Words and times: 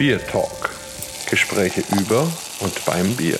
Bier 0.00 0.18
Talk. 0.28 0.70
Gespräche 1.28 1.82
über 2.00 2.26
und 2.60 2.86
beim 2.86 3.14
Bier. 3.16 3.38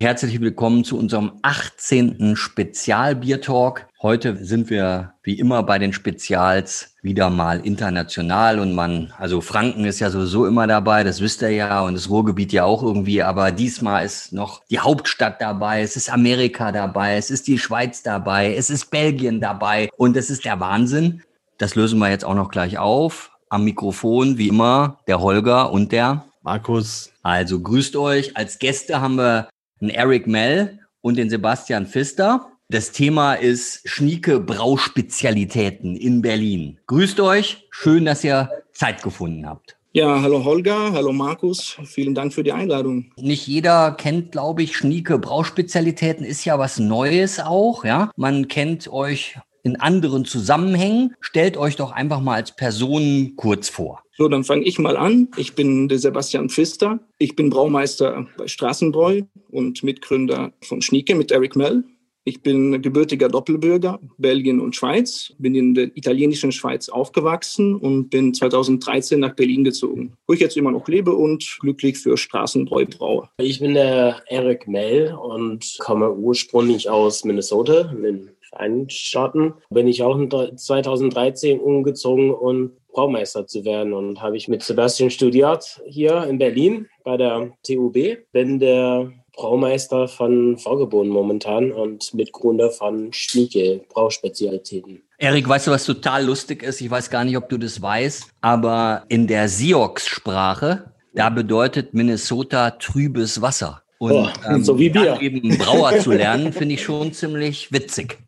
Herzlich 0.00 0.40
willkommen 0.40 0.84
zu 0.84 0.96
unserem 0.96 1.32
18. 1.42 2.34
Spezialbier-Talk. 2.34 3.86
Heute 4.00 4.42
sind 4.42 4.70
wir 4.70 5.12
wie 5.22 5.38
immer 5.38 5.62
bei 5.64 5.78
den 5.78 5.92
Spezials 5.92 6.94
wieder 7.02 7.28
mal 7.28 7.60
international 7.60 8.58
und 8.58 8.74
man, 8.74 9.12
also 9.18 9.42
Franken 9.42 9.84
ist 9.84 10.00
ja 10.00 10.08
sowieso 10.08 10.46
immer 10.46 10.66
dabei, 10.66 11.04
das 11.04 11.20
wisst 11.20 11.42
ihr 11.42 11.50
ja 11.50 11.82
und 11.82 11.92
das 11.92 12.08
Ruhrgebiet 12.08 12.54
ja 12.54 12.64
auch 12.64 12.82
irgendwie, 12.82 13.22
aber 13.22 13.52
diesmal 13.52 14.06
ist 14.06 14.32
noch 14.32 14.64
die 14.70 14.78
Hauptstadt 14.78 15.42
dabei, 15.42 15.82
es 15.82 15.94
ist 15.94 16.10
Amerika 16.10 16.72
dabei, 16.72 17.18
es 17.18 17.30
ist 17.30 17.48
die 17.48 17.58
Schweiz 17.58 18.02
dabei, 18.02 18.54
es 18.54 18.70
ist 18.70 18.86
Belgien 18.86 19.42
dabei 19.42 19.90
und 19.98 20.16
es 20.16 20.30
ist 20.30 20.46
der 20.46 20.58
Wahnsinn. 20.58 21.22
Das 21.58 21.74
lösen 21.74 21.98
wir 21.98 22.08
jetzt 22.08 22.24
auch 22.24 22.34
noch 22.34 22.50
gleich 22.50 22.78
auf. 22.78 23.30
Am 23.50 23.64
Mikrofon, 23.64 24.38
wie 24.38 24.48
immer, 24.48 24.98
der 25.06 25.20
Holger 25.20 25.72
und 25.72 25.92
der 25.92 26.24
Markus. 26.42 27.12
Also 27.22 27.60
grüßt 27.60 27.96
euch. 27.96 28.36
Als 28.36 28.58
Gäste 28.58 29.00
haben 29.00 29.16
wir 29.16 29.48
einen 29.80 29.90
Eric 29.90 30.26
Mell 30.26 30.78
und 31.00 31.16
den 31.16 31.30
Sebastian 31.30 31.86
Pfister. 31.86 32.52
Das 32.68 32.92
Thema 32.92 33.34
ist 33.34 33.80
Schnieke 33.88 34.40
Brauspezialitäten 34.40 35.96
in 35.96 36.20
Berlin. 36.20 36.78
Grüßt 36.86 37.20
euch, 37.20 37.66
schön, 37.70 38.04
dass 38.04 38.24
ihr 38.24 38.50
Zeit 38.72 39.02
gefunden 39.02 39.46
habt. 39.46 39.78
Ja, 39.92 40.20
hallo 40.20 40.44
Holger, 40.44 40.92
hallo 40.92 41.12
Markus, 41.12 41.78
vielen 41.84 42.14
Dank 42.14 42.34
für 42.34 42.44
die 42.44 42.52
Einladung. 42.52 43.10
Nicht 43.16 43.46
jeder 43.46 43.92
kennt, 43.92 44.32
glaube 44.32 44.62
ich, 44.62 44.76
Schnieke 44.76 45.18
Brauspezialitäten, 45.18 46.26
ist 46.26 46.44
ja 46.44 46.58
was 46.58 46.78
Neues 46.78 47.40
auch, 47.40 47.86
ja. 47.86 48.10
Man 48.14 48.48
kennt 48.48 48.92
euch 48.92 49.38
in 49.62 49.80
anderen 49.80 50.24
Zusammenhängen. 50.24 51.14
Stellt 51.20 51.56
euch 51.56 51.76
doch 51.76 51.92
einfach 51.92 52.20
mal 52.20 52.34
als 52.34 52.54
Person 52.54 53.34
kurz 53.36 53.68
vor. 53.68 54.02
So, 54.16 54.28
dann 54.28 54.44
fange 54.44 54.64
ich 54.64 54.78
mal 54.78 54.96
an. 54.96 55.28
Ich 55.36 55.54
bin 55.54 55.88
der 55.88 55.98
Sebastian 55.98 56.48
Pfister. 56.48 56.98
Ich 57.18 57.36
bin 57.36 57.50
Braumeister 57.50 58.26
bei 58.36 58.48
Straßenbräu 58.48 59.22
und 59.50 59.82
Mitgründer 59.82 60.52
von 60.62 60.82
Schnieke 60.82 61.14
mit 61.14 61.30
Eric 61.30 61.54
Mell. 61.54 61.84
Ich 62.28 62.42
bin 62.42 62.82
gebürtiger 62.82 63.30
Doppelbürger, 63.30 63.98
Belgien 64.18 64.60
und 64.60 64.76
Schweiz, 64.76 65.32
bin 65.38 65.54
in 65.54 65.74
der 65.74 65.96
italienischen 65.96 66.52
Schweiz 66.52 66.90
aufgewachsen 66.90 67.74
und 67.74 68.10
bin 68.10 68.34
2013 68.34 69.18
nach 69.18 69.34
Berlin 69.34 69.64
gezogen, 69.64 70.12
wo 70.26 70.34
ich 70.34 70.40
jetzt 70.40 70.58
immer 70.58 70.70
noch 70.70 70.86
lebe 70.88 71.14
und 71.14 71.56
glücklich 71.60 71.96
für 71.96 72.18
Straßenbräu 72.18 72.84
braue. 72.84 73.30
Ich 73.38 73.60
bin 73.60 73.72
der 73.72 74.22
Eric 74.26 74.68
Mell 74.68 75.14
und 75.14 75.78
komme 75.78 76.12
ursprünglich 76.12 76.90
aus 76.90 77.24
Minnesota, 77.24 77.92
in 77.92 78.28
Staaten. 78.88 79.54
Bin 79.70 79.88
ich 79.88 80.02
auch 80.02 80.18
2013 80.56 81.60
umgezogen 81.60 82.32
und 82.32 82.72
Braumeister 82.92 83.46
zu 83.46 83.64
werden 83.64 83.92
und 83.92 84.20
habe 84.20 84.36
ich 84.36 84.48
mit 84.48 84.62
Sebastian 84.62 85.10
studiert 85.10 85.80
hier 85.86 86.24
in 86.24 86.38
Berlin 86.38 86.88
bei 87.04 87.16
der 87.16 87.52
TUB. 87.62 87.94
Bin 88.32 88.58
der 88.58 89.12
Braumeister 89.38 90.08
von 90.08 90.58
Vorgeboten 90.58 91.10
momentan 91.10 91.70
und 91.70 92.12
Mitgründer 92.12 92.70
von 92.70 93.12
Schnieke 93.12 93.82
Brauspezialitäten. 93.88 95.02
Erik, 95.18 95.48
weißt 95.48 95.68
du, 95.68 95.70
was 95.70 95.84
total 95.84 96.24
lustig 96.24 96.64
ist? 96.64 96.80
Ich 96.80 96.90
weiß 96.90 97.08
gar 97.08 97.24
nicht, 97.24 97.36
ob 97.36 97.48
du 97.48 97.56
das 97.56 97.80
weißt, 97.80 98.30
aber 98.40 99.04
in 99.08 99.28
der 99.28 99.48
Sioux-Sprache, 99.48 100.92
da 101.14 101.30
bedeutet 101.30 101.94
Minnesota 101.94 102.72
trübes 102.72 103.40
Wasser. 103.40 103.82
Und 103.98 104.12
oh, 104.12 104.28
ähm, 104.48 104.64
so 104.64 104.78
wie 104.78 104.90
Bier. 104.90 105.18
eben 105.20 105.56
Brauer 105.58 105.98
zu 105.98 106.12
lernen, 106.12 106.52
finde 106.52 106.74
ich 106.74 106.82
schon 106.82 107.12
ziemlich 107.12 107.72
witzig. 107.72 108.18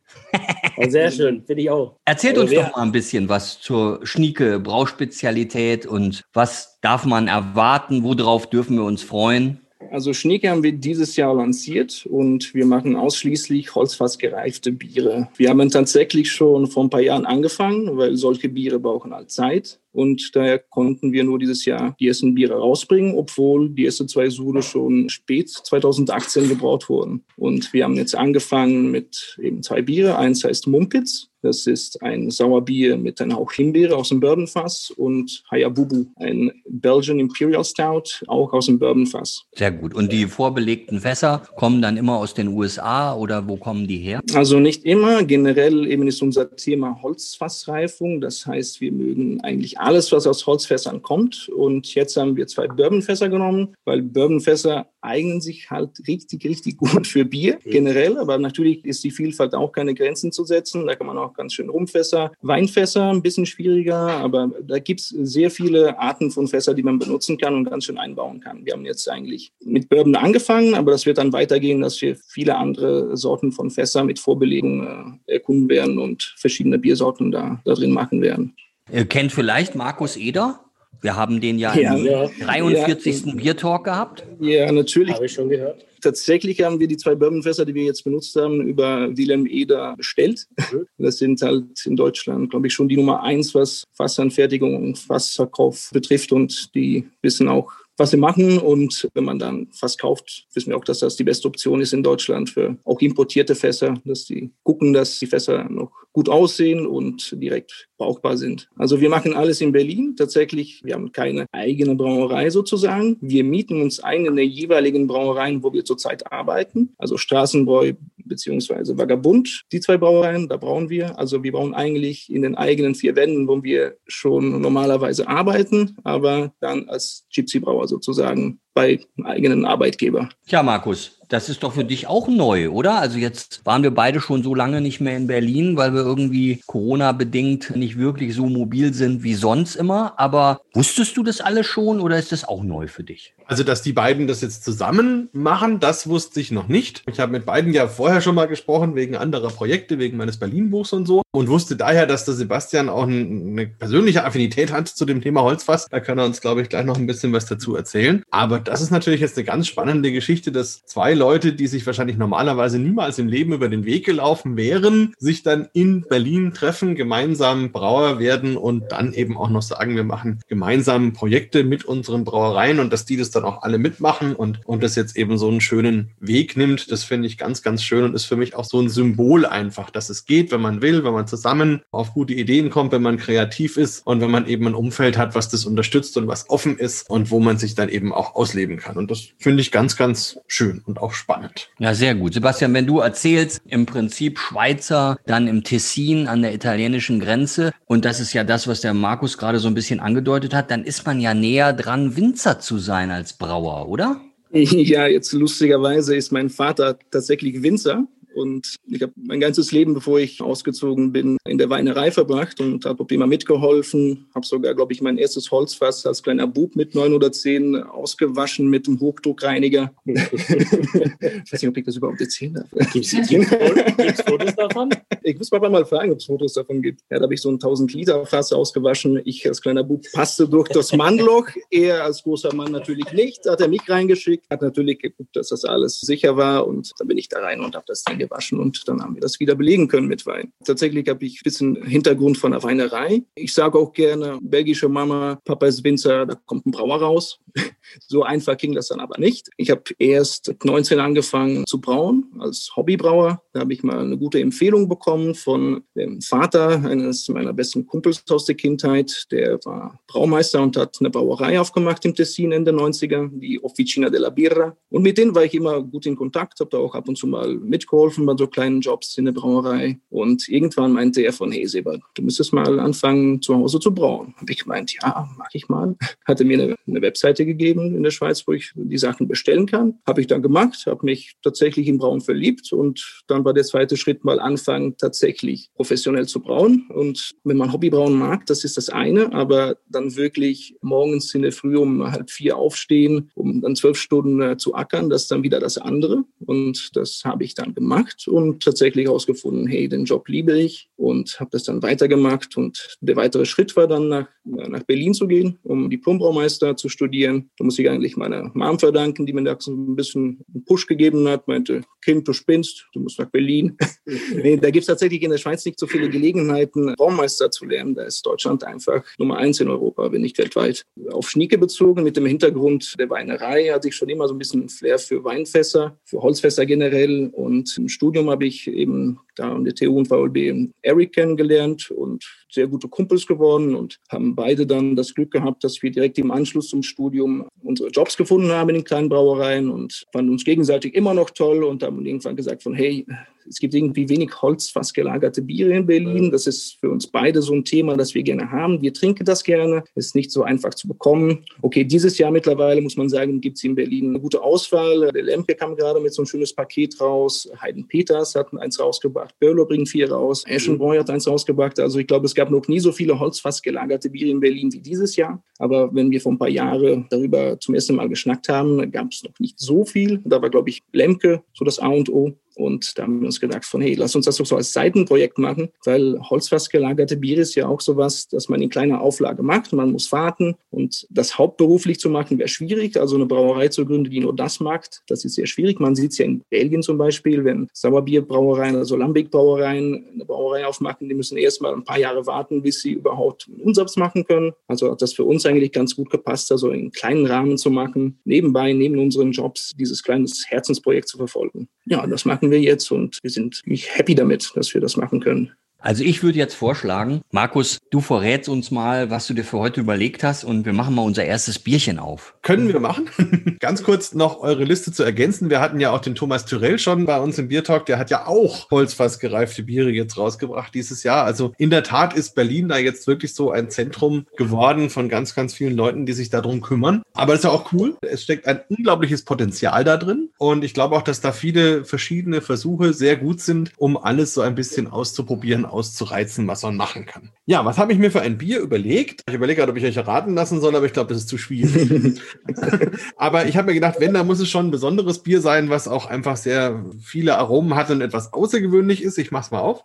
Sehr 0.88 1.10
schön, 1.10 1.42
finde 1.44 1.62
ich 1.62 1.70
auch. 1.70 1.96
Erzählt 2.04 2.38
also 2.38 2.54
uns 2.54 2.66
doch 2.66 2.76
mal 2.76 2.82
ein 2.82 2.92
bisschen 2.92 3.28
was 3.28 3.60
zur 3.60 4.00
Schnieke 4.06 4.58
Brauspezialität 4.60 5.86
und 5.86 6.22
was 6.32 6.78
darf 6.80 7.04
man 7.04 7.28
erwarten, 7.28 8.02
worauf 8.02 8.48
dürfen 8.48 8.76
wir 8.76 8.84
uns 8.84 9.02
freuen? 9.02 9.60
Also 9.90 10.12
Schneeke 10.12 10.50
haben 10.50 10.62
wir 10.62 10.72
dieses 10.72 11.16
Jahr 11.16 11.34
lanciert 11.34 12.04
und 12.06 12.52
wir 12.54 12.66
machen 12.66 12.96
ausschließlich 12.96 13.74
holzfassgereifte 13.74 14.72
Biere. 14.72 15.28
Wir 15.36 15.48
haben 15.48 15.70
tatsächlich 15.70 16.30
schon 16.30 16.66
vor 16.66 16.84
ein 16.84 16.90
paar 16.90 17.00
Jahren 17.00 17.24
angefangen, 17.24 17.96
weil 17.96 18.16
solche 18.16 18.50
Biere 18.50 18.78
brauchen 18.78 19.14
halt 19.14 19.30
Zeit. 19.30 19.80
Und 19.92 20.36
daher 20.36 20.58
konnten 20.58 21.12
wir 21.12 21.24
nur 21.24 21.38
dieses 21.38 21.64
Jahr 21.64 21.96
die 21.98 22.08
ersten 22.08 22.34
Biere 22.34 22.54
rausbringen, 22.54 23.14
obwohl 23.16 23.70
die 23.70 23.86
ersten 23.86 24.06
zwei 24.06 24.28
Sude 24.28 24.62
schon 24.62 25.08
spät 25.08 25.48
2018 25.48 26.48
gebraut 26.48 26.88
wurden. 26.88 27.24
Und 27.36 27.72
wir 27.72 27.84
haben 27.84 27.96
jetzt 27.96 28.14
angefangen 28.14 28.90
mit 28.90 29.38
eben 29.40 29.62
zwei 29.62 29.82
Biere. 29.82 30.16
Eins 30.18 30.44
heißt 30.44 30.66
Mumpitz 30.66 31.29
das 31.42 31.66
ist 31.66 32.02
ein 32.02 32.30
Sauerbier 32.30 32.96
mit 32.96 33.20
einem 33.20 33.36
Hauch 33.36 33.52
Himbeere 33.52 33.96
aus 33.96 34.10
dem 34.10 34.20
Bourbonfass 34.20 34.90
und 34.96 35.42
Hayabubu, 35.50 36.06
ein 36.16 36.52
Belgian 36.68 37.18
Imperial 37.18 37.64
Stout, 37.64 38.24
auch 38.26 38.52
aus 38.52 38.66
dem 38.66 38.78
Bourbonfass. 38.78 39.44
Sehr 39.54 39.72
gut. 39.72 39.94
Und 39.94 40.12
die 40.12 40.26
vorbelegten 40.26 41.00
Fässer 41.00 41.42
kommen 41.56 41.80
dann 41.82 41.96
immer 41.96 42.18
aus 42.18 42.34
den 42.34 42.48
USA 42.48 43.14
oder 43.14 43.48
wo 43.48 43.56
kommen 43.56 43.86
die 43.86 43.98
her? 43.98 44.20
Also 44.34 44.60
nicht 44.60 44.84
immer. 44.84 45.22
Generell 45.24 45.86
eben 45.86 46.06
ist 46.06 46.22
unser 46.22 46.54
Thema 46.56 47.00
Holzfassreifung. 47.02 48.20
Das 48.20 48.46
heißt, 48.46 48.80
wir 48.80 48.92
mögen 48.92 49.40
eigentlich 49.40 49.78
alles, 49.78 50.12
was 50.12 50.26
aus 50.26 50.46
Holzfässern 50.46 51.02
kommt. 51.02 51.48
Und 51.48 51.94
jetzt 51.94 52.16
haben 52.16 52.36
wir 52.36 52.46
zwei 52.46 52.68
Bourbonfässer 52.68 53.28
genommen, 53.28 53.74
weil 53.84 54.02
Bourbonfässer 54.02 54.86
eignen 55.00 55.40
sich 55.40 55.70
halt 55.70 55.90
richtig, 56.06 56.44
richtig 56.44 56.76
gut 56.76 57.06
für 57.06 57.24
Bier 57.24 57.58
generell. 57.64 58.18
Aber 58.18 58.38
natürlich 58.38 58.84
ist 58.84 59.02
die 59.04 59.10
Vielfalt 59.10 59.54
auch 59.54 59.72
keine 59.72 59.94
Grenzen 59.94 60.32
zu 60.32 60.44
setzen. 60.44 60.86
Da 60.86 60.94
kann 60.94 61.06
man 61.06 61.18
auch 61.18 61.29
auch 61.30 61.34
ganz 61.34 61.54
schön 61.54 61.68
Rumfässer. 61.68 62.32
Weinfässer 62.42 63.10
ein 63.10 63.22
bisschen 63.22 63.46
schwieriger, 63.46 63.96
aber 63.96 64.50
da 64.62 64.78
gibt 64.78 65.00
es 65.00 65.08
sehr 65.08 65.50
viele 65.50 65.98
Arten 65.98 66.30
von 66.30 66.48
Fässer, 66.48 66.74
die 66.74 66.82
man 66.82 66.98
benutzen 66.98 67.38
kann 67.38 67.54
und 67.54 67.64
ganz 67.64 67.84
schön 67.84 67.98
einbauen 67.98 68.40
kann. 68.40 68.64
Wir 68.64 68.72
haben 68.72 68.84
jetzt 68.84 69.08
eigentlich 69.08 69.52
mit 69.64 69.88
Bourbon 69.88 70.16
angefangen, 70.16 70.74
aber 70.74 70.92
das 70.92 71.06
wird 71.06 71.18
dann 71.18 71.32
weitergehen, 71.32 71.80
dass 71.80 72.00
wir 72.02 72.16
viele 72.16 72.56
andere 72.56 73.16
Sorten 73.16 73.52
von 73.52 73.70
Fässer 73.70 74.04
mit 74.04 74.18
Vorbelegung 74.18 75.18
äh, 75.26 75.34
erkunden 75.34 75.68
werden 75.68 75.98
und 75.98 76.34
verschiedene 76.36 76.78
Biersorten 76.78 77.30
da, 77.30 77.60
da 77.64 77.74
drin 77.74 77.92
machen 77.92 78.20
werden. 78.22 78.54
Ihr 78.92 79.04
kennt 79.04 79.32
vielleicht 79.32 79.74
Markus 79.74 80.16
Eder? 80.16 80.60
Wir 81.00 81.16
haben 81.16 81.40
den 81.40 81.58
ja, 81.58 81.74
ja 81.74 81.94
im 81.94 82.04
ja, 82.04 82.28
43. 82.40 83.24
Ja, 83.24 83.34
Biertalk 83.34 83.84
gehabt. 83.84 84.26
Ja, 84.40 84.70
natürlich. 84.70 85.14
Habe 85.14 85.26
ich 85.26 85.32
schon 85.32 85.48
gehört. 85.48 85.84
Tatsächlich 86.00 86.62
haben 86.62 86.80
wir 86.80 86.88
die 86.88 86.96
zwei 86.96 87.14
Bourbonfässer, 87.14 87.64
die 87.64 87.74
wir 87.74 87.84
jetzt 87.84 88.04
benutzt 88.04 88.34
haben, 88.36 88.60
über 88.66 89.16
Wilhelm 89.16 89.46
Eder 89.46 89.96
bestellt. 89.96 90.46
Mhm. 90.56 90.86
Das 90.98 91.18
sind 91.18 91.40
halt 91.40 91.86
in 91.86 91.96
Deutschland, 91.96 92.50
glaube 92.50 92.66
ich, 92.66 92.74
schon 92.74 92.88
die 92.88 92.96
Nummer 92.96 93.22
eins, 93.22 93.54
was 93.54 93.84
Fassanfertigung 93.92 94.76
und 94.76 94.98
Fassverkauf 94.98 95.90
betrifft. 95.92 96.30
Und 96.30 96.74
die 96.74 97.08
wissen 97.22 97.48
auch, 97.48 97.72
was 98.00 98.10
sie 98.10 98.16
machen. 98.16 98.58
Und 98.58 99.08
wenn 99.14 99.24
man 99.24 99.38
dann 99.38 99.68
Fass 99.70 99.96
kauft, 99.96 100.46
wissen 100.54 100.70
wir 100.70 100.76
auch, 100.76 100.84
dass 100.84 101.00
das 101.00 101.16
die 101.16 101.24
beste 101.24 101.46
Option 101.46 101.80
ist 101.80 101.92
in 101.92 102.02
Deutschland 102.02 102.50
für 102.50 102.76
auch 102.84 103.00
importierte 103.00 103.54
Fässer, 103.54 103.94
dass 104.04 104.24
die 104.24 104.50
gucken, 104.64 104.92
dass 104.92 105.18
die 105.18 105.26
Fässer 105.26 105.68
noch 105.68 105.92
gut 106.12 106.28
aussehen 106.28 106.86
und 106.86 107.36
direkt 107.40 107.88
brauchbar 107.96 108.36
sind. 108.36 108.68
Also 108.76 109.00
wir 109.00 109.10
machen 109.10 109.34
alles 109.34 109.60
in 109.60 109.70
Berlin. 109.70 110.16
Tatsächlich, 110.16 110.82
wir 110.82 110.94
haben 110.94 111.12
keine 111.12 111.46
eigene 111.52 111.94
Brauerei 111.94 112.50
sozusagen. 112.50 113.16
Wir 113.20 113.44
mieten 113.44 113.80
uns 113.80 114.00
ein 114.00 114.26
in 114.26 114.34
der 114.34 114.46
jeweiligen 114.46 115.06
Brauereien, 115.06 115.62
wo 115.62 115.72
wir 115.72 115.84
zurzeit 115.84 116.32
arbeiten. 116.32 116.94
Also 116.98 117.16
Straßenbräu 117.16 117.92
beziehungsweise 118.24 118.96
Vagabund, 118.96 119.64
die 119.72 119.80
zwei 119.80 119.96
Brauereien, 119.96 120.48
da 120.48 120.56
brauen 120.56 120.90
wir. 120.90 121.18
Also 121.18 121.42
wir 121.42 121.52
bauen 121.52 121.74
eigentlich 121.74 122.30
in 122.30 122.42
den 122.42 122.54
eigenen 122.54 122.94
vier 122.94 123.16
Wänden, 123.16 123.48
wo 123.48 123.62
wir 123.62 123.96
schon 124.06 124.60
normalerweise 124.60 125.28
arbeiten, 125.28 125.96
aber 126.04 126.52
dann 126.60 126.88
als 126.88 127.26
Gypsy-Brauer 127.34 127.88
sozusagen 127.88 128.60
bei 128.74 129.00
eigenen 129.24 129.64
Arbeitgeber. 129.64 130.28
Tja, 130.46 130.62
Markus, 130.62 131.19
das 131.30 131.48
ist 131.48 131.62
doch 131.62 131.72
für 131.74 131.84
dich 131.84 132.08
auch 132.08 132.28
neu, 132.28 132.70
oder? 132.70 132.96
Also 132.96 133.16
jetzt 133.16 133.64
waren 133.64 133.84
wir 133.84 133.92
beide 133.92 134.20
schon 134.20 134.42
so 134.42 134.54
lange 134.54 134.80
nicht 134.80 135.00
mehr 135.00 135.16
in 135.16 135.28
Berlin, 135.28 135.76
weil 135.76 135.94
wir 135.94 136.00
irgendwie 136.00 136.60
Corona-bedingt 136.66 137.76
nicht 137.76 137.96
wirklich 137.96 138.34
so 138.34 138.46
mobil 138.46 138.92
sind 138.92 139.22
wie 139.22 139.34
sonst 139.34 139.76
immer. 139.76 140.18
Aber 140.18 140.60
wusstest 140.74 141.16
du 141.16 141.22
das 141.22 141.40
alles 141.40 141.66
schon 141.66 142.00
oder 142.00 142.18
ist 142.18 142.32
das 142.32 142.44
auch 142.44 142.64
neu 142.64 142.88
für 142.88 143.04
dich? 143.04 143.34
Also, 143.46 143.62
dass 143.62 143.82
die 143.82 143.92
beiden 143.92 144.26
das 144.26 144.40
jetzt 144.40 144.64
zusammen 144.64 145.28
machen, 145.32 145.80
das 145.80 146.08
wusste 146.08 146.40
ich 146.40 146.50
noch 146.50 146.68
nicht. 146.68 147.02
Ich 147.06 147.20
habe 147.20 147.32
mit 147.32 147.46
beiden 147.46 147.72
ja 147.72 147.86
vorher 147.86 148.20
schon 148.20 148.34
mal 148.34 148.46
gesprochen, 148.46 148.96
wegen 148.96 149.16
anderer 149.16 149.50
Projekte, 149.50 149.98
wegen 149.98 150.16
meines 150.16 150.38
Berlin-Buchs 150.38 150.92
und 150.92 151.06
so. 151.06 151.22
Und 151.32 151.48
wusste 151.48 151.76
daher, 151.76 152.06
dass 152.06 152.24
der 152.24 152.34
Sebastian 152.34 152.88
auch 152.88 153.04
eine 153.04 153.68
persönliche 153.68 154.24
Affinität 154.24 154.72
hat 154.72 154.88
zu 154.88 155.04
dem 155.04 155.20
Thema 155.20 155.42
Holzfass. 155.42 155.86
Da 155.88 156.00
kann 156.00 156.18
er 156.18 156.24
uns, 156.24 156.40
glaube 156.40 156.62
ich, 156.62 156.68
gleich 156.68 156.84
noch 156.84 156.96
ein 156.96 157.06
bisschen 157.06 157.32
was 157.32 157.46
dazu 157.46 157.76
erzählen. 157.76 158.24
Aber 158.30 158.58
das 158.58 158.80
ist 158.80 158.90
natürlich 158.90 159.20
jetzt 159.20 159.36
eine 159.36 159.44
ganz 159.44 159.68
spannende 159.68 160.10
Geschichte, 160.10 160.50
dass 160.50 160.84
zwei 160.86 161.14
Leute, 161.14 161.52
die 161.52 161.68
sich 161.68 161.86
wahrscheinlich 161.86 162.16
normalerweise 162.16 162.80
niemals 162.80 163.20
im 163.20 163.28
Leben 163.28 163.52
über 163.52 163.68
den 163.68 163.84
Weg 163.84 164.06
gelaufen 164.06 164.56
wären, 164.56 165.14
sich 165.18 165.44
dann 165.44 165.68
in 165.72 166.02
Berlin 166.02 166.52
treffen, 166.52 166.96
gemeinsam 166.96 167.70
Brauer 167.70 168.18
werden 168.18 168.56
und 168.56 168.90
dann 168.90 169.12
eben 169.12 169.36
auch 169.36 169.50
noch 169.50 169.62
sagen, 169.62 169.94
wir 169.94 170.04
machen 170.04 170.40
gemeinsam 170.48 171.12
Projekte 171.12 171.62
mit 171.62 171.84
unseren 171.84 172.24
Brauereien 172.24 172.80
und 172.80 172.92
dass 172.92 173.04
die 173.04 173.16
das 173.16 173.30
dann 173.30 173.44
auch 173.44 173.62
alle 173.62 173.78
mitmachen 173.78 174.34
und, 174.34 174.66
und 174.66 174.82
das 174.82 174.96
jetzt 174.96 175.16
eben 175.16 175.38
so 175.38 175.46
einen 175.46 175.60
schönen 175.60 176.10
Weg 176.18 176.56
nimmt. 176.56 176.90
Das 176.90 177.04
finde 177.04 177.28
ich 177.28 177.38
ganz, 177.38 177.62
ganz 177.62 177.84
schön 177.84 178.02
und 178.02 178.14
ist 178.14 178.24
für 178.24 178.36
mich 178.36 178.56
auch 178.56 178.64
so 178.64 178.80
ein 178.80 178.88
Symbol 178.88 179.46
einfach, 179.46 179.90
dass 179.90 180.10
es 180.10 180.24
geht, 180.24 180.50
wenn 180.50 180.60
man 180.60 180.82
will, 180.82 181.04
wenn 181.04 181.12
man 181.12 181.19
zusammen 181.26 181.82
auf 181.90 182.14
gute 182.14 182.34
Ideen 182.34 182.70
kommt, 182.70 182.92
wenn 182.92 183.02
man 183.02 183.16
kreativ 183.16 183.76
ist 183.76 184.06
und 184.06 184.20
wenn 184.20 184.30
man 184.30 184.46
eben 184.46 184.66
ein 184.66 184.74
Umfeld 184.74 185.18
hat, 185.18 185.34
was 185.34 185.48
das 185.48 185.64
unterstützt 185.64 186.16
und 186.16 186.26
was 186.26 186.48
offen 186.48 186.78
ist 186.78 187.08
und 187.08 187.30
wo 187.30 187.40
man 187.40 187.58
sich 187.58 187.74
dann 187.74 187.88
eben 187.88 188.12
auch 188.12 188.34
ausleben 188.34 188.76
kann. 188.76 188.96
Und 188.96 189.10
das 189.10 189.28
finde 189.38 189.60
ich 189.60 189.70
ganz, 189.70 189.96
ganz 189.96 190.38
schön 190.46 190.82
und 190.86 191.00
auch 191.00 191.12
spannend. 191.12 191.70
Ja, 191.78 191.94
sehr 191.94 192.14
gut. 192.14 192.34
Sebastian, 192.34 192.74
wenn 192.74 192.86
du 192.86 193.00
erzählst, 193.00 193.62
im 193.66 193.86
Prinzip 193.86 194.38
Schweizer, 194.38 195.18
dann 195.26 195.46
im 195.46 195.64
Tessin 195.64 196.28
an 196.28 196.42
der 196.42 196.54
italienischen 196.54 197.20
Grenze, 197.20 197.72
und 197.86 198.04
das 198.04 198.20
ist 198.20 198.32
ja 198.32 198.44
das, 198.44 198.68
was 198.68 198.80
der 198.80 198.94
Markus 198.94 199.38
gerade 199.38 199.58
so 199.58 199.68
ein 199.68 199.74
bisschen 199.74 200.00
angedeutet 200.00 200.54
hat, 200.54 200.70
dann 200.70 200.84
ist 200.84 201.06
man 201.06 201.20
ja 201.20 201.34
näher 201.34 201.72
dran, 201.72 202.16
Winzer 202.16 202.60
zu 202.60 202.78
sein 202.78 203.10
als 203.10 203.32
Brauer, 203.32 203.88
oder? 203.88 204.20
Ja, 204.52 205.06
jetzt 205.06 205.32
lustigerweise 205.32 206.16
ist 206.16 206.32
mein 206.32 206.50
Vater 206.50 206.98
tatsächlich 207.10 207.62
Winzer. 207.62 208.06
Und 208.40 208.76
ich 208.88 209.02
habe 209.02 209.12
mein 209.16 209.40
ganzes 209.40 209.72
Leben, 209.72 209.94
bevor 209.94 210.18
ich 210.18 210.40
ausgezogen 210.40 211.12
bin, 211.12 211.36
in 211.46 211.58
der 211.58 211.70
Weinerei 211.70 212.10
verbracht 212.10 212.60
und 212.60 212.84
habe 212.84 213.04
immer 213.14 213.26
mitgeholfen. 213.26 214.26
Habe 214.34 214.46
sogar, 214.46 214.74
glaube 214.74 214.92
ich, 214.92 215.02
mein 215.02 215.18
erstes 215.18 215.50
Holzfass 215.50 216.06
als 216.06 216.22
kleiner 216.22 216.46
Bub 216.46 216.76
mit 216.76 216.94
neun 216.94 217.12
oder 217.12 217.32
zehn 217.32 217.76
ausgewaschen 217.76 218.68
mit 218.68 218.88
einem 218.88 219.00
Hochdruckreiniger. 219.00 219.92
ich 220.04 221.52
weiß 221.52 221.62
nicht, 221.62 221.68
ob 221.68 221.76
ich 221.76 221.84
das 221.84 221.96
überhaupt 221.96 222.20
erzählen 222.20 222.54
darf. 222.54 222.92
Gibt 222.92 223.06
es 223.06 224.22
Fotos 224.22 224.54
davon? 224.56 224.90
Ich 225.22 225.38
muss 225.38 225.50
Papa 225.50 225.68
mal 225.68 225.84
fragen, 225.84 226.12
ob 226.12 226.18
es 226.18 226.24
Fotos 226.24 226.54
davon 226.54 226.82
gibt. 226.82 227.02
Ja, 227.10 227.18
da 227.18 227.24
habe 227.24 227.34
ich 227.34 227.40
so 227.40 227.50
ein 227.50 227.54
1000 227.54 227.92
Liter 227.92 228.24
Fass 228.26 228.52
ausgewaschen. 228.52 229.20
Ich 229.24 229.46
als 229.46 229.60
kleiner 229.60 229.84
Bub 229.84 230.04
passte 230.12 230.48
durch 230.48 230.68
das 230.68 230.94
Mannloch. 230.94 231.48
Er 231.70 232.04
als 232.04 232.22
großer 232.22 232.54
Mann 232.54 232.72
natürlich 232.72 233.12
nicht. 233.12 233.44
Da 233.44 233.52
hat 233.52 233.60
er 233.60 233.68
mich 233.68 233.88
reingeschickt, 233.88 234.46
hat 234.50 234.62
natürlich 234.62 234.98
geguckt, 234.98 235.36
dass 235.36 235.48
das 235.48 235.64
alles 235.64 236.00
sicher 236.00 236.36
war. 236.36 236.66
Und 236.66 236.92
dann 236.98 237.08
bin 237.08 237.18
ich 237.18 237.28
da 237.28 237.40
rein 237.40 237.60
und 237.60 237.74
habe 237.74 237.84
das 237.86 238.02
dann 238.04 238.18
gewaschen 238.30 238.60
und 238.60 238.86
dann 238.88 239.02
haben 239.02 239.14
wir 239.14 239.20
das 239.20 239.40
wieder 239.40 239.54
belegen 239.54 239.88
können 239.88 240.06
mit 240.06 240.24
Wein. 240.26 240.52
Tatsächlich 240.64 241.08
habe 241.08 241.24
ich 241.24 241.40
ein 241.40 241.44
bisschen 241.44 241.82
Hintergrund 241.84 242.38
von 242.38 242.52
der 242.52 242.62
Weinerei. 242.62 243.22
Ich 243.34 243.52
sage 243.52 243.78
auch 243.78 243.92
gerne, 243.92 244.38
belgische 244.40 244.88
Mama, 244.88 245.38
Papa 245.44 245.66
ist 245.66 245.84
Winzer, 245.84 246.26
da 246.26 246.34
kommt 246.46 246.66
ein 246.66 246.70
Brauer 246.70 247.00
raus. 247.00 247.38
So 248.06 248.22
einfach 248.22 248.56
ging 248.56 248.74
das 248.74 248.88
dann 248.88 249.00
aber 249.00 249.18
nicht. 249.18 249.50
Ich 249.56 249.70
habe 249.70 249.82
erst 249.98 250.54
19 250.62 251.00
angefangen 251.00 251.66
zu 251.66 251.80
brauen 251.80 252.26
als 252.38 252.70
Hobbybrauer. 252.76 253.42
Da 253.52 253.60
habe 253.60 253.72
ich 253.72 253.82
mal 253.82 253.98
eine 253.98 254.16
gute 254.16 254.38
Empfehlung 254.38 254.88
bekommen 254.88 255.34
von 255.34 255.82
dem 255.96 256.20
Vater 256.20 256.84
eines 256.84 257.28
meiner 257.28 257.52
besten 257.52 257.86
Kumpels 257.86 258.22
aus 258.30 258.44
der 258.44 258.54
Kindheit. 258.54 259.26
Der 259.32 259.58
war 259.64 259.98
Braumeister 260.06 260.62
und 260.62 260.76
hat 260.76 260.98
eine 261.00 261.10
Brauerei 261.10 261.58
aufgemacht 261.58 262.04
im 262.04 262.14
Tessin 262.14 262.52
Ende 262.52 262.70
90er, 262.70 263.28
die 263.32 263.62
Officina 263.62 264.08
della 264.08 264.30
Birra. 264.30 264.76
Und 264.90 265.02
mit 265.02 265.18
denen 265.18 265.34
war 265.34 265.44
ich 265.44 265.54
immer 265.54 265.82
gut 265.82 266.06
in 266.06 266.14
Kontakt, 266.14 266.60
habe 266.60 266.70
da 266.70 266.78
auch 266.78 266.94
ab 266.94 267.08
und 267.08 267.16
zu 267.16 267.26
mal 267.26 267.56
mitgeholfen 267.56 268.09
bei 268.18 268.36
so 268.36 268.46
kleinen 268.46 268.80
Jobs 268.80 269.16
in 269.18 269.24
der 269.24 269.32
Brauerei. 269.32 270.00
Und 270.10 270.48
irgendwann 270.48 270.92
meinte 270.92 271.22
er 271.22 271.32
von, 271.32 271.52
hey 271.52 271.66
Seba, 271.66 271.98
du 272.14 272.22
müsstest 272.22 272.52
mal 272.52 272.80
anfangen, 272.80 273.42
zu 273.42 273.54
Hause 273.54 273.80
zu 273.80 273.92
brauen. 273.94 274.34
Habe 274.36 274.52
ich 274.52 274.62
gemeint, 274.62 274.94
ja, 274.94 275.28
mach 275.36 275.50
ich 275.52 275.68
mal. 275.68 275.96
Hatte 276.24 276.44
mir 276.44 276.62
eine, 276.62 276.76
eine 276.86 277.02
Webseite 277.02 277.46
gegeben 277.46 277.94
in 277.94 278.02
der 278.02 278.10
Schweiz, 278.10 278.46
wo 278.46 278.52
ich 278.52 278.72
die 278.74 278.98
Sachen 278.98 279.28
bestellen 279.28 279.66
kann. 279.66 279.98
Habe 280.06 280.20
ich 280.20 280.26
dann 280.26 280.42
gemacht, 280.42 280.84
habe 280.86 281.04
mich 281.04 281.34
tatsächlich 281.42 281.88
im 281.88 281.98
Brauen 281.98 282.20
verliebt 282.20 282.72
und 282.72 283.22
dann 283.26 283.44
war 283.44 283.54
der 283.54 283.64
zweite 283.64 283.96
Schritt 283.96 284.24
mal 284.24 284.40
anfangen, 284.40 284.96
tatsächlich 284.96 285.70
professionell 285.74 286.26
zu 286.26 286.40
brauen. 286.40 286.86
Und 286.90 287.32
wenn 287.44 287.56
man 287.56 287.72
Hobbybrauen 287.72 288.14
mag, 288.14 288.46
das 288.46 288.64
ist 288.64 288.76
das 288.76 288.88
eine, 288.88 289.32
aber 289.32 289.76
dann 289.88 290.16
wirklich 290.16 290.76
morgens 290.82 291.34
in 291.34 291.42
der 291.42 291.52
Früh 291.52 291.76
um 291.76 292.10
halb 292.10 292.30
vier 292.30 292.56
aufstehen, 292.56 293.30
um 293.34 293.60
dann 293.60 293.76
zwölf 293.76 293.98
Stunden 293.98 294.40
äh, 294.42 294.56
zu 294.56 294.74
ackern, 294.74 295.10
das 295.10 295.22
ist 295.22 295.30
dann 295.30 295.42
wieder 295.42 295.60
das 295.60 295.78
andere. 295.78 296.24
Und 296.44 296.90
das 296.94 297.22
habe 297.24 297.44
ich 297.44 297.54
dann 297.54 297.74
gemacht 297.74 297.99
und 298.28 298.62
tatsächlich 298.62 299.06
herausgefunden, 299.06 299.66
hey, 299.66 299.88
den 299.88 300.04
Job 300.04 300.28
liebe 300.28 300.58
ich 300.58 300.90
und 300.96 301.38
habe 301.40 301.50
das 301.52 301.64
dann 301.64 301.82
weitergemacht. 301.82 302.56
Und 302.56 302.96
der 303.00 303.16
weitere 303.16 303.44
Schritt 303.44 303.76
war 303.76 303.86
dann 303.86 304.08
nach, 304.08 304.28
nach 304.50 304.82
Berlin 304.84 305.14
zu 305.14 305.26
gehen, 305.26 305.58
um 305.62 305.90
Diplombraumeister 305.90 306.76
zu 306.76 306.88
studieren. 306.88 307.50
Da 307.58 307.64
muss 307.64 307.78
ich 307.78 307.88
eigentlich 307.88 308.16
meiner 308.16 308.50
Mom 308.54 308.78
verdanken, 308.78 309.26
die 309.26 309.32
mir 309.32 309.44
da 309.44 309.56
so 309.58 309.72
ein 309.72 309.96
bisschen 309.96 310.44
einen 310.52 310.64
Push 310.64 310.86
gegeben 310.86 311.28
hat, 311.28 311.46
meinte, 311.48 311.82
Kind, 312.02 312.26
du 312.26 312.32
spinnst, 312.32 312.86
du 312.92 313.00
musst 313.00 313.18
nach 313.18 313.30
Berlin. 313.30 313.76
nee, 314.34 314.56
da 314.56 314.70
gibt 314.70 314.82
es 314.82 314.86
tatsächlich 314.86 315.22
in 315.22 315.30
der 315.30 315.38
Schweiz 315.38 315.64
nicht 315.64 315.78
so 315.78 315.86
viele 315.86 316.08
Gelegenheiten, 316.08 316.94
Braumeister 316.96 317.50
zu 317.50 317.66
lernen. 317.66 317.94
Da 317.94 318.02
ist 318.02 318.24
Deutschland 318.24 318.64
einfach 318.64 319.04
Nummer 319.18 319.36
eins 319.36 319.60
in 319.60 319.68
Europa, 319.68 320.10
wenn 320.10 320.22
nicht 320.22 320.38
weltweit. 320.38 320.84
Auf 321.10 321.30
Schnieke 321.30 321.58
bezogen, 321.58 322.02
mit 322.02 322.16
dem 322.16 322.26
Hintergrund 322.26 322.94
der 322.98 323.10
Weinerei, 323.10 323.68
hatte 323.68 323.88
ich 323.88 323.96
schon 323.96 324.08
immer 324.08 324.28
so 324.28 324.34
ein 324.34 324.38
bisschen 324.38 324.68
Flair 324.68 324.98
für 324.98 325.22
Weinfässer, 325.24 325.98
für 326.04 326.22
Holzfässer 326.22 326.66
generell. 326.66 327.30
Und 327.32 327.76
im 327.76 327.88
Studium 327.88 328.30
habe 328.30 328.46
ich 328.46 328.66
eben 328.66 329.18
da 329.36 329.52
an 329.52 329.64
der 329.64 329.74
TU 329.74 329.96
und 329.96 330.08
VLB 330.08 330.70
Eric 330.82 331.12
kennengelernt 331.12 331.90
und 331.90 332.24
sehr 332.50 332.66
gute 332.66 332.88
Kumpels 332.88 333.26
geworden 333.26 333.74
und 333.74 333.98
haben 334.08 334.34
beide 334.34 334.66
dann 334.66 334.96
das 334.96 335.14
Glück 335.14 335.30
gehabt, 335.30 335.64
dass 335.64 335.82
wir 335.82 335.90
direkt 335.90 336.18
im 336.18 336.30
Anschluss 336.30 336.68
zum 336.68 336.82
Studium 336.82 337.46
unsere 337.62 337.90
Jobs 337.90 338.16
gefunden 338.16 338.50
haben 338.50 338.70
in 338.70 338.76
den 338.76 338.84
kleinen 338.84 339.08
Brauereien 339.08 339.70
und 339.70 340.06
fanden 340.12 340.32
uns 340.32 340.44
gegenseitig 340.44 340.94
immer 340.94 341.14
noch 341.14 341.30
toll 341.30 341.64
und 341.64 341.82
haben 341.82 342.04
irgendwann 342.04 342.36
gesagt 342.36 342.62
von, 342.62 342.74
hey, 342.74 343.06
es 343.50 343.58
gibt 343.58 343.74
irgendwie 343.74 344.08
wenig 344.08 344.30
Holzfass 344.40 344.92
gelagerte 344.92 345.42
Biere 345.42 345.72
in 345.72 345.84
Berlin. 345.84 346.30
Das 346.30 346.46
ist 346.46 346.78
für 346.78 346.88
uns 346.88 347.08
beide 347.08 347.42
so 347.42 347.52
ein 347.52 347.64
Thema, 347.64 347.96
das 347.96 348.14
wir 348.14 348.22
gerne 348.22 348.50
haben. 348.50 348.80
Wir 348.80 348.94
trinken 348.94 349.24
das 349.24 349.42
gerne. 349.42 349.82
Ist 349.96 350.14
nicht 350.14 350.30
so 350.30 350.44
einfach 350.44 350.72
zu 350.74 350.86
bekommen. 350.86 351.44
Okay, 351.60 351.82
dieses 351.82 352.16
Jahr 352.18 352.30
mittlerweile 352.30 352.80
muss 352.80 352.96
man 352.96 353.08
sagen, 353.08 353.40
gibt 353.40 353.58
es 353.58 353.64
in 353.64 353.74
Berlin 353.74 354.10
eine 354.10 354.20
gute 354.20 354.40
Auswahl. 354.40 355.10
Der 355.12 355.22
Lemke 355.24 355.56
kam 355.56 355.74
gerade 355.74 355.98
mit 355.98 356.14
so 356.14 356.22
ein 356.22 356.26
schönes 356.26 356.54
Paket 356.54 357.00
raus. 357.00 357.50
Heiden 357.60 357.88
Peters 357.88 358.36
hat 358.36 358.54
eins 358.56 358.78
rausgebracht. 358.78 359.34
Börler 359.40 359.64
bringt 359.64 359.88
vier 359.88 360.10
raus. 360.12 360.44
Eschenbräu 360.46 361.00
hat 361.00 361.10
eins 361.10 361.26
rausgebracht. 361.26 361.80
Also 361.80 361.98
ich 361.98 362.06
glaube, 362.06 362.26
es 362.26 362.34
gab 362.34 362.50
noch 362.50 362.68
nie 362.68 362.78
so 362.78 362.92
viele 362.92 363.18
Holzfass 363.18 363.60
gelagerte 363.60 364.10
Biere 364.10 364.30
in 364.30 364.38
Berlin 364.38 364.72
wie 364.72 364.80
dieses 364.80 365.16
Jahr. 365.16 365.42
Aber 365.58 365.92
wenn 365.92 366.10
wir 366.10 366.20
vor 366.20 366.32
ein 366.32 366.38
paar 366.38 366.48
Jahren 366.48 367.06
darüber 367.10 367.58
zum 367.58 367.74
ersten 367.74 367.96
Mal 367.96 368.08
geschnackt 368.08 368.48
haben, 368.48 368.90
gab 368.92 369.08
es 369.10 369.24
noch 369.24 369.38
nicht 369.40 369.58
so 369.58 369.84
viel. 369.84 370.20
Da 370.24 370.40
war, 370.40 370.50
glaube 370.50 370.70
ich, 370.70 370.80
Lemke 370.92 371.42
so 371.52 371.64
das 371.64 371.80
A 371.80 371.88
und 371.88 372.08
O. 372.08 372.32
Und 372.54 372.98
da 372.98 373.04
haben 373.04 373.20
wir 373.20 373.26
uns 373.26 373.40
gedacht 373.40 373.64
von, 373.64 373.80
hey, 373.80 373.94
lass 373.94 374.14
uns 374.14 374.26
das 374.26 374.36
doch 374.36 374.46
so 374.46 374.56
als 374.56 374.72
Seitenprojekt 374.72 375.38
machen, 375.38 375.70
weil 375.84 376.20
holzfassgelagerte 376.20 377.16
Bier 377.16 377.38
ist 377.38 377.54
ja 377.54 377.66
auch 377.66 377.80
sowas, 377.80 378.28
dass 378.28 378.48
man 378.48 378.60
in 378.60 378.70
kleiner 378.70 379.00
Auflage 379.00 379.42
macht. 379.42 379.72
Man 379.72 379.92
muss 379.92 380.10
warten 380.12 380.56
und 380.70 381.06
das 381.10 381.38
hauptberuflich 381.38 381.98
zu 381.98 382.10
machen 382.10 382.38
wäre 382.38 382.48
schwierig. 382.48 382.96
Also 382.98 383.16
eine 383.16 383.26
Brauerei 383.26 383.68
zu 383.68 383.86
gründen, 383.86 384.10
die 384.10 384.20
nur 384.20 384.34
das 384.34 384.60
macht, 384.60 385.02
das 385.08 385.24
ist 385.24 385.34
sehr 385.34 385.46
schwierig. 385.46 385.80
Man 385.80 385.94
sieht 385.94 386.12
es 386.12 386.18
ja 386.18 386.24
in 386.24 386.42
Belgien 386.50 386.82
zum 386.82 386.98
Beispiel, 386.98 387.44
wenn 387.44 387.68
Sauerbierbrauereien, 387.72 388.76
also 388.76 388.96
Lambic-Brauereien 388.96 390.06
eine 390.14 390.24
Brauerei 390.24 390.66
aufmachen, 390.66 391.08
die 391.08 391.14
müssen 391.14 391.38
erstmal 391.38 391.74
ein 391.74 391.84
paar 391.84 391.98
Jahre 391.98 392.26
warten, 392.26 392.62
bis 392.62 392.80
sie 392.80 392.92
überhaupt 392.92 393.48
einen 393.48 393.60
Umsatz 393.60 393.96
machen 393.96 394.24
können. 394.24 394.52
Also 394.66 394.90
hat 394.90 395.02
das 395.02 395.12
für 395.12 395.24
uns 395.24 395.46
eigentlich 395.46 395.72
ganz 395.72 395.96
gut 395.96 396.10
gepasst, 396.10 396.50
also 396.52 396.70
in 396.70 396.90
kleinen 396.92 397.26
Rahmen 397.26 397.58
zu 397.58 397.70
machen, 397.70 398.18
nebenbei, 398.24 398.72
neben 398.72 398.98
unseren 398.98 399.32
Jobs, 399.32 399.72
dieses 399.78 400.02
kleines 400.02 400.44
Herzensprojekt 400.48 401.08
zu 401.08 401.16
verfolgen. 401.16 401.68
Ja, 401.86 402.06
das 402.06 402.24
machen 402.40 402.50
wir 402.50 402.60
jetzt 402.60 402.90
und 402.90 403.18
wir 403.22 403.30
sind 403.30 403.60
happy 403.66 404.14
damit, 404.14 404.50
dass 404.54 404.72
wir 404.72 404.80
das 404.80 404.96
machen 404.96 405.20
können. 405.20 405.52
Also 405.82 406.04
ich 406.04 406.22
würde 406.22 406.36
jetzt 406.36 406.54
vorschlagen, 406.54 407.22
Markus, 407.30 407.78
du 407.90 408.00
verrätst 408.00 408.50
uns 408.50 408.70
mal, 408.70 409.08
was 409.08 409.26
du 409.26 409.32
dir 409.32 409.44
für 409.44 409.58
heute 409.58 409.80
überlegt 409.80 410.22
hast 410.22 410.44
und 410.44 410.66
wir 410.66 410.74
machen 410.74 410.94
mal 410.94 411.02
unser 411.02 411.24
erstes 411.24 411.58
Bierchen 411.58 411.98
auf. 411.98 412.34
Können 412.42 412.68
wir 412.68 412.80
machen. 412.80 413.08
Ganz 413.60 413.82
kurz 413.82 414.12
noch 414.12 414.40
eure 414.40 414.64
Liste 414.64 414.92
zu 414.92 415.02
ergänzen. 415.02 415.48
Wir 415.48 415.60
hatten 415.60 415.80
ja 415.80 415.90
auch 415.90 416.00
den 416.00 416.14
Thomas 416.14 416.44
Tyrell 416.44 416.78
schon 416.78 417.06
bei 417.06 417.18
uns 417.18 417.38
im 417.38 417.48
Biertalk. 417.48 417.86
Der 417.86 417.98
hat 417.98 418.10
ja 418.10 418.26
auch 418.26 418.70
holzfassgereifte 418.70 419.62
Biere 419.62 419.90
jetzt 419.90 420.18
rausgebracht 420.18 420.74
dieses 420.74 421.02
Jahr. 421.02 421.24
Also 421.24 421.54
in 421.56 421.70
der 421.70 421.82
Tat 421.82 422.12
ist 422.12 422.34
Berlin 422.34 422.68
da 422.68 422.76
jetzt 422.76 423.06
wirklich 423.06 423.34
so 423.34 423.50
ein 423.50 423.70
Zentrum 423.70 424.26
geworden 424.36 424.90
von 424.90 425.08
ganz, 425.08 425.34
ganz 425.34 425.54
vielen 425.54 425.76
Leuten, 425.76 426.04
die 426.04 426.12
sich 426.12 426.28
darum 426.28 426.60
kümmern. 426.60 427.02
Aber 427.14 427.32
das 427.32 427.40
ist 427.40 427.44
ja 427.44 427.50
auch 427.50 427.72
cool. 427.72 427.96
Es 428.02 428.22
steckt 428.22 428.46
ein 428.46 428.60
unglaubliches 428.68 429.24
Potenzial 429.24 429.82
da 429.84 429.96
drin. 429.96 430.29
Und 430.42 430.64
ich 430.64 430.72
glaube 430.72 430.96
auch, 430.96 431.02
dass 431.02 431.20
da 431.20 431.32
viele 431.32 431.84
verschiedene 431.84 432.40
Versuche 432.40 432.94
sehr 432.94 433.16
gut 433.16 433.42
sind, 433.42 433.72
um 433.76 433.98
alles 433.98 434.32
so 434.32 434.40
ein 434.40 434.54
bisschen 434.54 434.86
auszuprobieren 434.86 435.66
auszureizen, 435.66 436.48
was 436.48 436.62
man 436.62 436.76
machen 436.76 437.04
kann. 437.04 437.30
Ja, 437.44 437.62
was 437.66 437.76
habe 437.76 437.92
ich 437.92 437.98
mir 437.98 438.10
für 438.10 438.22
ein 438.22 438.38
Bier 438.38 438.60
überlegt? 438.60 439.20
Ich 439.28 439.34
überlege 439.34 439.58
gerade, 439.58 439.70
ob 439.70 439.76
ich 439.76 439.84
euch 439.84 439.98
erraten 439.98 440.32
lassen 440.32 440.62
soll, 440.62 440.74
aber 440.74 440.86
ich 440.86 440.94
glaube, 440.94 441.12
das 441.12 441.18
ist 441.18 441.28
zu 441.28 441.36
schwierig. 441.36 442.22
aber 443.18 443.48
ich 443.48 443.58
habe 443.58 443.66
mir 443.66 443.74
gedacht, 443.74 443.96
wenn, 443.98 444.14
dann 444.14 444.26
muss 444.26 444.40
es 444.40 444.48
schon 444.48 444.68
ein 444.68 444.70
besonderes 444.70 445.18
Bier 445.18 445.42
sein, 445.42 445.68
was 445.68 445.86
auch 445.86 446.06
einfach 446.06 446.38
sehr 446.38 446.86
viele 447.02 447.36
Aromen 447.36 447.74
hat 447.74 447.90
und 447.90 448.00
etwas 448.00 448.32
außergewöhnlich 448.32 449.02
ist. 449.02 449.18
Ich 449.18 449.32
mache 449.32 449.44
es 449.44 449.50
mal 449.50 449.60
auf. 449.60 449.84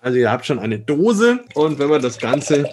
Also 0.00 0.16
ihr 0.16 0.32
habt 0.32 0.46
schon 0.46 0.58
eine 0.58 0.78
Dose 0.78 1.44
und 1.52 1.78
wenn 1.78 1.90
man 1.90 2.00
das 2.00 2.16
Ganze 2.16 2.66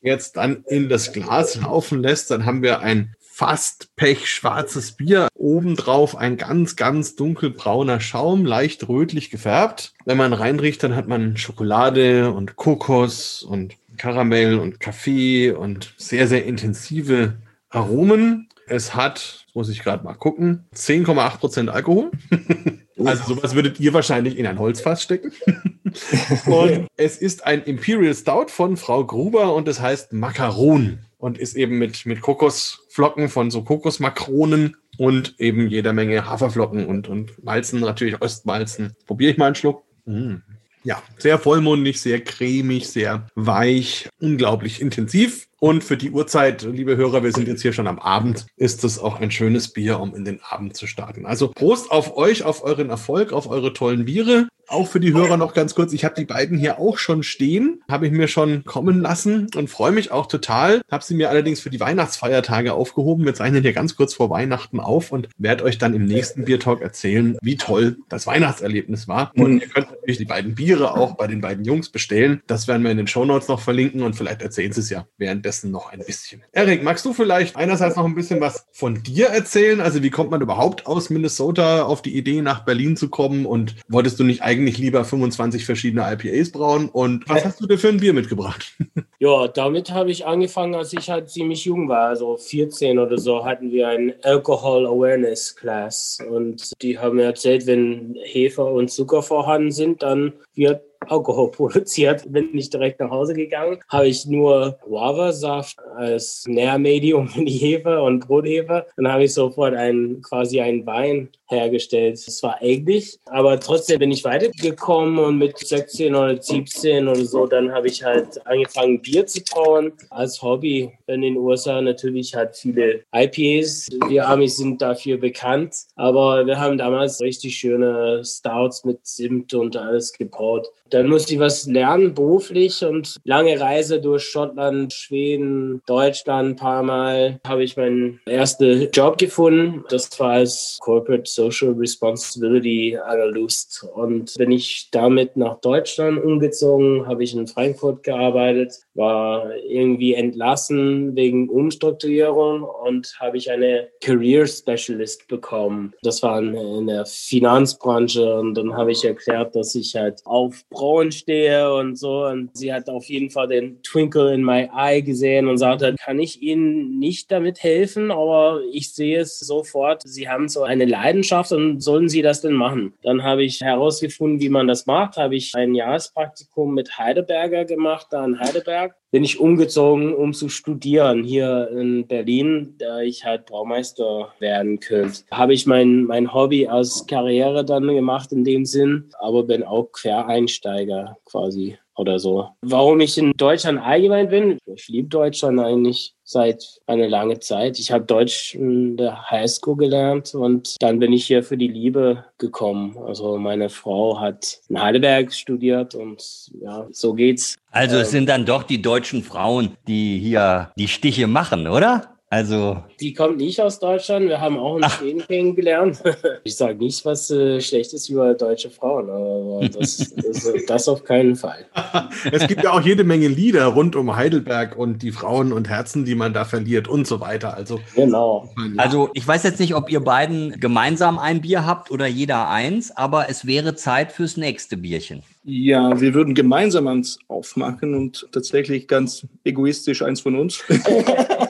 jetzt 0.00 0.38
dann 0.38 0.64
in 0.66 0.88
das 0.88 1.12
Glas 1.12 1.56
laufen 1.56 2.00
lässt, 2.00 2.30
dann 2.30 2.46
haben 2.46 2.62
wir 2.62 2.80
ein 2.80 3.14
fast 3.40 3.96
pechschwarzes 3.96 4.92
Bier. 4.92 5.28
Obendrauf 5.32 6.14
ein 6.14 6.36
ganz, 6.36 6.76
ganz 6.76 7.16
dunkelbrauner 7.16 7.98
Schaum, 7.98 8.44
leicht 8.44 8.86
rötlich 8.86 9.30
gefärbt. 9.30 9.94
Wenn 10.04 10.18
man 10.18 10.34
reinriecht, 10.34 10.82
dann 10.82 10.94
hat 10.94 11.08
man 11.08 11.38
Schokolade 11.38 12.32
und 12.32 12.56
Kokos 12.56 13.42
und 13.42 13.76
Karamell 13.96 14.58
und 14.58 14.78
Kaffee 14.78 15.52
und 15.52 15.94
sehr, 15.96 16.28
sehr 16.28 16.44
intensive 16.44 17.38
Aromen. 17.70 18.50
Es 18.66 18.94
hat, 18.94 19.46
muss 19.54 19.70
ich 19.70 19.82
gerade 19.82 20.04
mal 20.04 20.12
gucken, 20.12 20.66
10,8 20.74 21.38
Prozent 21.38 21.70
Alkohol. 21.70 22.10
Also 23.02 23.34
sowas 23.34 23.54
würdet 23.54 23.80
ihr 23.80 23.94
wahrscheinlich 23.94 24.36
in 24.36 24.46
ein 24.46 24.58
Holzfass 24.58 25.02
stecken. 25.02 25.32
und 26.44 26.86
es 26.98 27.16
ist 27.16 27.46
ein 27.46 27.62
Imperial 27.62 28.14
Stout 28.14 28.48
von 28.48 28.76
Frau 28.76 29.06
Gruber 29.06 29.54
und 29.54 29.68
es 29.68 29.80
heißt 29.80 30.12
Macaron 30.12 30.98
und 31.20 31.38
ist 31.38 31.54
eben 31.54 31.78
mit, 31.78 32.06
mit 32.06 32.22
Kokosflocken 32.22 33.28
von 33.28 33.50
so 33.50 33.62
Kokosmakronen 33.62 34.76
und 34.98 35.34
eben 35.38 35.68
jeder 35.68 35.92
Menge 35.92 36.24
Haferflocken 36.24 36.86
und, 36.86 37.08
und 37.08 37.44
Malzen, 37.44 37.80
natürlich 37.80 38.20
Ostmalzen. 38.20 38.96
Probiere 39.06 39.32
ich 39.32 39.38
mal 39.38 39.46
einen 39.46 39.54
Schluck. 39.54 39.84
Mm. 40.06 40.36
Ja, 40.82 41.02
sehr 41.18 41.38
vollmundig, 41.38 42.00
sehr 42.00 42.22
cremig, 42.24 42.88
sehr 42.88 43.26
weich, 43.34 44.08
unglaublich 44.18 44.80
intensiv. 44.80 45.46
Und 45.62 45.84
für 45.84 45.98
die 45.98 46.10
Uhrzeit, 46.10 46.62
liebe 46.62 46.96
Hörer, 46.96 47.22
wir 47.22 47.32
sind 47.32 47.46
jetzt 47.46 47.60
hier 47.60 47.74
schon 47.74 47.86
am 47.86 47.98
Abend, 47.98 48.46
ist 48.56 48.82
es 48.82 48.98
auch 48.98 49.20
ein 49.20 49.30
schönes 49.30 49.68
Bier, 49.68 50.00
um 50.00 50.14
in 50.14 50.24
den 50.24 50.40
Abend 50.42 50.74
zu 50.74 50.86
starten. 50.86 51.26
Also 51.26 51.48
Prost 51.48 51.90
auf 51.90 52.16
euch, 52.16 52.44
auf 52.44 52.64
euren 52.64 52.88
Erfolg, 52.88 53.34
auf 53.34 53.46
eure 53.46 53.74
tollen 53.74 54.06
Biere. 54.06 54.48
Auch 54.68 54.86
für 54.86 55.00
die 55.00 55.12
Hörer 55.12 55.36
noch 55.36 55.52
ganz 55.52 55.74
kurz, 55.74 55.92
ich 55.92 56.04
habe 56.04 56.14
die 56.14 56.24
beiden 56.24 56.56
hier 56.56 56.78
auch 56.78 56.96
schon 56.96 57.24
stehen, 57.24 57.82
habe 57.90 58.06
ich 58.06 58.12
mir 58.12 58.28
schon 58.28 58.64
kommen 58.64 59.00
lassen 59.00 59.48
und 59.56 59.68
freue 59.68 59.90
mich 59.90 60.12
auch 60.12 60.26
total. 60.26 60.80
Habe 60.88 61.02
sie 61.02 61.14
mir 61.14 61.28
allerdings 61.28 61.58
für 61.58 61.70
die 61.70 61.80
Weihnachtsfeiertage 61.80 62.72
aufgehoben. 62.72 63.24
Wir 63.24 63.34
zeichnen 63.34 63.62
hier 63.62 63.72
ganz 63.72 63.96
kurz 63.96 64.14
vor 64.14 64.30
Weihnachten 64.30 64.78
auf 64.78 65.10
und 65.10 65.28
werde 65.36 65.64
euch 65.64 65.78
dann 65.78 65.92
im 65.92 66.04
nächsten 66.04 66.44
Biertalk 66.44 66.82
erzählen, 66.82 67.36
wie 67.42 67.56
toll 67.56 67.98
das 68.08 68.28
Weihnachtserlebnis 68.28 69.08
war. 69.08 69.32
Und 69.34 69.60
ihr 69.60 69.68
könnt 69.68 69.90
natürlich 69.90 70.18
die 70.18 70.24
beiden 70.24 70.54
Biere 70.54 70.96
auch 70.96 71.16
bei 71.16 71.26
den 71.26 71.40
beiden 71.40 71.64
Jungs 71.64 71.88
bestellen. 71.88 72.40
Das 72.46 72.68
werden 72.68 72.84
wir 72.84 72.92
in 72.92 72.96
den 72.96 73.08
Shownotes 73.08 73.48
noch 73.48 73.60
verlinken 73.60 74.02
und 74.02 74.14
vielleicht 74.14 74.40
erzählen 74.40 74.72
sie 74.72 74.82
es 74.82 74.90
ja 74.90 75.04
währenddessen 75.50 75.70
noch 75.70 75.92
ein 75.92 76.00
bisschen. 76.00 76.42
Erik, 76.52 76.82
magst 76.82 77.04
du 77.04 77.12
vielleicht 77.12 77.56
einerseits 77.56 77.96
noch 77.96 78.04
ein 78.04 78.14
bisschen 78.14 78.40
was 78.40 78.66
von 78.72 79.02
dir 79.02 79.26
erzählen? 79.26 79.80
Also 79.80 80.02
wie 80.02 80.10
kommt 80.10 80.30
man 80.30 80.40
überhaupt 80.40 80.86
aus 80.86 81.10
Minnesota 81.10 81.82
auf 81.82 82.02
die 82.02 82.16
Idee, 82.16 82.40
nach 82.40 82.64
Berlin 82.64 82.96
zu 82.96 83.08
kommen 83.08 83.46
und 83.46 83.74
wolltest 83.88 84.20
du 84.20 84.24
nicht 84.24 84.42
eigentlich 84.42 84.78
lieber 84.78 85.04
25 85.04 85.64
verschiedene 85.64 86.06
IPAs 86.12 86.52
brauen. 86.52 86.88
Und 86.88 87.28
was 87.28 87.44
hast 87.44 87.60
du 87.60 87.66
dir 87.66 87.78
für 87.78 87.88
ein 87.88 88.00
Bier 88.00 88.12
mitgebracht? 88.12 88.76
Ja, 89.22 89.48
damit 89.48 89.90
habe 89.90 90.10
ich 90.10 90.24
angefangen, 90.24 90.74
als 90.74 90.94
ich 90.94 91.10
halt 91.10 91.28
ziemlich 91.28 91.66
jung 91.66 91.90
war. 91.90 92.08
Also 92.08 92.38
14 92.38 92.98
oder 92.98 93.18
so 93.18 93.44
hatten 93.44 93.70
wir 93.70 93.88
ein 93.88 94.14
Alcohol 94.22 94.86
Awareness 94.86 95.54
Class. 95.54 96.20
Und 96.26 96.72
die 96.80 96.98
haben 96.98 97.16
mir 97.16 97.24
erzählt, 97.24 97.66
wenn 97.66 98.16
Hefe 98.24 98.64
und 98.64 98.90
Zucker 98.90 99.22
vorhanden 99.22 99.72
sind, 99.72 100.02
dann 100.02 100.32
wird 100.54 100.80
Alkohol 101.06 101.50
produziert. 101.52 102.30
Bin 102.30 102.52
nicht 102.52 102.72
direkt 102.72 103.00
nach 103.00 103.10
Hause 103.10 103.34
gegangen, 103.34 103.78
habe 103.88 104.08
ich 104.08 104.26
nur 104.26 104.78
Guava-Saft 104.82 105.78
als 105.96 106.44
Nährmedium 106.46 107.30
in 107.34 107.46
die 107.46 107.52
Hefe 107.52 108.02
und 108.02 108.26
Brothefe. 108.26 108.86
Dann 108.96 109.08
habe 109.08 109.24
ich 109.24 109.34
sofort 109.34 109.74
ein, 109.74 110.20
quasi 110.22 110.60
einen 110.60 110.86
Wein 110.86 111.30
hergestellt. 111.50 112.14
Es 112.14 112.42
war 112.42 112.60
eklig, 112.62 113.18
aber 113.26 113.58
trotzdem 113.58 113.98
bin 113.98 114.10
ich 114.10 114.24
weitergekommen 114.24 115.18
und 115.18 115.38
mit 115.38 115.58
16 115.58 116.14
oder 116.14 116.40
17 116.40 117.08
oder 117.08 117.24
so, 117.24 117.46
dann 117.46 117.72
habe 117.72 117.88
ich 117.88 118.02
halt 118.02 118.44
angefangen, 118.46 119.00
Bier 119.00 119.26
zu 119.26 119.40
brauen 119.42 119.92
als 120.10 120.42
Hobby. 120.42 120.92
In 121.06 121.22
den 121.22 121.36
USA 121.36 121.80
natürlich 121.80 122.34
hat 122.34 122.56
viele 122.56 123.02
IPAs. 123.14 123.88
Wir 124.08 124.28
Amis 124.28 124.56
sind 124.56 124.80
dafür 124.82 125.16
bekannt, 125.16 125.74
aber 125.96 126.46
wir 126.46 126.58
haben 126.58 126.78
damals 126.78 127.20
richtig 127.20 127.56
schöne 127.56 128.22
Stouts 128.24 128.84
mit 128.84 129.06
Zimt 129.06 129.54
und 129.54 129.76
alles 129.76 130.12
gebraut. 130.12 130.68
Dann 130.90 131.08
musste 131.08 131.34
ich 131.34 131.40
was 131.40 131.66
lernen 131.66 132.14
beruflich 132.14 132.84
und 132.84 133.16
lange 133.22 133.60
Reise 133.60 134.00
durch 134.00 134.24
Schottland, 134.24 134.92
Schweden, 134.92 135.82
Deutschland 135.86 136.50
ein 136.50 136.56
paar 136.56 136.82
Mal 136.82 137.40
habe 137.46 137.62
ich 137.62 137.76
meinen 137.76 138.20
ersten 138.26 138.90
Job 138.90 139.18
gefunden. 139.18 139.84
Das 139.88 140.18
war 140.18 140.30
als 140.32 140.78
Corporate 140.80 141.30
Social 141.40 141.72
Responsibility 141.72 142.98
Analyst. 142.98 143.86
Und 143.94 144.34
bin 144.36 144.50
ich 144.50 144.88
damit 144.90 145.38
nach 145.38 145.58
Deutschland 145.60 146.22
umgezogen, 146.22 147.06
habe 147.06 147.24
ich 147.24 147.34
in 147.34 147.46
Frankfurt 147.46 148.02
gearbeitet, 148.02 148.74
war 148.92 149.56
irgendwie 149.56 150.12
entlassen 150.12 151.16
wegen 151.16 151.48
Umstrukturierung 151.48 152.62
und 152.62 153.16
habe 153.18 153.38
ich 153.38 153.50
eine 153.50 153.88
Career 154.02 154.46
Specialist 154.46 155.28
bekommen. 155.28 155.94
Das 156.02 156.22
war 156.22 156.40
in 156.40 156.86
der 156.86 157.06
Finanzbranche 157.06 158.38
und 158.38 158.54
dann 158.54 158.74
habe 158.74 158.92
ich 158.92 159.02
erklärt, 159.02 159.56
dass 159.56 159.74
ich 159.74 159.94
halt 159.94 160.20
auf 160.26 160.62
Frauen 160.70 161.10
stehe 161.10 161.72
und 161.74 161.96
so. 161.96 162.26
Und 162.26 162.54
sie 162.54 162.72
hat 162.72 162.90
auf 162.90 163.06
jeden 163.06 163.30
Fall 163.30 163.48
den 163.48 163.82
Twinkle 163.82 164.34
in 164.34 164.44
my 164.44 164.68
eye 164.76 165.00
gesehen 165.00 165.48
und 165.48 165.56
sagte, 165.56 165.94
kann 166.04 166.18
ich 166.18 166.42
Ihnen 166.42 166.98
nicht 166.98 167.30
damit 167.32 167.62
helfen, 167.62 168.10
aber 168.10 168.60
ich 168.72 168.92
sehe 168.92 169.20
es 169.20 169.38
sofort. 169.38 170.02
Sie 170.04 170.28
haben 170.28 170.50
so 170.50 170.64
eine 170.64 170.84
Leidenschaft 170.84 171.29
und 171.52 171.80
sollen 171.80 172.08
Sie 172.08 172.22
das 172.22 172.40
denn 172.40 172.54
machen? 172.54 172.94
Dann 173.02 173.22
habe 173.22 173.44
ich 173.44 173.60
herausgefunden, 173.60 174.40
wie 174.40 174.48
man 174.48 174.68
das 174.68 174.86
macht. 174.86 175.16
Habe 175.16 175.36
ich 175.36 175.54
ein 175.54 175.74
Jahrespraktikum 175.74 176.74
mit 176.74 176.98
Heidelberger 176.98 177.64
gemacht, 177.64 178.08
da 178.10 178.24
in 178.24 178.38
Heidelberg 178.38 178.94
bin 179.10 179.24
ich 179.24 179.40
umgezogen, 179.40 180.14
um 180.14 180.32
zu 180.32 180.48
studieren 180.48 181.24
hier 181.24 181.68
in 181.72 182.06
Berlin, 182.06 182.76
da 182.78 183.00
ich 183.00 183.24
halt 183.24 183.46
Braumeister 183.46 184.32
werden 184.38 184.78
könnte. 184.78 185.22
Habe 185.30 185.52
ich 185.52 185.66
mein, 185.66 186.04
mein 186.04 186.32
Hobby 186.32 186.68
als 186.68 187.06
Karriere 187.06 187.64
dann 187.64 187.88
gemacht 187.88 188.32
in 188.32 188.44
dem 188.44 188.64
Sinn, 188.64 189.10
aber 189.18 189.42
bin 189.44 189.64
auch 189.64 189.90
Quereinsteiger 189.92 191.18
quasi 191.24 191.76
oder 192.00 192.18
so. 192.18 192.48
Warum 192.62 193.00
ich 193.00 193.18
in 193.18 193.32
Deutschland 193.36 193.80
allgemein 193.80 194.28
bin? 194.28 194.58
Ich 194.66 194.88
liebe 194.88 195.08
Deutschland 195.08 195.60
eigentlich 195.60 196.14
seit 196.24 196.80
einer 196.86 197.08
langen 197.08 197.40
Zeit. 197.40 197.78
Ich 197.78 197.92
habe 197.92 198.04
Deutsch 198.04 198.54
in 198.54 198.96
der 198.96 199.30
Highschool 199.30 199.76
gelernt 199.76 200.34
und 200.34 200.76
dann 200.80 200.98
bin 200.98 201.12
ich 201.12 201.26
hier 201.26 201.42
für 201.42 201.56
die 201.56 201.68
Liebe 201.68 202.24
gekommen. 202.38 202.96
Also 203.06 203.36
meine 203.36 203.68
Frau 203.68 204.20
hat 204.20 204.60
in 204.68 204.80
Heidelberg 204.80 205.32
studiert 205.32 205.94
und 205.94 206.50
ja, 206.60 206.86
so 206.90 207.14
geht's. 207.14 207.56
Also 207.70 207.98
es 207.98 208.10
sind 208.10 208.28
dann 208.28 208.46
doch 208.46 208.62
die 208.62 208.80
deutschen 208.80 209.22
Frauen, 209.22 209.76
die 209.86 210.18
hier 210.18 210.72
die 210.76 210.88
Stiche 210.88 211.26
machen, 211.26 211.66
oder? 211.66 212.16
Also. 212.32 212.76
Die 213.00 213.12
kommt 213.12 213.38
nicht 213.38 213.60
aus 213.60 213.80
Deutschland. 213.80 214.28
Wir 214.28 214.40
haben 214.40 214.56
auch 214.56 214.76
in 214.76 214.88
Schweden 214.88 215.26
kennengelernt. 215.26 216.00
Ich 216.44 216.56
sage 216.56 216.78
nicht 216.78 217.04
was 217.04 217.30
äh, 217.30 217.60
Schlechtes 217.60 218.08
über 218.08 218.34
deutsche 218.34 218.70
Frauen, 218.70 219.10
aber 219.10 219.68
das, 219.68 220.12
das, 220.16 220.48
das, 220.66 220.88
auf 220.88 221.04
keinen 221.04 221.34
Fall. 221.34 221.66
es 222.32 222.46
gibt 222.46 222.62
ja 222.62 222.72
auch 222.72 222.80
jede 222.80 223.04
Menge 223.04 223.28
Lieder 223.28 223.66
rund 223.66 223.96
um 223.96 224.14
Heidelberg 224.16 224.76
und 224.76 225.02
die 225.02 225.12
Frauen 225.12 225.52
und 225.52 225.68
Herzen, 225.68 226.04
die 226.04 226.14
man 226.14 226.32
da 226.32 226.44
verliert 226.44 226.88
und 226.88 227.06
so 227.06 227.20
weiter. 227.20 227.54
Also, 227.54 227.80
genau. 227.94 228.48
Also, 228.76 229.10
ich 229.14 229.26
weiß 229.26 229.42
jetzt 229.42 229.60
nicht, 229.60 229.74
ob 229.74 229.90
ihr 229.90 230.00
beiden 230.00 230.58
gemeinsam 230.60 231.18
ein 231.18 231.40
Bier 231.40 231.66
habt 231.66 231.90
oder 231.90 232.06
jeder 232.06 232.48
eins, 232.48 232.96
aber 232.96 233.28
es 233.28 233.46
wäre 233.46 233.74
Zeit 233.74 234.12
fürs 234.12 234.36
nächste 234.36 234.76
Bierchen. 234.76 235.22
Ja, 235.44 236.00
wir 236.00 236.14
würden 236.14 236.34
gemeinsam 236.34 236.86
eins 236.86 237.18
aufmachen 237.28 237.94
und 237.94 238.28
tatsächlich 238.32 238.88
ganz 238.88 239.26
egoistisch 239.44 240.02
eins 240.02 240.20
von 240.20 240.36
uns. 240.36 240.62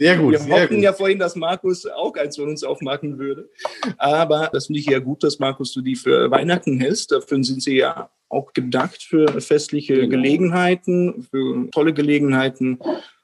Sehr 0.00 0.16
gut. 0.16 0.32
Wir 0.32 0.38
sehr 0.38 0.54
hofften 0.54 0.76
gut. 0.76 0.84
ja 0.84 0.92
vorhin, 0.94 1.18
dass 1.18 1.36
Markus 1.36 1.84
auch 1.84 2.16
eins 2.16 2.36
von 2.36 2.48
uns 2.48 2.64
aufmachen 2.64 3.18
würde. 3.18 3.50
Aber 3.98 4.48
das 4.50 4.66
finde 4.68 4.80
ich 4.80 4.86
ja 4.86 4.98
gut, 4.98 5.22
dass 5.22 5.38
Markus 5.38 5.74
du 5.74 5.82
die 5.82 5.94
für 5.94 6.30
Weihnachten 6.30 6.80
hältst. 6.80 7.12
Dafür 7.12 7.44
sind 7.44 7.62
sie 7.62 7.76
ja 7.76 8.10
auch 8.30 8.54
gedacht 8.54 9.02
für 9.02 9.28
festliche 9.42 9.96
Genau. 9.96 10.08
Gelegenheiten, 10.08 11.26
für 11.30 11.68
tolle 11.70 11.92
Gelegenheiten. 11.92 12.78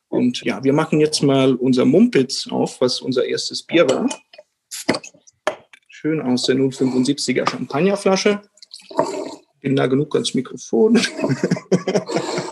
Und 0.08 0.42
ja, 0.42 0.62
wir 0.64 0.74
machen 0.74 1.00
jetzt 1.00 1.22
mal 1.22 1.54
unser 1.54 1.86
Mumpitz 1.86 2.46
auf, 2.50 2.78
was 2.82 3.00
unser 3.00 3.24
erstes 3.24 3.62
Bier 3.62 3.88
war. 3.88 4.06
Schön 5.88 6.20
aus 6.20 6.42
der 6.42 6.56
075er 6.56 7.48
Champagnerflasche. 7.48 8.42
Bin 9.62 9.72
nah 9.72 9.86
genug 9.86 10.14
ans 10.14 10.34
Mikrofon. 10.34 11.00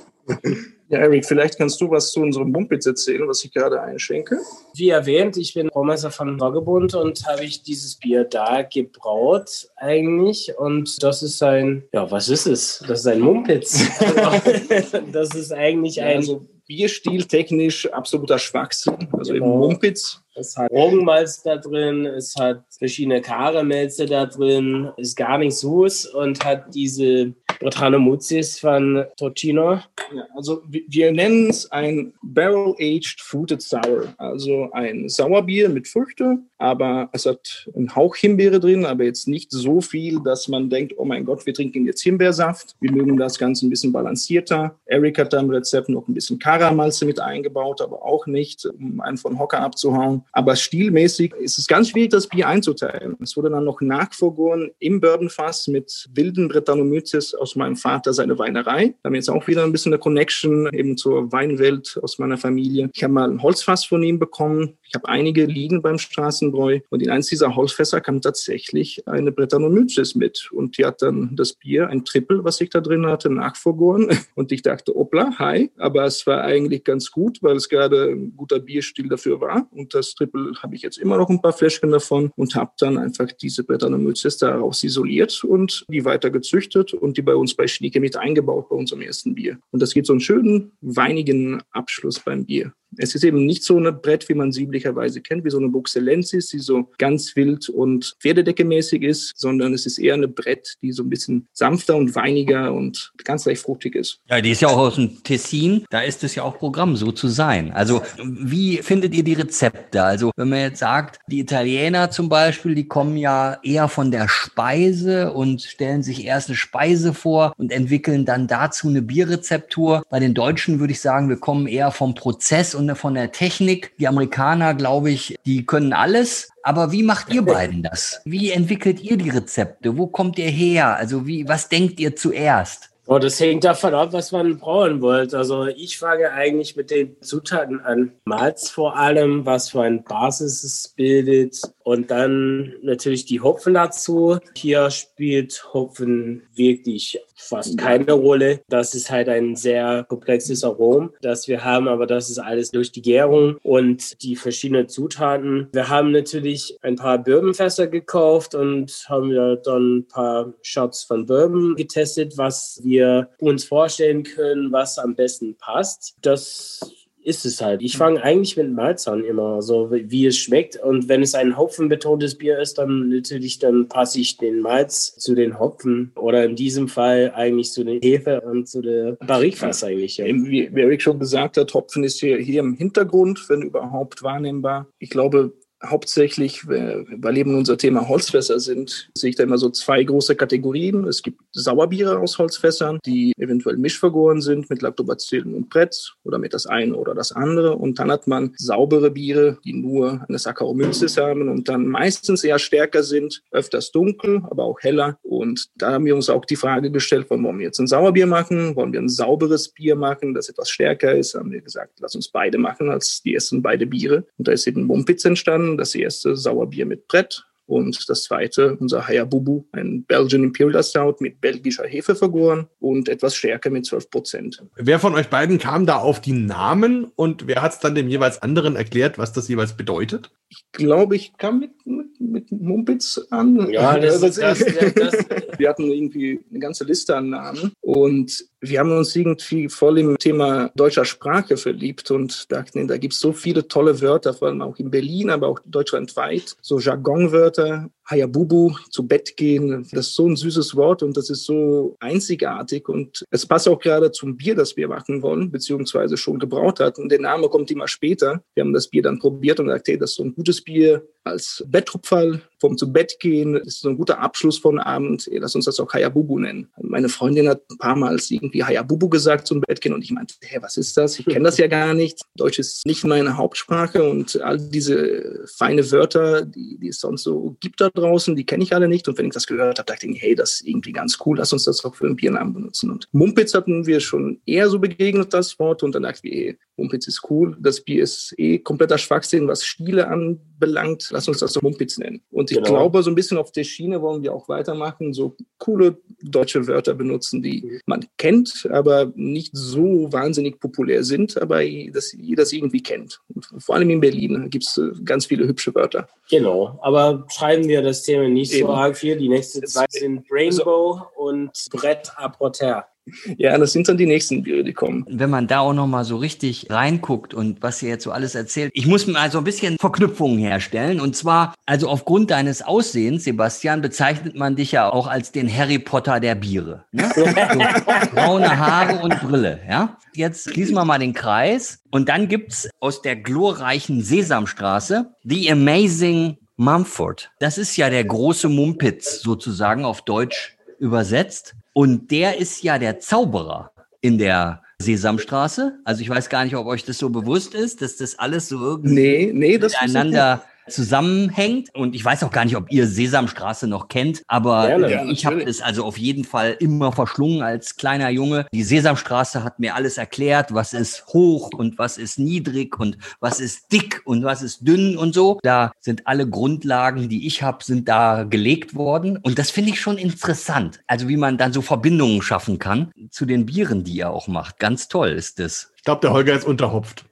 Ja, 0.94 1.00
Eric, 1.00 1.26
vielleicht 1.26 1.58
kannst 1.58 1.80
du 1.80 1.90
was 1.90 2.12
zu 2.12 2.20
unserem 2.20 2.52
Mumpitz 2.52 2.86
erzählen, 2.86 3.26
was 3.26 3.44
ich 3.44 3.52
gerade 3.52 3.80
einschenke. 3.82 4.38
Wie 4.76 4.90
erwähnt, 4.90 5.36
ich 5.36 5.52
bin 5.52 5.68
Baumeister 5.74 6.12
von 6.12 6.38
Sorgebund 6.38 6.94
und 6.94 7.26
habe 7.26 7.44
ich 7.44 7.64
dieses 7.64 7.96
Bier 7.96 8.22
da 8.22 8.62
gebraut 8.62 9.66
eigentlich. 9.74 10.52
Und 10.56 11.02
das 11.02 11.24
ist 11.24 11.42
ein, 11.42 11.82
ja, 11.92 12.08
was 12.12 12.28
ist 12.28 12.46
es? 12.46 12.84
Das 12.86 13.00
ist 13.00 13.08
ein 13.08 13.18
Mumpitz. 13.18 13.84
das 15.12 15.34
ist 15.34 15.52
eigentlich 15.52 16.00
ein, 16.00 16.18
Also 16.18 16.46
Bierstil-technisch 16.68 17.92
absoluter 17.92 18.38
Schwachsinn. 18.38 19.08
Also 19.12 19.32
Genau. 19.32 19.46
eben 19.46 19.58
Mumpitz. 19.58 20.20
es 20.36 20.56
hat 20.56 20.70
Roggenmalz 20.70 21.42
da 21.42 21.56
drin, 21.56 22.06
es 22.06 22.36
hat 22.36 22.62
verschiedene 22.78 23.20
Karamälze 23.20 24.06
da 24.06 24.26
drin, 24.26 24.90
ist 24.96 25.16
gar 25.16 25.38
nicht 25.38 25.56
süß 25.56 26.06
und 26.14 26.44
hat 26.44 26.72
diese 26.72 27.34
Brettanomyces 27.60 28.58
von 28.58 29.04
Tocino. 29.16 29.80
Ja, 30.14 30.26
also 30.36 30.62
wir 30.66 31.12
nennen 31.12 31.50
es 31.50 31.70
ein 31.72 32.12
Barrel-Aged 32.22 33.20
Fruited 33.20 33.62
Sour, 33.62 34.14
also 34.18 34.70
ein 34.72 35.08
Sauerbier 35.08 35.68
mit 35.68 35.88
Früchte, 35.88 36.38
aber 36.58 37.08
es 37.12 37.26
hat 37.26 37.68
einen 37.74 37.94
Hauch 37.94 38.16
Himbeere 38.16 38.60
drin, 38.60 38.84
aber 38.84 39.04
jetzt 39.04 39.28
nicht 39.28 39.50
so 39.50 39.80
viel, 39.80 40.20
dass 40.22 40.48
man 40.48 40.70
denkt, 40.70 40.94
oh 40.96 41.04
mein 41.04 41.24
Gott, 41.24 41.46
wir 41.46 41.54
trinken 41.54 41.86
jetzt 41.86 42.02
Himbeersaft. 42.02 42.74
Wir 42.80 42.92
mögen 42.92 43.16
das 43.16 43.38
Ganze 43.38 43.66
ein 43.66 43.70
bisschen 43.70 43.92
balancierter. 43.92 44.78
Eric 44.86 45.18
hat 45.18 45.32
da 45.32 45.40
im 45.40 45.50
Rezept 45.50 45.88
noch 45.88 46.08
ein 46.08 46.14
bisschen 46.14 46.38
Karamalze 46.38 47.04
mit 47.04 47.20
eingebaut, 47.20 47.80
aber 47.80 48.04
auch 48.04 48.26
nicht, 48.26 48.66
um 48.66 49.00
einen 49.00 49.16
von 49.16 49.38
Hocker 49.38 49.60
abzuhauen. 49.60 50.22
Aber 50.32 50.56
stilmäßig 50.56 51.32
ist 51.34 51.58
es 51.58 51.66
ganz 51.66 51.90
schwierig, 51.90 52.10
das 52.10 52.28
Bier 52.28 52.48
einzuteilen. 52.48 53.16
Es 53.20 53.36
wurde 53.36 53.50
dann 53.50 53.64
noch 53.64 53.80
nachvergoren 53.80 54.70
im 54.78 55.00
Bourbonfass 55.00 55.68
mit 55.68 56.08
wilden 56.12 56.48
Brettanomyces 56.48 57.34
aus 57.44 57.56
meinem 57.56 57.76
Vater 57.76 58.12
seine 58.14 58.38
Weinerei. 58.38 58.94
Da 59.02 59.08
haben 59.08 59.12
wir 59.12 59.18
jetzt 59.18 59.28
auch 59.28 59.46
wieder 59.46 59.64
ein 59.64 59.72
bisschen 59.72 59.92
eine 59.92 60.00
Connection 60.00 60.68
eben 60.72 60.96
zur 60.96 61.30
Weinwelt 61.30 62.00
aus 62.02 62.18
meiner 62.18 62.38
Familie. 62.38 62.90
Ich 62.94 63.04
habe 63.04 63.12
mal 63.12 63.30
ein 63.30 63.42
Holzfass 63.42 63.84
von 63.84 64.02
ihm 64.02 64.18
bekommen. 64.18 64.78
Ich 64.94 64.96
habe 64.96 65.08
einige 65.08 65.46
liegen 65.46 65.82
beim 65.82 65.98
Straßenbräu 65.98 66.78
und 66.88 67.02
in 67.02 67.10
eins 67.10 67.26
dieser 67.26 67.56
Holzfässer 67.56 68.00
kam 68.00 68.20
tatsächlich 68.20 69.02
eine 69.08 69.32
Brettanomyces 69.32 70.14
mit 70.14 70.50
und 70.52 70.78
die 70.78 70.84
hat 70.84 71.02
dann 71.02 71.34
das 71.34 71.54
Bier, 71.54 71.88
ein 71.88 72.04
Triple, 72.04 72.44
was 72.44 72.60
ich 72.60 72.70
da 72.70 72.80
drin 72.80 73.04
hatte, 73.04 73.28
nachvergoren 73.28 74.16
und 74.36 74.52
ich 74.52 74.62
dachte, 74.62 74.94
opla, 74.94 75.36
hi, 75.36 75.72
aber 75.78 76.04
es 76.04 76.28
war 76.28 76.42
eigentlich 76.42 76.84
ganz 76.84 77.10
gut, 77.10 77.38
weil 77.42 77.56
es 77.56 77.68
gerade 77.68 78.12
ein 78.12 78.36
guter 78.36 78.60
Bierstil 78.60 79.08
dafür 79.08 79.40
war 79.40 79.66
und 79.72 79.94
das 79.94 80.14
Triple 80.14 80.52
habe 80.62 80.76
ich 80.76 80.82
jetzt 80.82 80.98
immer 80.98 81.16
noch 81.16 81.28
ein 81.28 81.42
paar 81.42 81.54
Fläschchen 81.54 81.90
davon 81.90 82.30
und 82.36 82.54
habe 82.54 82.70
dann 82.78 82.96
einfach 82.96 83.32
diese 83.32 83.64
Brettanomyces 83.64 84.38
daraus 84.38 84.84
isoliert 84.84 85.42
und 85.42 85.84
die 85.88 86.04
weiter 86.04 86.30
gezüchtet 86.30 86.94
und 86.94 87.16
die 87.16 87.22
bei 87.22 87.34
uns 87.34 87.56
bei 87.56 87.66
Schnieke 87.66 87.98
mit 87.98 88.16
eingebaut 88.16 88.68
bei 88.68 88.76
unserem 88.76 89.02
ersten 89.02 89.34
Bier. 89.34 89.58
Und 89.72 89.82
das 89.82 89.92
gibt 89.92 90.06
so 90.06 90.12
einen 90.12 90.20
schönen, 90.20 90.70
weinigen 90.82 91.60
Abschluss 91.72 92.20
beim 92.20 92.44
Bier. 92.44 92.72
Es 92.98 93.14
ist 93.14 93.24
eben 93.24 93.46
nicht 93.46 93.64
so 93.64 93.78
ein 93.78 94.00
Brett, 94.00 94.28
wie 94.28 94.34
man 94.34 94.52
sie 94.52 94.66
üblicherweise 94.84 95.20
kennt, 95.20 95.44
wie 95.44 95.50
so 95.50 95.58
eine 95.58 95.68
Buxelensis, 95.68 96.48
die 96.48 96.58
so 96.58 96.88
ganz 96.98 97.34
wild 97.36 97.68
und 97.68 98.16
Pferdedeckemäßig 98.20 99.02
ist, 99.02 99.32
sondern 99.36 99.74
es 99.74 99.86
ist 99.86 99.98
eher 99.98 100.14
eine 100.14 100.28
Brett, 100.28 100.76
die 100.82 100.92
so 100.92 101.02
ein 101.02 101.10
bisschen 101.10 101.48
sanfter 101.52 101.96
und 101.96 102.14
weiniger 102.14 102.72
und 102.72 103.12
ganz 103.24 103.44
leicht 103.46 103.62
fruchtig 103.62 103.94
ist. 103.94 104.20
Ja, 104.28 104.40
die 104.40 104.50
ist 104.50 104.62
ja 104.62 104.68
auch 104.68 104.78
aus 104.78 104.96
dem 104.96 105.22
Tessin. 105.22 105.84
Da 105.90 106.00
ist 106.00 106.24
es 106.24 106.34
ja 106.34 106.42
auch 106.42 106.58
Programm, 106.58 106.96
so 106.96 107.12
zu 107.12 107.28
sein. 107.28 107.72
Also, 107.72 108.02
wie 108.22 108.78
findet 108.78 109.14
ihr 109.14 109.24
die 109.24 109.34
Rezepte? 109.34 110.02
Also, 110.02 110.30
wenn 110.36 110.48
man 110.48 110.60
jetzt 110.60 110.78
sagt, 110.78 111.18
die 111.28 111.40
Italiener 111.40 112.10
zum 112.10 112.28
Beispiel, 112.28 112.74
die 112.74 112.86
kommen 112.86 113.16
ja 113.16 113.58
eher 113.62 113.88
von 113.88 114.10
der 114.10 114.28
Speise 114.28 115.32
und 115.32 115.62
stellen 115.62 116.02
sich 116.02 116.24
erst 116.24 116.48
eine 116.48 116.56
Speise 116.56 117.14
vor 117.14 117.54
und 117.56 117.72
entwickeln 117.72 118.24
dann 118.24 118.46
dazu 118.46 118.88
eine 118.88 119.02
Bierrezeptur. 119.02 120.02
Bei 120.10 120.20
den 120.20 120.34
Deutschen 120.34 120.80
würde 120.80 120.92
ich 120.92 121.00
sagen, 121.00 121.28
wir 121.28 121.36
kommen 121.36 121.66
eher 121.66 121.90
vom 121.90 122.14
Prozess 122.14 122.74
und 122.74 122.84
und 122.90 122.96
von 122.96 123.14
der 123.14 123.32
Technik. 123.32 123.92
Die 123.98 124.08
Amerikaner, 124.08 124.63
glaube 124.72 125.10
ich, 125.10 125.36
die 125.44 125.66
können 125.66 125.92
alles. 125.92 126.50
Aber 126.62 126.92
wie 126.92 127.02
macht 127.02 127.32
ihr 127.32 127.42
beiden 127.42 127.82
das? 127.82 128.20
Wie 128.24 128.50
entwickelt 128.50 129.00
ihr 129.00 129.16
die 129.16 129.30
Rezepte? 129.30 129.98
Wo 129.98 130.06
kommt 130.06 130.38
ihr 130.38 130.50
her? 130.50 130.96
Also 130.96 131.26
wie, 131.26 131.46
was 131.46 131.68
denkt 131.68 132.00
ihr 132.00 132.16
zuerst? 132.16 132.90
Oh, 133.06 133.18
das 133.18 133.38
hängt 133.38 133.64
davon 133.64 133.92
ab, 133.92 134.14
was 134.14 134.32
man 134.32 134.56
brauen 134.56 135.02
wollt. 135.02 135.34
Also 135.34 135.66
ich 135.66 135.98
fange 135.98 136.30
eigentlich 136.30 136.74
mit 136.74 136.90
den 136.90 137.20
Zutaten 137.20 137.80
an. 137.80 138.12
Malz 138.24 138.70
vor 138.70 138.96
allem, 138.96 139.44
was 139.44 139.68
für 139.68 139.82
ein 139.82 140.04
Basis 140.04 140.64
es 140.64 140.88
bildet. 140.88 141.60
Und 141.84 142.10
dann 142.10 142.74
natürlich 142.82 143.26
die 143.26 143.40
Hopfen 143.40 143.74
dazu. 143.74 144.38
Hier 144.56 144.90
spielt 144.90 145.72
Hopfen 145.72 146.42
wirklich 146.54 147.20
fast 147.36 147.76
keine 147.78 148.12
Rolle. 148.12 148.60
Das 148.68 148.94
ist 148.94 149.10
halt 149.10 149.28
ein 149.28 149.54
sehr 149.54 150.04
komplexes 150.08 150.64
Arom, 150.64 151.12
das 151.20 151.46
wir 151.46 151.62
haben, 151.62 151.88
aber 151.88 152.06
das 152.06 152.30
ist 152.30 152.38
alles 152.38 152.70
durch 152.70 152.90
die 152.90 153.02
Gärung 153.02 153.58
und 153.62 154.22
die 154.22 154.36
verschiedenen 154.36 154.88
Zutaten. 154.88 155.68
Wir 155.72 155.88
haben 155.88 156.12
natürlich 156.12 156.78
ein 156.82 156.96
paar 156.96 157.18
Bourbonfässer 157.18 157.86
gekauft 157.86 158.54
und 158.54 159.04
haben 159.08 159.30
ja 159.30 159.56
dann 159.56 159.98
ein 159.98 160.08
paar 160.08 160.54
Shots 160.62 161.04
von 161.04 161.26
Bourbon 161.26 161.76
getestet, 161.76 162.38
was 162.38 162.80
wir 162.82 163.28
uns 163.38 163.64
vorstellen 163.64 164.22
können, 164.22 164.72
was 164.72 164.98
am 164.98 165.14
besten 165.14 165.56
passt. 165.56 166.16
Das 166.22 167.03
ist 167.24 167.44
es 167.46 167.60
halt. 167.60 167.82
Ich 167.82 167.96
fange 167.96 168.22
eigentlich 168.22 168.56
mit 168.56 168.70
Malz 168.72 169.08
an 169.08 169.24
immer, 169.24 169.62
so 169.62 169.90
wie 169.90 170.26
es 170.26 170.36
schmeckt. 170.36 170.76
Und 170.76 171.08
wenn 171.08 171.22
es 171.22 171.34
ein 171.34 171.56
hopfenbetontes 171.56 172.36
Bier 172.36 172.58
ist, 172.58 172.78
dann 172.78 173.08
natürlich, 173.08 173.58
dann 173.58 173.88
passe 173.88 174.20
ich 174.20 174.36
den 174.36 174.60
Malz 174.60 175.14
zu 175.16 175.34
den 175.34 175.58
Hopfen 175.58 176.12
oder 176.16 176.44
in 176.44 176.56
diesem 176.56 176.88
Fall 176.88 177.32
eigentlich 177.34 177.72
zu 177.72 177.84
den 177.84 178.00
Hefe 178.00 178.42
und 178.42 178.68
zu 178.68 178.82
der 178.82 179.16
Barrikfass 179.26 179.82
eigentlich. 179.84 180.18
Ja. 180.18 180.26
Wie 180.26 180.66
Eric 180.66 181.02
schon 181.02 181.18
gesagt 181.18 181.56
hat, 181.56 181.72
Hopfen 181.74 182.04
ist 182.04 182.20
hier, 182.20 182.36
hier 182.38 182.60
im 182.60 182.74
Hintergrund, 182.74 183.48
wenn 183.48 183.62
überhaupt 183.62 184.22
wahrnehmbar. 184.22 184.86
Ich 184.98 185.10
glaube, 185.10 185.52
hauptsächlich, 185.86 186.66
weil 186.68 187.36
eben 187.36 187.54
unser 187.54 187.76
Thema 187.76 188.08
Holzfässer 188.08 188.60
sind, 188.60 189.10
sehe 189.14 189.30
ich 189.30 189.36
da 189.36 189.42
immer 189.42 189.58
so 189.58 189.70
zwei 189.70 190.02
große 190.02 190.36
Kategorien. 190.36 191.06
Es 191.06 191.22
gibt 191.22 191.40
Sauerbiere 191.52 192.18
aus 192.18 192.38
Holzfässern, 192.38 192.98
die 193.04 193.32
eventuell 193.38 193.76
mischvergoren 193.76 194.40
sind 194.40 194.70
mit 194.70 194.82
Lactobacillen 194.82 195.54
und 195.54 195.68
Brett 195.68 196.14
oder 196.24 196.38
mit 196.38 196.54
das 196.54 196.66
eine 196.66 196.94
oder 196.94 197.14
das 197.14 197.32
andere. 197.32 197.76
Und 197.76 197.98
dann 197.98 198.10
hat 198.10 198.26
man 198.26 198.52
saubere 198.56 199.10
Biere, 199.10 199.58
die 199.64 199.74
nur 199.74 200.24
eine 200.28 200.38
Saccharomyces 200.38 201.16
haben 201.16 201.48
und 201.48 201.68
dann 201.68 201.86
meistens 201.86 202.44
eher 202.44 202.58
stärker 202.58 203.02
sind, 203.02 203.42
öfters 203.50 203.92
dunkel, 203.92 204.42
aber 204.50 204.64
auch 204.64 204.80
heller. 204.80 205.18
Und 205.22 205.68
da 205.76 205.92
haben 205.92 206.04
wir 206.04 206.14
uns 206.14 206.30
auch 206.30 206.44
die 206.44 206.56
Frage 206.56 206.90
gestellt, 206.90 207.30
wollen 207.30 207.58
wir 207.58 207.66
jetzt 207.66 207.78
ein 207.78 207.86
Sauerbier 207.86 208.26
machen? 208.26 208.76
Wollen 208.76 208.92
wir 208.92 209.00
ein 209.00 209.08
sauberes 209.08 209.68
Bier 209.68 209.96
machen, 209.96 210.34
das 210.34 210.48
etwas 210.48 210.70
stärker 210.70 211.14
ist? 211.14 211.34
Haben 211.34 211.52
wir 211.52 211.60
gesagt, 211.60 212.00
lass 212.00 212.14
uns 212.14 212.28
beide 212.28 212.58
machen 212.58 212.88
als 212.88 213.22
die 213.22 213.34
ersten 213.34 213.62
beide 213.62 213.86
Biere. 213.86 214.26
Und 214.38 214.48
da 214.48 214.52
ist 214.52 214.66
eben 214.66 214.84
Mumpitz 214.84 215.24
entstanden 215.24 215.73
das 215.76 215.94
erste 215.94 216.36
Sauerbier 216.36 216.86
mit 216.86 217.08
Brett 217.08 217.44
und 217.66 218.08
das 218.08 218.24
zweite, 218.24 218.76
unser 218.76 219.06
Hayabubu, 219.06 219.64
ein 219.72 220.04
Belgian 220.04 220.44
Imperial 220.44 220.82
Stout 220.82 221.16
mit 221.20 221.40
belgischer 221.40 221.86
Hefe 221.86 222.14
vergoren 222.14 222.68
und 222.78 223.08
etwas 223.08 223.34
stärker 223.34 223.70
mit 223.70 223.86
12 223.86 224.10
Prozent. 224.10 224.62
Wer 224.76 224.98
von 224.98 225.14
euch 225.14 225.28
beiden 225.28 225.58
kam 225.58 225.86
da 225.86 225.96
auf 225.96 226.20
die 226.20 226.32
Namen 226.32 227.04
und 227.16 227.46
wer 227.46 227.62
hat 227.62 227.72
es 227.72 227.78
dann 227.80 227.94
dem 227.94 228.08
jeweils 228.08 228.42
anderen 228.42 228.76
erklärt, 228.76 229.18
was 229.18 229.32
das 229.32 229.48
jeweils 229.48 229.76
bedeutet? 229.76 230.30
Ich 230.48 230.64
glaube, 230.72 231.16
ich 231.16 231.36
kam 231.36 231.60
mit, 231.60 231.86
mit, 231.86 232.20
mit 232.20 232.52
Mumpitz 232.52 233.20
an. 233.30 233.70
Ja, 233.70 233.98
das, 233.98 234.20
das, 234.20 234.36
das, 234.36 234.58
das, 234.58 235.14
Wir 235.58 235.68
hatten 235.68 235.90
irgendwie 235.90 236.40
eine 236.50 236.58
ganze 236.58 236.84
Liste 236.84 237.16
an 237.16 237.30
Namen 237.30 237.72
und 237.80 238.44
wir 238.60 238.80
haben 238.80 238.96
uns 238.96 239.14
irgendwie 239.14 239.68
voll 239.68 239.98
im 239.98 240.18
Thema 240.18 240.70
deutscher 240.74 241.04
Sprache 241.04 241.56
verliebt 241.56 242.10
und 242.10 242.50
dachten, 242.50 242.88
da 242.88 242.96
gibt 242.96 243.14
es 243.14 243.20
so 243.20 243.32
viele 243.32 243.68
tolle 243.68 244.00
Wörter, 244.00 244.32
vor 244.32 244.48
allem 244.48 244.62
auch 244.62 244.76
in 244.76 244.90
Berlin, 244.90 245.30
aber 245.30 245.48
auch 245.48 245.60
deutschlandweit, 245.66 246.56
so 246.62 246.78
Jargonwörter, 246.78 247.53
Leute 247.56 247.90
Hayabubu, 248.06 248.74
zu 248.90 249.06
Bett 249.06 249.36
gehen. 249.36 249.86
Das 249.92 250.08
ist 250.08 250.14
so 250.14 250.28
ein 250.28 250.36
süßes 250.36 250.76
Wort 250.76 251.02
und 251.02 251.16
das 251.16 251.30
ist 251.30 251.44
so 251.44 251.96
einzigartig 252.00 252.88
und 252.88 253.24
es 253.30 253.46
passt 253.46 253.68
auch 253.68 253.78
gerade 253.78 254.12
zum 254.12 254.36
Bier, 254.36 254.54
das 254.54 254.76
wir 254.76 254.88
machen 254.88 255.22
wollen, 255.22 255.50
beziehungsweise 255.50 256.16
schon 256.16 256.38
gebraut 256.38 256.80
hatten. 256.80 257.08
Der 257.08 257.20
Name 257.20 257.48
kommt 257.48 257.70
immer 257.70 257.88
später. 257.88 258.42
Wir 258.54 258.62
haben 258.62 258.72
das 258.72 258.88
Bier 258.88 259.02
dann 259.02 259.18
probiert 259.18 259.60
und 259.60 259.66
gesagt, 259.66 259.88
hey, 259.88 259.98
das 259.98 260.10
ist 260.10 260.16
so 260.16 260.24
ein 260.24 260.34
gutes 260.34 260.62
Bier 260.62 261.06
als 261.24 261.64
Bettrupferl 261.66 262.42
vom 262.60 262.76
zu 262.76 262.92
Bett 262.92 263.18
gehen. 263.18 263.54
Das 263.54 263.66
ist 263.66 263.80
so 263.80 263.88
ein 263.88 263.96
guter 263.96 264.18
Abschluss 264.18 264.58
von 264.58 264.78
Abend. 264.78 265.26
Hey, 265.30 265.38
lass 265.38 265.54
uns 265.54 265.64
das 265.64 265.80
auch 265.80 265.92
Hayabubu 265.92 266.38
nennen. 266.38 266.68
Meine 266.80 267.08
Freundin 267.08 267.48
hat 267.48 267.62
ein 267.70 267.78
paar 267.78 267.96
Mal 267.96 268.18
irgendwie 268.28 268.62
Hayabubu 268.62 269.08
gesagt 269.08 269.46
zum 269.46 269.60
Bett 269.62 269.80
gehen 269.80 269.94
und 269.94 270.02
ich 270.02 270.10
meinte, 270.10 270.34
hey, 270.42 270.62
was 270.62 270.76
ist 270.76 270.96
das? 270.96 271.18
Ich 271.18 271.26
kenne 271.26 271.44
das 271.44 271.58
ja 271.58 271.66
gar 271.66 271.94
nicht. 271.94 272.20
Deutsch 272.36 272.58
ist 272.58 272.86
nicht 272.86 273.04
meine 273.04 273.36
Hauptsprache 273.36 274.08
und 274.08 274.40
all 274.42 274.58
diese 274.58 275.46
feine 275.46 275.90
Wörter, 275.90 276.44
die, 276.44 276.78
die 276.78 276.88
es 276.88 277.00
sonst 277.00 277.22
so 277.22 277.56
gibt 277.60 277.80
da 277.80 277.90
draußen, 277.94 278.36
die 278.36 278.44
kenne 278.44 278.64
ich 278.64 278.74
alle 278.74 278.88
nicht. 278.88 279.08
Und 279.08 279.18
wenn 279.18 279.26
ich 279.26 279.32
das 279.32 279.46
gehört 279.46 279.78
habe, 279.78 279.86
dachte 279.86 280.06
ich, 280.06 280.20
hey, 280.20 280.34
das 280.34 280.54
ist 280.54 280.66
irgendwie 280.66 280.92
ganz 280.92 281.18
cool, 281.24 281.38
lass 281.38 281.52
uns 281.52 281.64
das 281.64 281.84
auch 281.84 281.94
für 281.94 282.06
einen 282.06 282.16
Biernamen 282.16 282.52
benutzen. 282.52 282.90
Und 282.90 283.08
Mumpitz 283.12 283.54
hatten 283.54 283.86
wir 283.86 284.00
schon 284.00 284.40
eher 284.46 284.68
so 284.68 284.78
begegnet, 284.78 285.32
das 285.32 285.58
Wort. 285.58 285.82
Und 285.82 285.94
dann 285.94 286.02
dachte 286.02 286.26
ich, 286.28 286.34
hey, 286.34 286.58
Mumpitz 286.76 287.06
ist 287.06 287.22
cool. 287.30 287.56
Das 287.60 287.80
Bier 287.80 288.02
ist 288.02 288.34
eh 288.38 288.58
kompletter 288.58 288.98
Schwachsinn, 288.98 289.48
was 289.48 289.64
Stile 289.64 290.08
anbelangt. 290.08 291.08
Lass 291.10 291.28
uns 291.28 291.38
das 291.38 291.52
so 291.52 291.60
Mumpitz 291.62 291.98
nennen. 291.98 292.22
Und 292.30 292.50
ich 292.50 292.56
genau. 292.56 292.70
glaube, 292.70 293.02
so 293.02 293.10
ein 293.10 293.14
bisschen 293.14 293.38
auf 293.38 293.52
der 293.52 293.64
Schiene 293.64 294.02
wollen 294.02 294.22
wir 294.22 294.32
auch 294.32 294.48
weitermachen, 294.48 295.12
so 295.12 295.36
coole 295.58 295.98
deutsche 296.22 296.66
Wörter 296.66 296.94
benutzen, 296.94 297.42
die 297.42 297.62
mhm. 297.62 297.80
man 297.86 298.06
kennt, 298.18 298.68
aber 298.70 299.12
nicht 299.14 299.50
so 299.54 300.12
wahnsinnig 300.12 300.60
populär 300.60 301.04
sind, 301.04 301.40
aber 301.40 301.62
dass 301.92 302.12
jeder 302.12 302.46
sie 302.46 302.58
irgendwie 302.58 302.82
kennt. 302.82 303.20
Und 303.34 303.46
vor 303.58 303.74
allem 303.76 303.90
in 303.90 304.00
Berlin 304.00 304.50
gibt 304.50 304.66
es 304.66 304.78
äh, 304.78 304.90
ganz 305.04 305.26
viele 305.26 305.46
hübsche 305.46 305.74
Wörter. 305.74 306.08
Genau, 306.30 306.78
aber 306.82 307.26
schreiben 307.28 307.68
das 307.82 308.02
Thema 308.02 308.28
nicht 308.28 308.52
Eben. 308.52 308.66
so 308.66 308.72
arg 308.72 308.96
viel. 308.96 309.16
Die 309.16 309.28
nächsten 309.28 309.66
zwei 309.66 309.86
sind 309.88 310.24
Rainbow 310.30 310.92
also, 310.92 311.06
und 311.16 311.50
Brett 311.70 312.10
à 312.16 312.28
Porter. 312.28 312.86
Ja, 313.36 313.56
das 313.58 313.72
sind 313.72 313.88
dann 313.88 313.96
die 313.96 314.06
nächsten 314.06 314.42
Biere, 314.42 314.64
die 314.64 314.72
kommen. 314.72 315.04
Wenn 315.08 315.30
man 315.30 315.46
da 315.46 315.60
auch 315.60 315.74
noch 315.74 315.86
mal 315.86 316.04
so 316.04 316.16
richtig 316.16 316.68
reinguckt 316.70 317.34
und 317.34 317.62
was 317.62 317.82
ihr 317.82 317.90
jetzt 317.90 318.04
so 318.04 318.12
alles 318.12 318.34
erzählt, 318.34 318.70
ich 318.74 318.86
muss 318.86 319.06
mal 319.06 319.30
so 319.30 319.38
ein 319.38 319.44
bisschen 319.44 319.76
Verknüpfungen 319.78 320.38
herstellen. 320.38 321.00
Und 321.00 321.14
zwar, 321.14 321.54
also 321.66 321.88
aufgrund 321.88 322.30
deines 322.30 322.62
Aussehens, 322.62 323.24
Sebastian, 323.24 323.82
bezeichnet 323.82 324.36
man 324.36 324.56
dich 324.56 324.72
ja 324.72 324.90
auch 324.90 325.06
als 325.06 325.32
den 325.32 325.54
Harry 325.54 325.78
Potter 325.78 326.20
der 326.20 326.34
Biere. 326.34 326.84
Ne? 326.92 327.10
So, 327.14 327.24
braune 328.14 328.58
Haare 328.58 329.02
und 329.02 329.20
Brille, 329.20 329.60
ja? 329.68 329.98
Jetzt 330.14 330.50
schließen 330.50 330.74
wir 330.74 330.84
mal 330.84 330.98
den 330.98 331.12
Kreis. 331.12 331.80
Und 331.90 332.08
dann 332.08 332.28
gibt's 332.28 332.68
aus 332.80 333.02
der 333.02 333.16
glorreichen 333.16 334.02
Sesamstraße 334.02 335.14
The 335.24 335.50
Amazing 335.50 336.38
Mumford. 336.56 337.30
Das 337.40 337.58
ist 337.58 337.76
ja 337.76 337.90
der 337.90 338.04
große 338.04 338.48
Mumpitz 338.48 339.20
sozusagen 339.20 339.84
auf 339.84 340.02
Deutsch 340.02 340.56
übersetzt. 340.78 341.54
Und 341.74 342.10
der 342.10 342.38
ist 342.38 342.62
ja 342.62 342.78
der 342.78 343.00
Zauberer 343.00 343.72
in 344.00 344.16
der 344.16 344.62
Sesamstraße. 344.78 345.80
Also 345.84 346.00
ich 346.02 346.08
weiß 346.08 346.28
gar 346.28 346.44
nicht, 346.44 346.56
ob 346.56 346.66
euch 346.66 346.84
das 346.84 346.98
so 346.98 347.10
bewusst 347.10 347.54
ist, 347.54 347.82
dass 347.82 347.96
das 347.96 348.18
alles 348.18 348.48
so 348.48 348.58
irgendwie 348.58 348.94
Nee, 348.94 349.30
nee, 349.34 349.58
das 349.58 349.72
miteinander 349.80 350.42
zusammenhängt. 350.68 351.74
Und 351.74 351.94
ich 351.94 352.04
weiß 352.04 352.22
auch 352.22 352.30
gar 352.30 352.44
nicht, 352.44 352.56
ob 352.56 352.70
ihr 352.70 352.86
Sesamstraße 352.86 353.66
noch 353.66 353.88
kennt, 353.88 354.22
aber 354.26 354.66
Gerne. 354.66 354.86
äh, 354.86 355.12
ich 355.12 355.26
habe 355.26 355.42
es 355.42 355.60
also 355.60 355.84
auf 355.84 355.98
jeden 355.98 356.24
Fall 356.24 356.56
immer 356.58 356.92
verschlungen 356.92 357.42
als 357.42 357.76
kleiner 357.76 358.10
Junge. 358.10 358.46
Die 358.52 358.62
Sesamstraße 358.62 359.44
hat 359.44 359.58
mir 359.58 359.74
alles 359.74 359.98
erklärt, 359.98 360.54
was 360.54 360.74
ist 360.74 361.06
hoch 361.08 361.50
und 361.54 361.78
was 361.78 361.98
ist 361.98 362.18
niedrig 362.18 362.78
und 362.78 362.98
was 363.20 363.40
ist 363.40 363.72
dick 363.72 364.02
und 364.04 364.24
was 364.24 364.42
ist 364.42 364.66
dünn 364.66 364.96
und 364.96 365.14
so. 365.14 365.38
Da 365.42 365.72
sind 365.80 366.06
alle 366.06 366.28
Grundlagen, 366.28 367.08
die 367.08 367.26
ich 367.26 367.42
habe, 367.42 367.64
sind 367.64 367.88
da 367.88 368.24
gelegt 368.24 368.74
worden. 368.74 369.18
Und 369.18 369.38
das 369.38 369.50
finde 369.50 369.70
ich 369.70 369.80
schon 369.80 369.98
interessant. 369.98 370.80
Also 370.86 371.08
wie 371.08 371.16
man 371.16 371.38
dann 371.38 371.52
so 371.52 371.62
Verbindungen 371.62 372.22
schaffen 372.22 372.58
kann 372.58 372.90
zu 373.10 373.26
den 373.26 373.46
Bieren, 373.46 373.84
die 373.84 373.92
ihr 373.92 374.10
auch 374.10 374.28
macht. 374.28 374.58
Ganz 374.58 374.88
toll 374.88 375.10
ist 375.10 375.38
das. 375.38 375.72
Ich 375.76 375.84
glaube, 375.84 376.00
der 376.00 376.12
Holger 376.12 376.34
ist 376.34 376.46
unterhopft. 376.46 377.04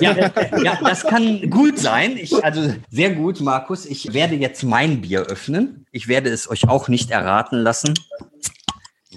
Ja, 0.00 0.16
ja, 0.62 0.78
das 0.82 1.02
kann 1.04 1.50
gut 1.50 1.78
sein. 1.78 2.16
Ich, 2.16 2.42
also 2.44 2.72
sehr 2.90 3.10
gut, 3.14 3.40
Markus. 3.40 3.84
Ich 3.86 4.12
werde 4.14 4.34
jetzt 4.34 4.62
mein 4.62 5.00
Bier 5.02 5.22
öffnen. 5.22 5.86
Ich 5.92 6.08
werde 6.08 6.30
es 6.30 6.48
euch 6.50 6.68
auch 6.68 6.88
nicht 6.88 7.10
erraten 7.10 7.58
lassen, 7.58 7.94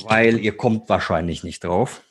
weil 0.04 0.39
ihr 0.39 0.58
kommt 0.58 0.89
wahrscheinlich 0.89 1.43
nicht 1.43 1.63
drauf. 1.63 2.02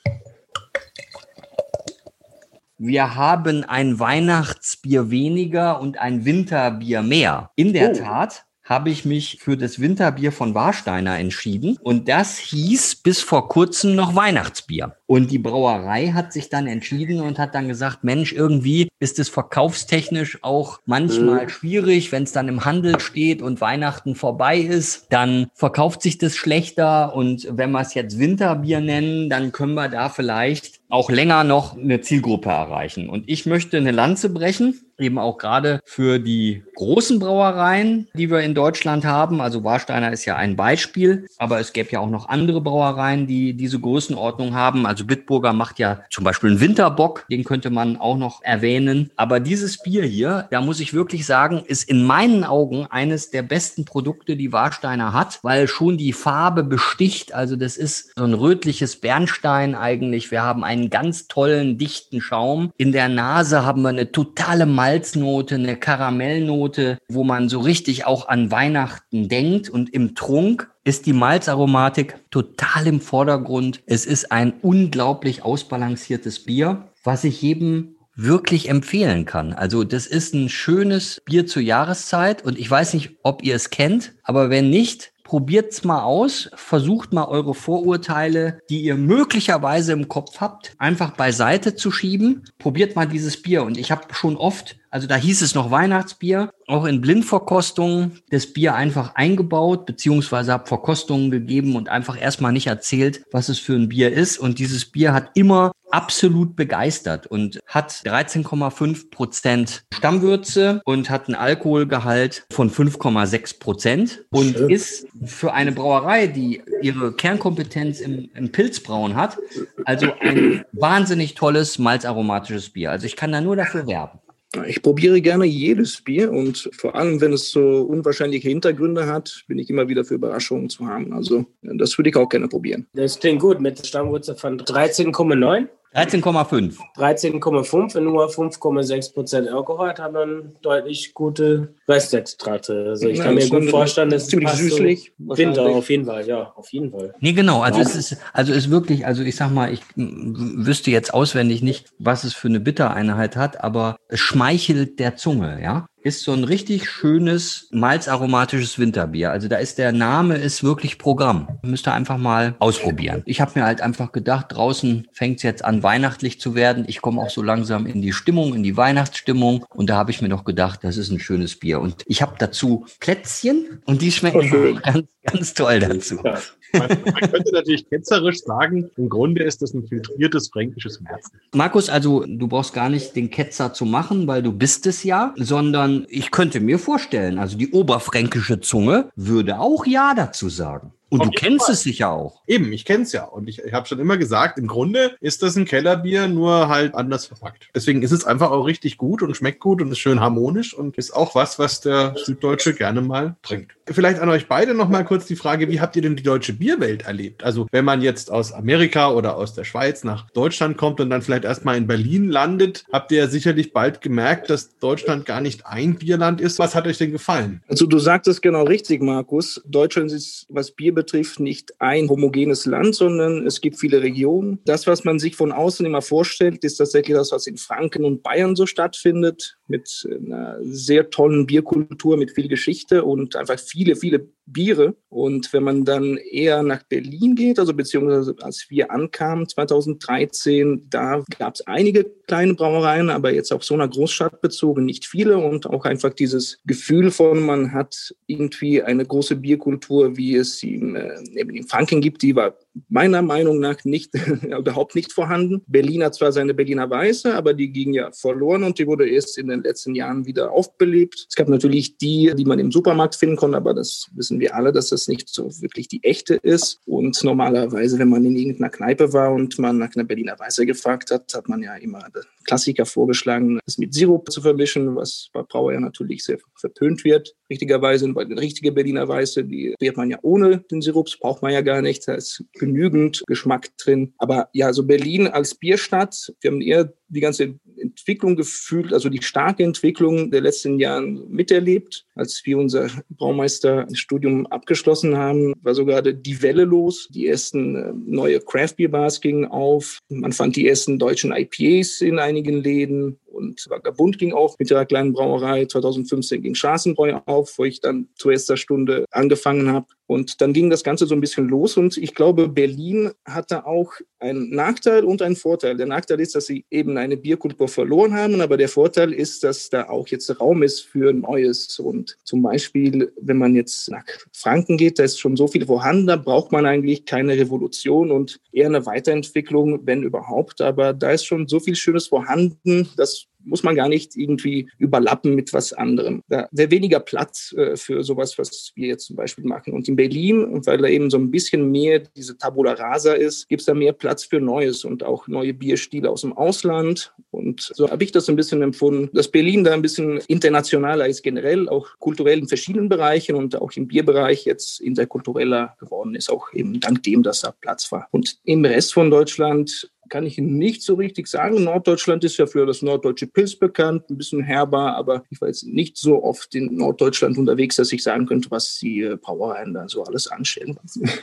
Wir 2.79 3.17
haben 3.17 3.65
ein 3.65 3.99
Weihnachtsbier 3.99 5.11
weniger 5.11 5.81
und 5.81 5.99
ein 5.99 6.25
Winterbier 6.25 7.03
mehr. 7.03 7.51
In 7.57 7.73
der 7.73 7.91
Oh. 7.91 7.95
Tat 7.95 8.45
habe 8.69 8.91
ich 8.91 9.07
mich 9.07 9.39
für 9.41 9.57
das 9.57 9.81
Winterbier 9.81 10.31
von 10.31 10.55
Warsteiner 10.55 11.19
entschieden. 11.19 11.79
Und 11.83 12.09
das 12.09 12.37
hieß 12.37 12.97
bis 12.97 13.21
vor 13.21 13.49
kurzem 13.49 13.95
noch 13.95 14.15
Weihnachtsbier. 14.15 14.97
Und 15.07 15.31
die 15.31 15.39
Brauerei 15.39 16.09
hat 16.09 16.35
sich 16.35 16.51
dann 16.51 16.67
entschieden 16.67 17.21
und 17.21 17.39
hat 17.39 17.55
dann 17.55 17.69
gesagt, 17.69 18.05
Mensch, 18.05 18.35
irgendwie 18.35 18.89
ist 19.01 19.19
es 19.19 19.31
verkaufstechnisch 19.31 20.41
auch 20.43 20.81
manchmal 20.85 21.49
schwierig, 21.49 22.13
wenn 22.13 22.25
es 22.25 22.33
dann 22.33 22.49
im 22.49 22.67
Handel 22.67 23.01
steht 23.01 23.41
und 23.41 23.63
Weihnachten 23.63 24.15
vorbei 24.15 24.59
ist, 24.59 25.07
dann 25.11 25.47
verkauft 25.55 26.03
sich 26.03 26.19
das 26.19 26.37
schlechter. 26.37 27.15
Und 27.15 27.49
wenn 27.51 27.71
wir 27.71 27.81
es 27.81 27.95
jetzt 27.95 28.19
Winterbier 28.19 28.81
nennen, 28.81 29.31
dann 29.31 29.51
können 29.53 29.75
wir 29.75 29.89
da 29.89 30.11
vielleicht 30.11 30.81
auch 30.91 31.11
länger 31.11 31.43
noch 31.43 31.77
eine 31.77 32.03
Zielgruppe 32.03 32.51
erreichen. 32.51 33.09
Und 33.09 33.25
ich 33.29 33.47
möchte 33.47 33.79
eine 33.79 33.93
Lanze 33.93 34.29
brechen, 34.29 34.79
eben 34.99 35.19
auch 35.19 35.39
gerade 35.39 35.81
für 35.85 36.19
die 36.19 36.63
großen 36.75 37.19
Brauereien, 37.19 38.09
die 38.15 38.31
wir 38.31 38.41
in 38.41 38.55
Deutschland 38.55 39.05
haben. 39.05 39.41
Also 39.41 39.65
Warsteiner 39.65 40.13
ist 40.13 40.25
ja 40.25 40.37
ein 40.37 40.57
Beispiel, 40.57 41.27
aber 41.39 41.61
es 41.61 41.73
gäbe 41.73 41.91
ja 41.91 42.01
auch 42.01 42.11
noch 42.11 42.29
andere 42.29 42.61
Brauereien, 42.61 43.27
die 43.27 43.55
diese 43.55 43.81
Größenordnung 43.81 44.55
haben. 44.55 44.87
Also 44.87 45.05
Bitburger 45.05 45.53
macht 45.53 45.79
ja 45.79 46.03
zum 46.11 46.25
Beispiel 46.25 46.51
einen 46.51 46.61
Winterbock, 46.61 47.27
den 47.31 47.45
könnte 47.45 47.71
man 47.71 47.97
auch 47.97 48.17
noch 48.17 48.43
erwähnen. 48.43 49.11
Aber 49.17 49.41
dieses 49.41 49.83
Bier 49.83 50.05
hier, 50.05 50.47
da 50.51 50.61
muss 50.61 50.81
ich 50.81 50.95
wirklich 50.95 51.27
sagen, 51.27 51.63
ist 51.67 51.89
in 51.89 52.05
meinen 52.05 52.45
Augen 52.45 52.87
eines 52.87 53.31
der 53.31 53.43
besten 53.43 53.85
Produkte, 53.85 54.37
die 54.37 54.53
Warsteiner 54.53 55.13
hat, 55.13 55.41
weil 55.43 55.69
schon 55.69 55.97
die 55.97 56.13
Farbe 56.13 56.63
besticht. 56.65 57.35
Also 57.35 57.57
das 57.57 57.77
ist 57.77 58.13
so 58.17 58.25
ein 58.25 58.35
rötliches 58.35 58.97
Bernstein 58.97 59.75
eigentlich. 59.75 60.31
Wir 60.31 60.43
haben 60.43 60.65
einen 60.65 60.91
ganz 60.91 61.29
tollen, 61.29 61.79
dichten 61.79 62.21
Schaum. 62.21 62.73
In 62.77 62.93
der 62.93 63.09
Nase 63.09 63.65
haben 63.65 63.83
wir 63.83 63.89
eine 63.89 64.13
totale 64.13 64.67
Malznote, 64.89 65.57
eine 65.57 65.77
Karamellnote, 65.77 66.97
wo 67.11 67.23
man 67.23 67.51
so 67.51 67.61
richtig 67.61 68.07
auch 68.07 68.27
an 68.29 68.51
Weihnachten 68.51 69.29
denkt. 69.29 69.69
Und 69.69 69.93
im 69.93 70.15
Trunk 70.15 70.71
ist 70.83 71.05
die 71.05 71.13
Malzaromatik 71.13 72.31
total 72.31 72.87
im 72.87 73.03
Vordergrund. 73.03 73.83
Es 73.85 74.07
ist 74.07 74.33
ein 74.33 74.55
unglaublich 74.63 75.43
ausbalanciertes 75.43 76.47
Bier, 76.47 76.89
was 77.05 77.25
ich 77.25 77.43
jedem 77.43 77.97
wirklich 78.17 78.71
empfehlen 78.71 79.27
kann. 79.27 79.53
Also 79.53 79.85
das 79.85 80.07
ist 80.07 80.33
ein 80.33 80.49
schönes 80.49 81.21
Bier 81.27 81.47
zur 81.47 81.61
Jahreszeit 81.61 82.43
und 82.43 82.59
ich 82.59 82.71
weiß 82.71 82.95
nicht, 82.95 83.19
ob 83.23 83.45
ihr 83.45 83.55
es 83.57 83.69
kennt, 83.69 84.15
aber 84.23 84.49
wenn 84.49 84.71
nicht, 84.71 85.13
probiert's 85.29 85.85
mal 85.85 86.05
aus, 86.05 86.49
versucht 86.55 87.13
mal 87.13 87.27
eure 87.27 87.53
Vorurteile, 87.53 88.61
die 88.71 88.81
ihr 88.81 88.97
möglicherweise 88.97 89.93
im 89.93 90.09
Kopf 90.09 90.41
habt, 90.41 90.75
einfach 90.79 91.11
beiseite 91.11 91.77
zu 91.77 91.91
schieben. 91.91 92.45
Probiert 92.59 92.97
mal 92.97 93.07
dieses 93.07 93.43
Bier 93.43 93.63
und 93.63 93.77
ich 93.77 93.91
habe 93.91 94.15
schon 94.15 94.39
oft 94.39 94.79
also 94.91 95.07
da 95.07 95.17
hieß 95.17 95.43
es 95.43 95.55
noch 95.55 95.71
Weihnachtsbier, 95.71 96.51
auch 96.67 96.87
in 96.87 97.01
Blindverkostungen 97.01 98.23
das 98.31 98.47
Bier 98.47 98.75
einfach 98.75 99.15
eingebaut, 99.17 99.85
beziehungsweise 99.85 100.53
habe 100.53 100.67
Verkostungen 100.67 101.31
gegeben 101.31 101.77
und 101.77 101.91
einfach 101.91 102.21
erstmal 102.21 102.53
nicht 102.53 102.69
erzählt, 102.69 103.23
was 103.31 103.51
es 103.51 103.59
für 103.59 103.75
ein 103.75 103.91
Bier 103.91 104.13
ist. 104.13 104.39
Und 104.39 104.59
dieses 104.59 104.87
Bier 104.87 105.13
hat 105.13 105.31
immer 105.35 105.73
absolut 105.91 106.57
begeistert 106.57 107.27
und 107.27 107.61
hat 107.67 107.93
13,5 108.05 109.11
Prozent 109.11 109.85
Stammwürze 109.93 110.81
und 110.85 111.11
hat 111.11 111.29
einen 111.29 111.35
Alkoholgehalt 111.35 112.47
von 112.51 112.71
5,6 112.71 113.59
Prozent 113.59 114.25
und 114.31 114.57
Schön. 114.57 114.71
ist 114.71 115.07
für 115.25 115.53
eine 115.53 115.73
Brauerei, 115.73 116.27
die 116.27 116.63
ihre 116.83 117.13
Kernkompetenz 117.13 118.01
im, 118.01 118.31
im 118.35 118.53
Pilzbrauen 118.53 119.17
hat, 119.17 119.39
also 119.85 120.13
ein 120.21 120.65
wahnsinnig 120.73 121.35
tolles 121.35 121.79
malzaromatisches 121.79 122.71
Bier. 122.71 122.91
Also 122.91 123.07
ich 123.07 123.17
kann 123.17 123.33
da 123.33 123.41
nur 123.41 123.57
dafür 123.57 123.87
werben. 123.87 124.21
Ich 124.67 124.81
probiere 124.81 125.21
gerne 125.21 125.45
jedes 125.45 126.01
Bier 126.01 126.33
und 126.33 126.71
vor 126.73 126.95
allem, 126.95 127.21
wenn 127.21 127.35
es 127.35 127.51
so 127.51 127.83
unwahrscheinliche 127.83 128.49
Hintergründe 128.49 129.07
hat, 129.07 129.45
bin 129.47 129.59
ich 129.59 129.69
immer 129.69 129.89
wieder 129.89 130.07
für 130.07 130.15
Überraschungen 130.15 130.71
zu 130.71 130.87
haben. 130.87 131.13
Also 131.13 131.45
das 131.61 131.99
würde 131.99 132.09
ich 132.09 132.17
auch 132.17 132.31
gerne 132.31 132.49
probieren. 132.49 132.87
Das 132.95 133.21
klingt 133.21 133.43
gut 133.43 133.61
mit 133.61 133.87
Stammwurzel 133.87 134.37
von 134.37 134.59
13,9. 134.59 135.69
13,5. 135.95 136.77
13,5, 136.97 137.95
wenn 137.95 138.05
nur 138.05 138.29
5,6 138.29 139.15
Prozent 139.15 139.49
Alkohol 139.49 139.89
hat, 139.89 139.99
hat 139.99 140.13
man 140.13 140.53
deutlich 140.61 141.15
gute 141.15 141.75
Restextrakte. 141.89 142.89
Also 142.91 143.09
ich 143.09 143.19
Ja, 143.19 143.25
kann 143.25 143.35
mir 143.35 143.41
das 143.41 143.51
gut 143.51 143.65
ist 143.65 143.71
vorstellen, 143.71 144.11
dass 144.11 144.29
ziemlich 144.29 144.49
passt 144.49 144.63
süßlich, 144.63 145.13
So 145.19 145.37
Winter 145.39 145.63
auf 145.67 145.89
jeden 145.89 146.05
Fall, 146.05 146.27
ja, 146.27 146.53
auf 146.55 146.71
jeden 146.73 146.91
Fall. 146.91 147.15
Nee, 147.21 147.33
genau. 147.33 147.63
Also 147.63 147.81
es 147.81 147.95
ist, 147.95 148.19
also 148.33 148.53
es 148.53 148.59
ist 148.59 148.71
wirklich, 148.71 149.07
also 149.07 149.23
ich 149.23 149.37
sag 149.37 149.51
mal, 149.51 149.73
ich 149.73 149.81
wüsste 149.97 150.91
jetzt 150.91 151.15
auswendig 151.15 151.63
nicht, 151.63 151.91
was 151.99 152.25
es 152.25 152.35
für 152.35 152.49
eine 152.49 152.61
Bittereinheit 152.61 153.37
hat, 153.37 153.65
aber 153.65 153.97
es 154.09 154.21
schmeichelt 154.21 154.99
der 154.99 155.17
Zunge, 155.17 155.61
ja. 155.63 155.87
Ist 156.03 156.23
so 156.23 156.33
ein 156.33 156.45
richtig 156.45 156.89
schönes 156.89 157.69
malzaromatisches 157.73 158.79
Winterbier. 158.79 159.31
Also 159.33 159.49
da 159.49 159.57
ist 159.57 159.79
der 159.79 159.93
Name 159.93 160.37
ist 160.37 160.63
wirklich 160.63 160.99
Programm. 160.99 161.59
Müsst 161.63 161.89
ihr 161.89 161.93
einfach 161.93 162.17
mal 162.17 162.55
ausprobieren. 162.61 163.23
Ich 163.27 163.41
habe 163.41 163.59
mir 163.59 163.65
halt 163.65 163.81
einfach 163.81 164.13
gedacht, 164.13 164.47
draußen 164.51 165.09
fängt 165.13 165.39
es 165.39 165.43
jetzt 165.43 165.65
an 165.65 165.83
weihnachtlich 165.83 166.41
zu 166.41 166.55
werden. 166.55 166.85
Ich 166.87 167.01
komme 167.01 167.21
auch 167.21 167.31
so 167.31 167.43
langsam 167.43 167.87
in 167.87 168.01
die 168.01 168.13
Stimmung, 168.13 168.55
in 168.55 168.63
die 168.63 168.77
Weihnachtsstimmung. 168.77 169.65
Und 169.71 169.91
da 169.91 169.97
habe 169.97 170.11
ich 170.11 170.23
mir 170.23 170.29
doch 170.29 170.45
gedacht, 170.45 170.81
das 170.83 170.97
ist 170.97 171.11
ein 171.11 171.21
schönes 171.21 171.59
Bier. 171.59 171.81
Und 171.81 172.05
ich 172.07 172.23
habe 172.23 172.37
dazu 172.39 172.87
Plätzchen 173.01 173.83
und 173.85 174.01
die 174.01 174.13
schmecken 174.13 174.39
Oh, 174.39 174.81
ganz, 174.81 175.09
ganz 175.25 175.55
toll 175.55 175.81
dazu. 175.81 176.21
Ja. 176.25 176.39
Man, 176.73 176.89
man 176.89 177.31
könnte 177.31 177.53
natürlich 177.53 177.89
ketzerisch 177.89 178.41
sagen, 178.41 178.91
im 178.97 179.09
Grunde 179.09 179.43
ist 179.43 179.63
das 179.63 179.75
ein 179.75 179.87
filtriertes 179.87 180.49
fränkisches 180.49 181.01
Märzen. 181.01 181.41
Markus, 181.55 181.89
also 181.89 182.25
du 182.27 182.49
brauchst 182.49 182.75
gar 182.75 182.89
nicht 182.89 183.17
den 183.17 183.31
Ketzer 183.31 183.73
zu 183.73 183.85
machen, 183.85 184.27
weil 184.27 184.43
du 184.43 184.53
bist 184.53 184.87
es 184.87 185.03
ja, 185.05 185.35
sondern 185.37 186.07
ich 186.09 186.31
könnte 186.31 186.61
mir 186.61 186.79
vorstellen, 186.79 187.39
also 187.39 187.57
die 187.57 187.71
oberfränkische 187.71 188.61
Zunge 188.61 189.11
würde 189.17 189.59
auch 189.59 189.87
Ja 189.87 190.15
dazu 190.15 190.49
sagen. 190.49 190.93
Und 191.11 191.21
Auf 191.21 191.31
du 191.31 191.33
kennst 191.33 191.67
Fall. 191.67 191.75
es 191.75 191.83
sicher 191.83 192.11
auch. 192.11 192.43
Eben, 192.47 192.73
ich 192.73 192.85
kenne 192.85 193.05
es 193.05 193.13
ja. 193.13 193.25
Und 193.25 193.49
ich, 193.49 193.61
ich 193.61 193.73
habe 193.73 193.87
schon 193.87 193.99
immer 193.99 194.19
gesagt, 194.19 194.59
im 194.59 194.67
Grunde 194.67 195.17
ist 195.21 195.43
das 195.43 195.57
ein 195.57 195.65
Kellerbier, 195.65 196.29
nur 196.29 196.69
halt 196.69 196.95
anders 196.95 197.27
verpackt. 197.27 197.69
Deswegen 197.75 198.03
ist 198.03 198.13
es 198.13 198.25
einfach 198.25 198.51
auch 198.51 198.65
richtig 198.65 198.99
gut 198.99 199.23
und 199.23 199.35
schmeckt 199.37 199.61
gut 199.61 199.81
und 199.81 199.91
ist 199.91 199.99
schön 199.99 200.21
harmonisch 200.21 200.75
und 200.75 200.99
ist 200.99 201.13
auch 201.13 201.35
was, 201.35 201.59
was 201.59 201.81
der 201.81 202.15
Süddeutsche 202.17 202.75
gerne 202.75 203.01
mal 203.01 203.37
trinkt. 203.43 203.75
Vielleicht 203.87 204.21
an 204.21 204.29
euch 204.29 204.49
beide 204.49 204.75
noch 204.75 204.89
mal 204.89 205.05
kurz 205.05 205.27
die 205.27 205.37
Frage, 205.37 205.69
wie 205.71 205.81
habt 205.81 205.97
ihr 205.97 206.03
denn 206.03 206.17
die 206.17 206.23
deutsche 206.23 206.53
Bierwelt 206.53 207.03
erlebt? 207.03 207.43
Also 207.43 207.67
wenn 207.71 207.87
man 207.87 208.03
jetzt 208.03 208.31
aus 208.31 208.53
Amerika 208.53 209.11
oder 209.11 209.37
aus 209.37 209.55
der 209.55 209.65
Schweiz 209.65 210.05
nach 210.05 210.31
Deutschland 210.31 210.77
kommt 210.77 211.01
und 211.01 211.09
dann 211.09 211.23
vielleicht 211.23 211.45
erstmal 211.45 211.77
in 211.79 211.87
Berlin 211.87 212.29
landet, 212.29 212.85
habt 212.93 213.13
ihr 213.13 213.19
ja 213.19 213.27
sicherlich 213.29 213.73
bald 213.73 214.03
gemerkt, 214.03 214.51
dass 214.51 214.77
Deutschland 214.79 215.25
gar 215.25 215.41
nicht 215.41 215.67
ein 215.67 215.97
Bierland 215.97 216.41
ist. 216.43 216.59
Was 216.59 216.75
hat 216.75 216.87
euch 216.87 216.99
denn 216.99 217.13
gefallen? 217.13 217.63
Also 217.69 217.87
du 217.87 217.99
sagtest 217.99 218.43
genau 218.43 218.65
richtig, 218.65 219.03
Markus. 219.03 219.63
Deutschland 219.65 220.13
ist, 220.13 220.47
was 220.51 220.71
Bier 220.71 220.98
betrifft, 220.99 221.41
nicht 221.41 221.73
ein 221.81 222.09
homogenes 222.09 222.67
Land, 222.67 222.95
sondern 222.95 223.47
es 223.47 223.61
gibt 223.61 223.79
viele 223.79 224.03
Regionen. 224.03 224.59
Das, 224.65 224.87
was 224.87 225.05
man 225.05 225.19
sich 225.19 225.37
von 225.37 225.53
außen 225.53 225.87
immer 225.87 226.03
vorstellt, 226.03 226.65
ist 226.65 226.77
tatsächlich 226.77 227.17
das, 227.17 227.33
was 227.33 227.47
in 227.47 227.57
Franken 227.57 228.05
und 228.05 228.23
Bayern 228.23 228.57
so 228.57 228.67
stattfindet, 228.67 229.59
mit 229.69 230.09
einer 230.15 230.59
sehr 230.63 231.11
tollen 231.11 231.47
Bierkultur, 231.47 232.17
mit 232.17 232.33
viel 232.33 232.49
Geschichte 232.49 233.05
und 233.05 233.37
einfach 233.37 233.59
viele, 233.59 233.97
viele 233.97 234.29
Biere. 234.53 234.95
Und 235.09 235.53
wenn 235.53 235.63
man 235.63 235.85
dann 235.85 236.17
eher 236.17 236.63
nach 236.63 236.83
Berlin 236.83 237.35
geht, 237.35 237.59
also 237.59 237.73
beziehungsweise 237.73 238.35
als 238.43 238.67
wir 238.69 238.91
ankamen 238.91 239.49
2013, 239.49 240.87
da 240.91 241.25
gab 241.39 241.55
es 241.55 241.67
einige 241.67 242.05
kleine 242.27 242.55
Brauereien, 242.55 243.09
aber 243.09 243.33
jetzt 243.33 243.53
auf 243.53 243.65
so 243.65 243.75
einer 243.75 243.89
Großstadt 243.89 244.41
bezogen 244.41 244.85
nicht 244.85 245.07
viele 245.07 245.39
und 245.39 245.67
auch 245.67 245.85
einfach 245.85 246.13
dieses 246.13 246.61
Gefühl 246.67 247.11
von, 247.11 247.41
man 247.41 247.73
hat 247.73 248.15
irgendwie 248.27 248.83
eine 248.83 249.05
große 249.05 249.37
Bierkultur, 249.37 250.17
wie 250.17 250.37
es 250.37 250.63
in, 250.63 250.95
äh, 250.95 251.19
in 251.35 251.67
Franken 251.67 252.01
gibt, 252.01 252.23
die 252.23 252.37
war 252.37 252.55
meiner 252.89 253.23
Meinung 253.23 253.59
nach 253.61 253.85
nicht, 253.85 254.13
überhaupt 254.43 254.95
nicht 254.95 255.13
vorhanden. 255.13 255.63
Berlin 255.67 256.05
hat 256.05 256.15
zwar 256.15 256.33
seine 256.33 256.55
Berliner 256.55 256.89
Weiße, 256.89 257.35
aber 257.35 257.55
die 257.55 257.71
ging 257.71 257.95
ja 257.95 258.11
verloren 258.13 258.63
und 258.63 258.79
die 258.79 258.87
wurde 258.87 259.09
erst 259.09 259.39
in 259.39 259.49
den 259.49 259.63
letzten 259.63 259.95
Jahren 259.95 260.27
wieder 260.27 260.53
aufbelebt. 260.53 261.27
Es 261.29 261.35
gab 261.35 261.49
natürlich 261.49 261.97
die, 261.99 262.33
die 262.37 262.45
man 262.45 262.59
im 262.59 262.71
Supermarkt 262.71 263.17
finden 263.17 263.37
konnte, 263.37 263.57
aber 263.57 263.75
das 263.75 264.09
wissen 264.15 264.38
wir 264.41 264.55
alle, 264.55 264.73
dass 264.73 264.91
das 264.91 265.09
nicht 265.09 265.29
so 265.29 265.51
wirklich 265.61 265.89
die 265.89 266.03
echte 266.05 266.37
ist. 266.37 266.81
Und 266.87 267.23
normalerweise, 267.23 267.99
wenn 267.99 268.09
man 268.09 268.25
in 268.25 268.37
irgendeiner 268.37 268.71
Kneipe 268.71 269.13
war 269.13 269.33
und 269.33 269.59
man 269.59 269.79
nach 269.79 269.95
einer 269.95 270.05
Berliner 270.05 270.39
Weiße 270.39 270.67
gefragt 270.67 271.11
hat, 271.11 271.33
hat 271.35 271.49
man 271.49 271.63
ja 271.63 271.75
immer 271.77 272.01
den 272.15 272.23
Klassiker 272.45 272.87
vorgeschlagen, 272.87 273.61
es 273.67 273.79
mit 273.79 273.95
Sirup 273.95 274.31
zu 274.31 274.41
vermischen, 274.41 274.97
was 274.97 275.29
bei 275.33 275.43
Brauer 275.43 275.79
natürlich 275.79 276.25
sehr 276.25 276.39
verpönt 276.57 277.05
wird. 277.05 277.35
Richtigerweise 277.51 278.09
bei 278.13 278.25
den 278.25 278.39
richtigen 278.39 278.75
Berliner 278.75 279.07
Weiße, 279.07 279.45
die 279.45 279.75
wird 279.79 279.97
man 279.97 280.11
ja 280.11 280.19
ohne 280.23 280.65
den 280.71 280.81
Sirup, 280.81 281.09
braucht 281.21 281.43
man 281.43 281.53
ja 281.53 281.61
gar 281.61 281.83
nicht. 281.83 282.07
Da 282.09 282.15
ist 282.15 282.45
genügend 282.55 283.23
Geschmack 283.27 283.77
drin. 283.79 284.15
Aber 284.19 284.49
ja, 284.53 284.73
so 284.73 284.85
Berlin 284.85 285.27
als 285.27 285.55
Bierstadt, 285.55 286.33
wir 286.41 286.51
haben 286.51 286.61
eher 286.61 286.93
die 287.09 287.21
ganze 287.21 287.55
Entwicklung 287.77 288.37
gefühlt, 288.37 288.93
also 288.93 289.09
die 289.09 289.23
starke 289.23 289.65
Entwicklung 289.65 290.31
der 290.31 290.41
letzten 290.41 290.79
Jahren 290.79 291.29
miterlebt. 291.31 292.05
Als 292.15 292.43
wir 292.45 292.59
unser 292.59 292.89
Braumeisterstudium 293.11 294.47
abgeschlossen 294.47 295.17
haben, 295.17 295.55
war 295.63 295.75
so 295.75 295.85
gerade 295.85 296.15
die 296.15 296.43
Welle 296.43 296.65
los. 296.65 297.09
Die 297.11 297.27
ersten 297.27 297.77
äh, 297.77 297.93
neue 298.07 298.41
Craft 298.41 298.75
Beer 298.77 298.89
Bars 298.89 299.21
gingen 299.21 299.47
auf. 299.47 299.99
Man 300.09 300.33
fand 300.33 300.57
die 300.57 300.69
ersten 300.69 300.99
deutschen 300.99 301.33
IPAs 301.33 302.01
in 302.01 302.19
einigen 302.19 302.63
Läden 302.63 303.19
und 303.31 303.67
Vagabund 303.69 304.19
ging 304.19 304.33
auch 304.33 304.59
mit 304.59 304.71
der 304.71 304.87
kleinen 304.87 305.13
Brauerei. 305.13 305.67
2015 305.67 306.43
ging 306.43 306.55
Straßenbräu 306.55 307.21
auf, 307.27 307.59
wo 307.59 307.65
ich 307.65 307.81
dann 307.81 308.09
zur 308.15 308.33
ersten 308.33 308.57
Stunde 308.57 309.05
angefangen 309.11 309.71
habe. 309.71 309.87
Und 310.09 310.41
dann 310.41 310.55
ging 310.55 310.71
das 310.71 310.83
Ganze 310.83 311.07
so 311.07 311.15
ein 311.15 311.21
bisschen 311.21 311.49
los 311.49 311.77
und 311.77 311.99
ich 311.99 312.15
glaube, 312.15 312.49
Berlin 312.49 313.11
hatte 313.27 313.67
auch 313.67 313.93
einen 314.21 314.49
Nachteil 314.49 315.05
und 315.05 315.21
einen 315.21 315.37
Vorteil. 315.37 315.77
Der 315.77 315.85
Nachteil 315.85 316.19
ist, 316.21 316.35
dass 316.35 316.47
sie 316.47 316.65
eben 316.71 316.97
eine 316.97 317.19
Bierkultur 317.19 317.69
verloren 317.69 318.15
haben, 318.15 318.41
aber 318.41 318.57
der 318.57 318.71
Vorteil 318.71 319.13
ist, 319.13 319.45
dass 319.45 319.69
da 319.69 319.91
auch 319.91 320.09
jetzt 320.09 320.41
Raum 320.41 320.63
ist 320.63 320.81
für 320.81 321.13
Neues. 321.13 321.79
Und 321.79 322.17
zum 322.25 322.43
Beispiel, 322.43 323.13
wenn 323.21 323.37
man 323.37 323.55
jetzt 323.55 323.91
nach 323.91 324.05
Franken 324.33 324.79
geht, 324.79 324.99
da 324.99 325.05
ist 325.05 325.21
schon 325.21 325.37
so 325.37 325.47
viel 325.47 325.67
vorhanden, 325.67 326.07
da 326.07 326.17
braucht 326.17 326.53
man 326.53 326.65
eigentlich 326.65 327.05
keine 327.05 327.37
Revolution 327.37 328.11
und 328.11 328.41
eher 328.51 328.67
eine 328.67 328.87
Weiterentwicklung, 328.87 329.81
wenn 329.85 330.03
überhaupt. 330.03 330.63
Aber 330.63 330.95
da 330.95 331.11
ist 331.11 331.27
schon 331.27 331.49
so 331.49 331.61
viel 331.61 331.77
Schönes 331.77 332.07
vorhanden, 332.07 332.89
dass 332.97 333.27
muss 333.49 333.63
man 333.63 333.75
gar 333.75 333.89
nicht 333.89 334.17
irgendwie 334.17 334.69
überlappen 334.79 335.35
mit 335.35 335.53
was 335.53 335.73
anderem. 335.73 336.23
Da 336.29 336.49
wäre 336.53 336.71
weniger 336.71 337.01
Platz 337.01 337.55
äh, 337.57 337.77
für 337.77 338.05
sowas, 338.05 338.39
was 338.39 338.73
wir 338.75 338.89
jetzt 338.89 339.07
zum 339.07 339.17
Beispiel 339.17 339.45
machen. 339.45 339.73
Und 339.73 339.89
in 339.89 339.97
Berlin, 339.97 340.61
weil 340.67 340.79
da 340.79 340.89
eben 340.89 341.11
so 341.11 341.19
ein 341.19 341.31
bisschen 341.31 341.71
mehr 341.71 342.01
diese 342.01 342.37
Tabula 342.37 342.73
rasa 342.73 343.15
ist, 343.15 343.49
gibt 343.49 343.61
es 343.61 343.67
da 343.67 343.75
mehr 343.75 343.93
Platz 343.93 344.25
für 344.25 344.41
Neues 344.41 344.85
und 344.85 345.03
auch 345.05 345.29
neue 345.29 345.55
Bierstile 345.55 346.11
aus 346.11 346.23
dem 346.23 346.33
Ausland. 346.33 347.13
Und 347.31 347.73
so 347.75 347.91
habe 347.91 348.05
ich 348.05 348.13
das 348.13 348.29
ein 348.29 348.37
bisschen 348.37 348.63
empfunden, 348.63 349.11
dass 349.13 349.29
Berlin 349.29 349.65
da 349.65 349.73
ein 349.73 349.83
bisschen 349.83 350.19
internationaler 350.29 351.07
ist, 351.07 351.23
generell 351.23 351.69
auch 351.69 351.89
kulturell 351.99 352.39
in 352.39 352.49
verschiedenen 352.49 352.89
Bereichen 352.89 353.37
und 353.37 353.57
auch 353.57 353.73
im 353.73 353.89
Bierbereich 353.89 354.45
jetzt 354.45 354.81
interkultureller 354.81 355.77
geworden 355.79 356.15
ist, 356.15 356.31
auch 356.31 356.53
eben 356.53 356.81
dank 356.81 357.03
dem, 357.03 357.23
dass 357.23 357.41
da 357.41 357.53
Platz 357.53 357.91
war. 357.93 358.09
Und 358.11 358.39
im 358.45 358.65
Rest 358.65 358.95
von 358.95 359.11
Deutschland 359.11 359.91
kann 360.09 360.27
ich 360.27 360.39
nicht 360.39 360.83
so 360.83 360.95
richtig 360.95 361.27
sagen. 361.27 361.65
Norddeutschland 361.65 362.25
ist 362.25 362.37
ja 362.37 362.47
für 362.47 362.67
das 362.67 362.83
norddeutsche 362.83 363.27
Pilz 363.27 363.57
bekannt, 363.57 364.11
ein 364.11 364.17
bisschen 364.17 364.43
herber, 364.43 364.97
aber 364.97 365.25
ich 365.31 365.41
war 365.41 365.49
jetzt 365.49 365.67
nicht 365.67 365.97
so 365.97 366.23
oft 366.23 366.55
in 366.55 366.77
Norddeutschland 366.77 367.39
unterwegs, 367.39 367.77
dass 367.77 367.93
ich 367.93 368.03
sagen 368.03 368.27
könnte, 368.27 368.51
was 368.51 368.79
die 368.79 369.03
äh, 369.03 369.17
Brauereien 369.17 369.75
da 369.75 369.89
so 369.89 370.03
alles 370.03 370.29
anstellen. 370.29 370.79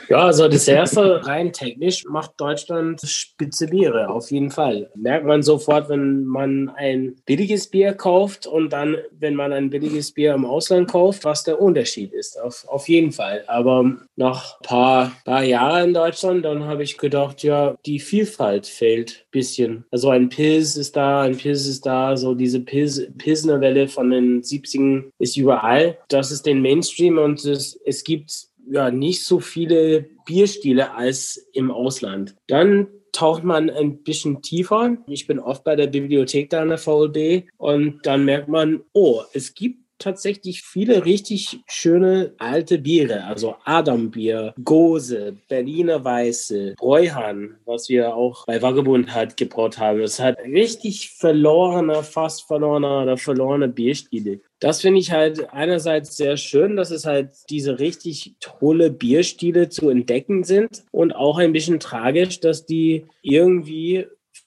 Ja, 0.08 0.26
also 0.26 0.48
das 0.48 0.68
erste 0.68 1.26
rein 1.26 1.52
technisch 1.52 2.04
macht 2.08 2.32
Deutschland 2.38 3.00
spitze 3.02 3.68
Biere, 3.68 4.08
auf 4.08 4.30
jeden 4.30 4.50
Fall. 4.50 4.90
Merkt 4.94 5.26
man 5.26 5.42
sofort, 5.42 5.88
wenn 5.88 6.24
man 6.24 6.68
ein 6.70 7.16
billiges 7.26 7.68
Bier 7.68 7.94
kauft 7.94 8.46
und 8.46 8.72
dann, 8.72 8.96
wenn 9.18 9.34
man 9.34 9.52
ein 9.52 9.70
billiges 9.70 10.12
Bier 10.12 10.34
im 10.34 10.44
Ausland 10.44 10.90
kauft, 10.90 11.24
was 11.24 11.44
der 11.44 11.60
Unterschied 11.60 12.12
ist, 12.12 12.40
auf, 12.40 12.66
auf 12.68 12.88
jeden 12.88 13.12
Fall. 13.12 13.44
Aber 13.46 13.96
nach 14.16 14.60
ein 14.60 14.66
paar, 14.66 15.12
paar 15.24 15.42
Jahren 15.42 15.88
in 15.88 15.94
Deutschland, 15.94 16.44
dann 16.44 16.64
habe 16.64 16.82
ich 16.82 16.98
gedacht, 16.98 17.42
ja, 17.42 17.76
die 17.86 18.00
Vielfalt 18.00 18.66
fehlt 18.76 19.26
bisschen. 19.30 19.84
Also 19.90 20.10
ein 20.10 20.28
Pilz 20.28 20.76
ist 20.76 20.96
da, 20.96 21.22
ein 21.22 21.36
Pilz 21.36 21.66
ist 21.66 21.86
da, 21.86 22.16
so 22.16 22.34
diese 22.34 22.60
Pilz, 22.60 23.02
Pilsner 23.18 23.60
Welle 23.60 23.88
von 23.88 24.10
den 24.10 24.42
70ern 24.42 25.10
ist 25.18 25.36
überall. 25.36 25.98
Das 26.08 26.30
ist 26.30 26.46
den 26.46 26.62
Mainstream 26.62 27.18
und 27.18 27.44
es, 27.44 27.80
es 27.84 28.04
gibt 28.04 28.32
ja 28.70 28.90
nicht 28.90 29.24
so 29.24 29.40
viele 29.40 30.06
Bierstile 30.24 30.94
als 30.94 31.48
im 31.52 31.70
Ausland. 31.70 32.34
Dann 32.48 32.88
taucht 33.12 33.44
man 33.44 33.70
ein 33.70 34.02
bisschen 34.02 34.42
tiefer. 34.42 34.98
Ich 35.06 35.26
bin 35.26 35.38
oft 35.38 35.64
bei 35.64 35.74
der 35.74 35.86
Bibliothek 35.86 36.50
da 36.50 36.62
an 36.62 36.68
der 36.68 36.78
VLB 36.78 37.44
und 37.56 38.00
dann 38.04 38.24
merkt 38.24 38.48
man, 38.48 38.82
oh, 38.92 39.22
es 39.32 39.54
gibt 39.54 39.85
tatsächlich 39.98 40.62
viele 40.62 41.04
richtig 41.04 41.60
schöne 41.66 42.34
alte 42.38 42.78
Biere, 42.78 43.24
also 43.24 43.56
Adambier, 43.64 44.54
Gose, 44.62 45.36
Berliner 45.48 46.04
Weiße, 46.04 46.74
Bräuhahn, 46.76 47.56
was 47.64 47.88
wir 47.88 48.14
auch 48.14 48.46
bei 48.46 48.60
Vagabund 48.60 49.14
halt 49.14 49.36
gebraut 49.36 49.78
haben. 49.78 50.00
Es 50.00 50.20
hat 50.20 50.38
richtig 50.38 51.10
verlorener, 51.10 52.02
fast 52.02 52.46
verlorener 52.46 53.02
oder 53.02 53.16
verlorene 53.16 53.68
Bierstile. 53.68 54.40
Das 54.58 54.80
finde 54.80 55.00
ich 55.00 55.12
halt 55.12 55.52
einerseits 55.52 56.16
sehr 56.16 56.38
schön, 56.38 56.76
dass 56.76 56.90
es 56.90 57.04
halt 57.04 57.30
diese 57.50 57.78
richtig 57.78 58.36
tolle 58.40 58.90
Bierstile 58.90 59.68
zu 59.68 59.90
entdecken 59.90 60.44
sind 60.44 60.84
und 60.92 61.14
auch 61.14 61.38
ein 61.38 61.52
bisschen 61.52 61.78
tragisch, 61.78 62.40
dass 62.40 62.64
die 62.64 63.06
irgendwie 63.20 64.06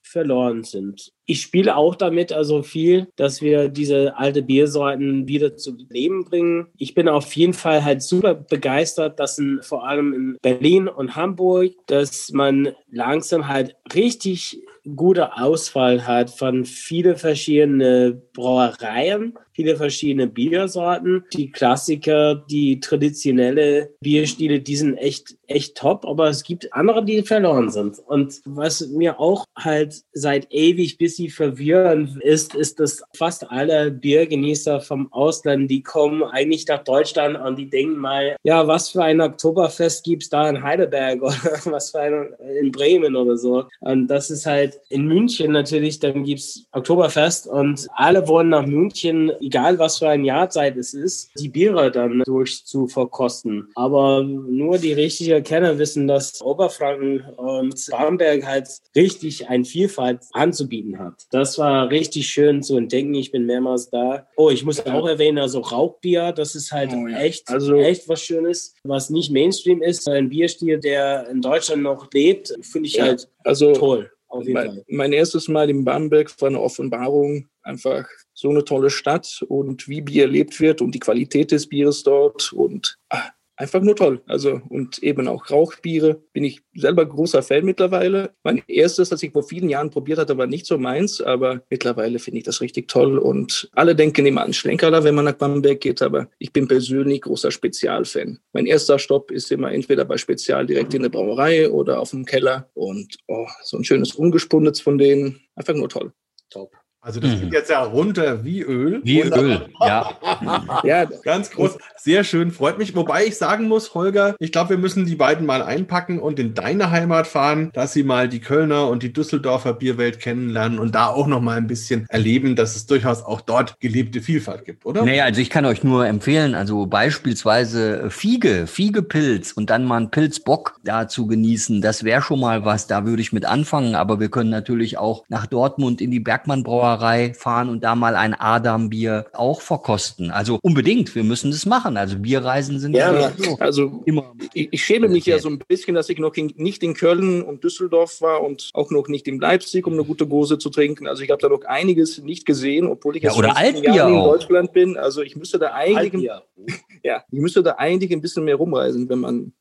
verloren 0.09 0.63
sind. 0.63 1.11
Ich 1.25 1.41
spiele 1.41 1.75
auch 1.75 1.95
damit 1.95 2.33
also 2.33 2.63
viel, 2.63 3.07
dass 3.15 3.41
wir 3.41 3.69
diese 3.69 4.17
alte 4.17 4.41
Biersorten 4.41 5.27
wieder 5.27 5.55
zu 5.55 5.77
Leben 5.89 6.25
bringen. 6.25 6.67
Ich 6.77 6.95
bin 6.95 7.07
auf 7.07 7.31
jeden 7.33 7.53
Fall 7.53 7.83
halt 7.83 8.01
super 8.01 8.33
begeistert, 8.33 9.19
dass 9.19 9.37
in, 9.37 9.61
vor 9.61 9.87
allem 9.87 10.13
in 10.13 10.37
Berlin 10.41 10.87
und 10.87 11.15
Hamburg, 11.15 11.73
dass 11.85 12.31
man 12.31 12.69
langsam 12.89 13.47
halt 13.47 13.75
richtig 13.93 14.59
gute 14.95 15.37
Auswahl 15.37 16.07
hat 16.07 16.31
von 16.31 16.65
viele 16.65 17.15
verschiedene 17.15 18.19
Brauereien, 18.33 19.37
viele 19.59 19.75
verschiedene 19.75 20.27
Biersorten. 20.27 21.25
Die 21.33 21.51
Klassiker, 21.51 22.35
die 22.49 22.79
traditionelle 22.79 23.93
Bierstile, 23.99 24.61
die 24.61 24.77
sind 24.77 24.95
echt, 24.95 25.35
echt 25.47 25.75
top, 25.75 26.05
aber 26.05 26.29
es 26.29 26.43
gibt 26.43 26.73
andere, 26.73 27.03
die 27.03 27.23
verloren 27.23 27.69
sind. 27.69 27.99
Und 28.07 28.39
was 28.45 28.87
mir 28.87 29.19
auch 29.19 29.43
halt 29.57 30.01
seit 30.13 30.47
ewig 30.49 30.97
bis 30.97 31.17
sie 31.17 31.29
verwirrend 31.29 32.21
ist, 32.23 32.55
ist, 32.55 32.79
dass 32.79 33.03
fast 33.13 33.51
alle 33.51 33.91
Biergenießer 33.91 34.79
vom 34.79 35.11
Ausland, 35.11 35.69
die 35.69 35.83
kommen 35.83 36.23
eigentlich 36.23 36.65
nach 36.67 36.85
Deutschland 36.85 37.37
und 37.37 37.59
die 37.59 37.69
denken 37.69 37.97
mal, 37.97 38.37
ja, 38.43 38.65
was 38.65 38.87
für 38.87 39.03
ein 39.03 39.19
Oktoberfest 39.19 40.05
gibt 40.05 40.23
es 40.23 40.29
da 40.29 40.49
in 40.49 40.63
Heidelberg 40.63 41.21
oder 41.21 41.35
was 41.65 41.91
für 41.91 41.99
ein 41.99 42.29
in 42.61 42.71
Bremen 42.71 43.17
oder 43.17 43.35
so. 43.35 43.65
Und 43.81 44.07
das 44.07 44.29
ist 44.29 44.45
halt 44.45 44.79
in 44.87 45.05
München 45.05 45.51
natürlich, 45.51 45.99
dann 45.99 46.23
gibt 46.23 46.39
es 46.39 46.65
Oktoberfest 46.71 47.45
und 47.47 47.89
alle 47.95 48.25
wollen 48.29 48.49
nach 48.49 48.65
München, 48.65 49.33
egal 49.49 49.79
was 49.79 49.97
für 49.97 50.09
ein 50.09 50.25
Jahrzeit 50.25 50.77
es 50.77 50.93
ist, 50.93 51.31
die 51.39 51.49
Biere 51.49 51.89
dann 51.89 52.21
durch 52.25 52.65
zu 52.65 52.87
verkosten. 52.87 53.67
Aber 53.73 54.23
nur 54.23 54.77
die 54.77 54.93
richtigen 54.93 55.43
Kenner 55.43 55.79
wissen, 55.79 56.07
dass 56.07 56.39
Oberfranken 56.41 57.21
und 57.35 57.87
Bamberg 57.89 58.45
halt 58.45 58.67
richtig 58.95 59.49
ein 59.49 59.65
Vielfalt 59.65 60.19
anzubieten 60.33 60.99
hat. 60.99 61.25
Das 61.31 61.57
war 61.57 61.89
richtig 61.89 62.27
schön 62.27 62.61
zu 62.61 62.77
entdecken. 62.77 63.15
Ich 63.15 63.31
bin 63.31 63.47
mehrmals 63.47 63.89
da. 63.89 64.27
Oh, 64.37 64.51
ich 64.51 64.63
muss 64.63 64.85
auch 64.85 65.07
erwähnen, 65.07 65.39
also 65.39 65.61
Rauchbier, 65.61 66.31
das 66.31 66.53
ist 66.53 66.71
halt 66.71 66.91
oh, 66.93 67.07
ja. 67.07 67.17
echt, 67.17 67.49
also, 67.49 67.75
echt 67.75 68.07
was 68.07 68.21
Schönes, 68.21 68.75
was 68.83 69.09
nicht 69.09 69.31
Mainstream 69.31 69.81
ist. 69.81 70.07
Ein 70.07 70.29
Bierstil, 70.29 70.79
der 70.79 71.27
in 71.29 71.41
Deutschland 71.41 71.81
noch 71.81 72.07
lebt, 72.13 72.53
finde 72.61 72.87
ich 72.87 72.95
ja. 72.95 73.05
halt 73.05 73.27
also, 73.43 73.73
toll. 73.73 74.11
Mein, 74.45 74.83
mein, 74.87 75.11
erstes 75.11 75.47
Mal 75.47 75.71
in 75.71 75.83
Bamberg 75.83 76.29
war 76.39 76.49
eine 76.49 76.61
Offenbarung. 76.61 77.49
Einfach 77.63 78.07
so 78.39 78.49
eine 78.49 78.63
tolle 78.63 78.89
Stadt 78.89 79.43
und 79.49 79.89
wie 79.89 80.01
Bier 80.01 80.23
erlebt 80.23 80.61
wird 80.61 80.81
und 80.81 80.95
die 80.95 80.99
Qualität 80.99 81.51
des 81.51 81.67
Bieres 81.67 82.03
dort 82.03 82.53
und 82.53 82.97
ah, 83.09 83.31
einfach 83.57 83.81
nur 83.81 83.97
toll. 83.97 84.21
Also 84.27 84.61
und 84.69 85.03
eben 85.03 85.27
auch 85.27 85.49
Rauchbiere 85.49 86.21
bin 86.31 86.45
ich 86.45 86.61
selber 86.73 87.05
großer 87.05 87.43
Fan 87.43 87.65
mittlerweile. 87.65 88.31
Mein 88.43 88.63
erstes, 88.67 89.09
das 89.09 89.21
ich 89.23 89.33
vor 89.33 89.43
vielen 89.43 89.67
Jahren 89.67 89.89
probiert 89.89 90.19
hatte, 90.19 90.37
war 90.37 90.47
nicht 90.47 90.65
so 90.65 90.77
meins, 90.77 91.19
aber 91.19 91.63
mittlerweile 91.69 92.19
finde 92.19 92.37
ich 92.37 92.45
das 92.45 92.61
richtig 92.61 92.87
toll 92.87 93.17
und 93.17 93.69
alle 93.73 93.93
denken 93.93 94.25
immer 94.25 94.43
an 94.43 94.53
Schlenkerler, 94.53 95.03
wenn 95.03 95.15
man 95.15 95.25
nach 95.25 95.33
Bamberg 95.33 95.81
geht, 95.81 96.01
aber 96.01 96.29
ich 96.39 96.53
bin 96.53 96.69
persönlich 96.69 97.21
großer 97.21 97.51
Spezialfan. 97.51 98.39
Mein 98.53 98.67
erster 98.67 98.99
Stopp 98.99 99.31
ist 99.31 99.51
immer 99.51 99.73
entweder 99.73 100.05
bei 100.05 100.15
Spezial 100.15 100.65
direkt 100.65 100.93
in 100.93 101.01
der 101.01 101.09
Brauerei 101.09 101.69
oder 101.69 101.99
auf 101.99 102.11
dem 102.11 102.23
Keller 102.23 102.69
und 102.73 103.17
oh, 103.27 103.47
so 103.63 103.75
ein 103.75 103.83
schönes 103.83 104.13
Ungespundetes 104.13 104.79
von 104.79 104.97
denen, 104.97 105.41
einfach 105.55 105.73
nur 105.73 105.89
toll. 105.89 106.13
Top. 106.49 106.78
Also 107.01 107.21
das 107.21 107.31
mhm. 107.31 107.41
geht 107.41 107.53
jetzt 107.53 107.69
ja 107.69 107.81
runter 107.81 108.43
wie 108.43 108.61
Öl. 108.61 108.99
Wie 109.03 109.21
Öl, 109.21 109.67
ja. 109.79 110.11
ja. 110.83 111.05
Ganz 111.23 111.49
groß. 111.51 111.77
Sehr 111.97 112.25
schön, 112.25 112.51
freut 112.51 112.77
mich. 112.77 112.95
Wobei 112.95 113.25
ich 113.25 113.37
sagen 113.37 113.67
muss, 113.69 113.93
Holger, 113.93 114.35
ich 114.39 114.51
glaube, 114.51 114.71
wir 114.71 114.77
müssen 114.77 115.05
die 115.05 115.15
beiden 115.15 115.45
mal 115.45 115.61
einpacken 115.61 116.19
und 116.19 116.39
in 116.39 116.53
deine 116.53 116.91
Heimat 116.91 117.27
fahren, 117.27 117.71
dass 117.73 117.93
sie 117.93 118.03
mal 118.03 118.27
die 118.27 118.41
Kölner 118.41 118.89
und 118.89 119.01
die 119.01 119.13
Düsseldorfer 119.13 119.73
Bierwelt 119.73 120.19
kennenlernen 120.19 120.77
und 120.77 120.93
da 120.93 121.07
auch 121.07 121.27
noch 121.27 121.41
mal 121.41 121.57
ein 121.57 121.67
bisschen 121.67 122.05
erleben, 122.09 122.55
dass 122.55 122.75
es 122.75 122.85
durchaus 122.85 123.23
auch 123.23 123.41
dort 123.41 123.79
gelebte 123.79 124.21
Vielfalt 124.21 124.65
gibt, 124.65 124.85
oder? 124.85 125.05
Naja, 125.05 125.23
also 125.23 125.39
ich 125.39 125.49
kann 125.49 125.65
euch 125.65 125.83
nur 125.83 126.05
empfehlen, 126.05 126.53
also 126.53 126.85
beispielsweise 126.85 128.09
Fiege, 128.09 128.67
Fiegepilz 128.67 129.53
und 129.53 129.69
dann 129.69 129.85
mal 129.85 129.97
einen 129.97 130.11
Pilzbock 130.11 130.79
da 130.83 131.07
zu 131.07 131.27
genießen. 131.27 131.81
Das 131.81 132.03
wäre 132.03 132.21
schon 132.21 132.41
mal 132.41 132.65
was, 132.65 132.87
da 132.87 133.05
würde 133.05 133.21
ich 133.21 133.31
mit 133.31 133.45
anfangen. 133.45 133.95
Aber 133.95 134.19
wir 134.19 134.29
können 134.29 134.49
natürlich 134.49 134.97
auch 134.97 135.23
nach 135.29 135.45
Dortmund 135.47 136.01
in 136.01 136.11
die 136.11 136.19
Bergmann 136.19 136.63
Brauerei 136.89 137.33
fahren 137.33 137.69
und 137.69 137.83
da 137.83 137.95
mal 137.95 138.15
ein 138.15 138.33
Adam-Bier 138.33 139.27
auch 139.33 139.61
verkosten. 139.61 140.31
Also 140.31 140.59
unbedingt, 140.61 141.13
wir 141.15 141.23
müssen 141.23 141.51
das 141.51 141.65
machen. 141.65 141.97
Also 141.97 142.17
Bierreisen 142.17 142.79
sind 142.79 142.95
ja, 142.95 143.13
ja 143.13 143.31
so 143.37 143.57
also 143.59 144.03
immer. 144.05 144.33
Ich, 144.53 144.69
ich 144.71 144.83
schäme 144.83 145.07
mich 145.07 145.25
ja 145.25 145.39
so 145.39 145.49
ein 145.49 145.59
bisschen, 145.67 145.95
dass 145.95 146.09
ich 146.09 146.19
noch 146.19 146.35
in, 146.35 146.53
nicht 146.55 146.83
in 146.83 146.93
Köln 146.93 147.41
und 147.41 147.63
Düsseldorf 147.63 148.21
war 148.21 148.43
und 148.43 148.69
auch 148.73 148.91
noch 148.91 149.07
nicht 149.07 149.27
in 149.27 149.39
Leipzig, 149.39 149.85
um 149.85 149.93
eine 149.93 150.03
gute 150.03 150.27
Gose 150.27 150.57
zu 150.57 150.69
trinken. 150.69 151.07
Also 151.07 151.23
ich 151.23 151.29
habe 151.29 151.41
da 151.41 151.49
noch 151.49 151.63
einiges 151.65 152.17
nicht 152.19 152.45
gesehen, 152.45 152.87
obwohl 152.87 153.15
ich 153.15 153.23
jetzt 153.23 153.33
ja, 153.33 153.39
oder 153.39 153.57
Altbier 153.57 154.07
in 154.07 154.15
Deutschland 154.15 154.73
bin. 154.73 154.97
Also 154.97 155.21
ich 155.21 155.35
müsste 155.35 155.59
da 155.59 155.73
eigentlich, 155.73 156.23
ja, 157.03 157.23
ich 157.31 157.39
müsste 157.39 157.63
da 157.63 157.75
eigentlich 157.77 158.11
ein 158.11 158.21
bisschen 158.21 158.45
mehr 158.45 158.55
rumreisen, 158.55 159.09
wenn 159.09 159.19
man 159.19 159.53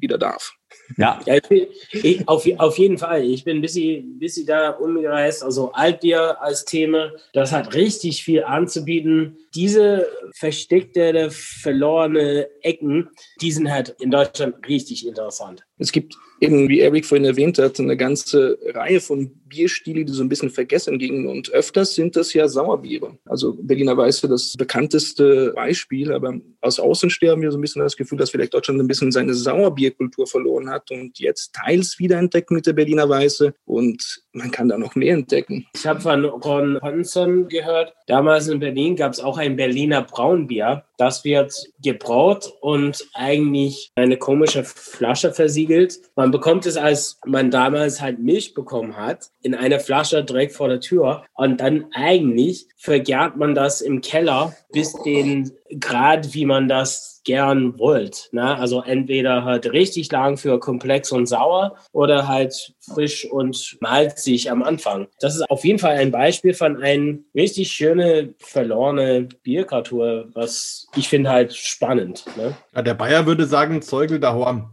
wieder 0.00 0.18
darf. 0.18 0.54
Ja, 0.96 1.20
ja 1.26 1.36
ich 1.36 1.48
bin, 1.48 1.66
ich, 1.92 2.28
auf, 2.28 2.46
auf 2.58 2.78
jeden 2.78 2.98
Fall. 2.98 3.24
Ich 3.24 3.44
bin 3.44 3.58
ein 3.58 3.60
bisschen, 3.62 4.18
bisschen 4.18 4.46
da 4.46 4.70
umgereist. 4.70 5.42
Also 5.42 5.72
Altbier 5.72 6.40
als 6.40 6.64
Thema, 6.64 7.12
das 7.32 7.52
hat 7.52 7.74
richtig 7.74 8.22
viel 8.22 8.44
anzubieten. 8.44 9.38
Diese 9.54 10.06
versteckte, 10.34 11.30
verlorene 11.30 12.48
Ecken, 12.62 13.08
die 13.40 13.52
sind 13.52 13.70
halt 13.70 13.96
in 14.00 14.10
Deutschland 14.10 14.56
richtig 14.68 15.06
interessant. 15.06 15.64
Es 15.78 15.92
gibt 15.92 16.14
eben, 16.40 16.68
wie 16.68 16.80
Eric 16.80 17.06
vorhin 17.06 17.24
erwähnt 17.24 17.58
hat, 17.58 17.80
eine 17.80 17.96
ganze 17.96 18.58
Reihe 18.74 19.00
von 19.00 19.30
Bierstile, 19.46 20.04
die 20.04 20.12
so 20.12 20.22
ein 20.22 20.28
bisschen 20.28 20.50
vergessen 20.50 20.98
gingen. 20.98 21.26
Und 21.26 21.50
öfters 21.50 21.94
sind 21.94 22.16
das 22.16 22.32
ja 22.32 22.48
Sauerbiere. 22.48 23.18
Also 23.24 23.54
Berliner 23.54 23.96
Weiße 23.96 24.28
das 24.28 24.54
bekannteste 24.56 25.52
Beispiel, 25.54 26.12
aber 26.12 26.34
aus 26.60 26.78
Außenstehen 26.78 27.32
haben 27.32 27.42
wir 27.42 27.50
so 27.50 27.58
ein 27.58 27.62
bisschen 27.62 27.82
das 27.82 27.96
Gefühl, 27.96 28.18
dass 28.18 28.30
vielleicht 28.30 28.54
Deutschland 28.54 28.80
ein 28.80 28.88
bisschen 28.88 29.10
seine 29.10 29.34
Sauerbierkultur 29.34 30.26
verloren 30.26 30.59
hat 30.68 30.90
und 30.90 31.18
jetzt 31.18 31.54
teils 31.54 31.98
wiederentdeckt 31.98 32.50
mit 32.50 32.66
der 32.66 32.72
Berliner 32.72 33.08
Weiße. 33.08 33.54
Und 33.64 34.22
man 34.32 34.50
kann 34.50 34.68
da 34.68 34.76
noch 34.76 34.94
mehr 34.94 35.14
entdecken. 35.14 35.66
Ich 35.74 35.86
habe 35.86 36.00
von 36.00 36.24
Ron 36.24 36.78
Hansen 36.82 37.48
gehört, 37.48 37.94
damals 38.06 38.48
in 38.48 38.58
Berlin 38.58 38.96
gab 38.96 39.12
es 39.12 39.20
auch 39.20 39.38
ein 39.38 39.56
Berliner 39.56 40.02
Braunbier. 40.02 40.84
Das 41.00 41.24
wird 41.24 41.54
gebraut 41.82 42.52
und 42.60 43.06
eigentlich 43.14 43.90
eine 43.94 44.18
komische 44.18 44.64
Flasche 44.64 45.32
versiegelt. 45.32 45.98
Man 46.14 46.30
bekommt 46.30 46.66
es, 46.66 46.76
als 46.76 47.18
man 47.24 47.50
damals 47.50 48.02
halt 48.02 48.18
Milch 48.18 48.52
bekommen 48.52 48.98
hat, 48.98 49.30
in 49.40 49.54
einer 49.54 49.80
Flasche 49.80 50.22
direkt 50.22 50.52
vor 50.52 50.68
der 50.68 50.80
Tür. 50.80 51.24
Und 51.32 51.58
dann 51.62 51.86
eigentlich 51.94 52.66
vergärt 52.76 53.38
man 53.38 53.54
das 53.54 53.80
im 53.80 54.02
Keller 54.02 54.54
bis 54.72 54.92
den 55.02 55.50
Grad, 55.78 56.34
wie 56.34 56.44
man 56.44 56.68
das 56.68 57.20
gern 57.24 57.78
wollt. 57.78 58.28
Ne? 58.32 58.56
Also 58.56 58.82
entweder 58.82 59.44
halt 59.44 59.72
richtig 59.72 60.10
lang 60.10 60.36
für 60.36 60.58
komplex 60.58 61.12
und 61.12 61.26
sauer 61.26 61.76
oder 61.92 62.28
halt 62.28 62.74
frisch 62.80 63.24
und 63.30 63.76
malzig 63.80 64.50
am 64.50 64.62
Anfang. 64.62 65.06
Das 65.20 65.34
ist 65.34 65.48
auf 65.50 65.64
jeden 65.64 65.78
Fall 65.78 65.96
ein 65.96 66.10
Beispiel 66.10 66.54
von 66.54 66.82
einem 66.82 67.24
richtig 67.34 67.70
schöne 67.70 68.34
verlorene 68.38 69.28
Bierkultur, 69.42 70.28
was 70.32 70.88
ich 70.96 71.08
finde 71.08 71.30
halt 71.30 71.54
spannend. 71.54 72.24
Ne? 72.36 72.56
Ja, 72.74 72.82
der 72.82 72.94
Bayer 72.94 73.26
würde 73.26 73.46
sagen, 73.46 73.82
Zeugel 73.82 74.20
da 74.20 74.34
Horn. 74.34 74.70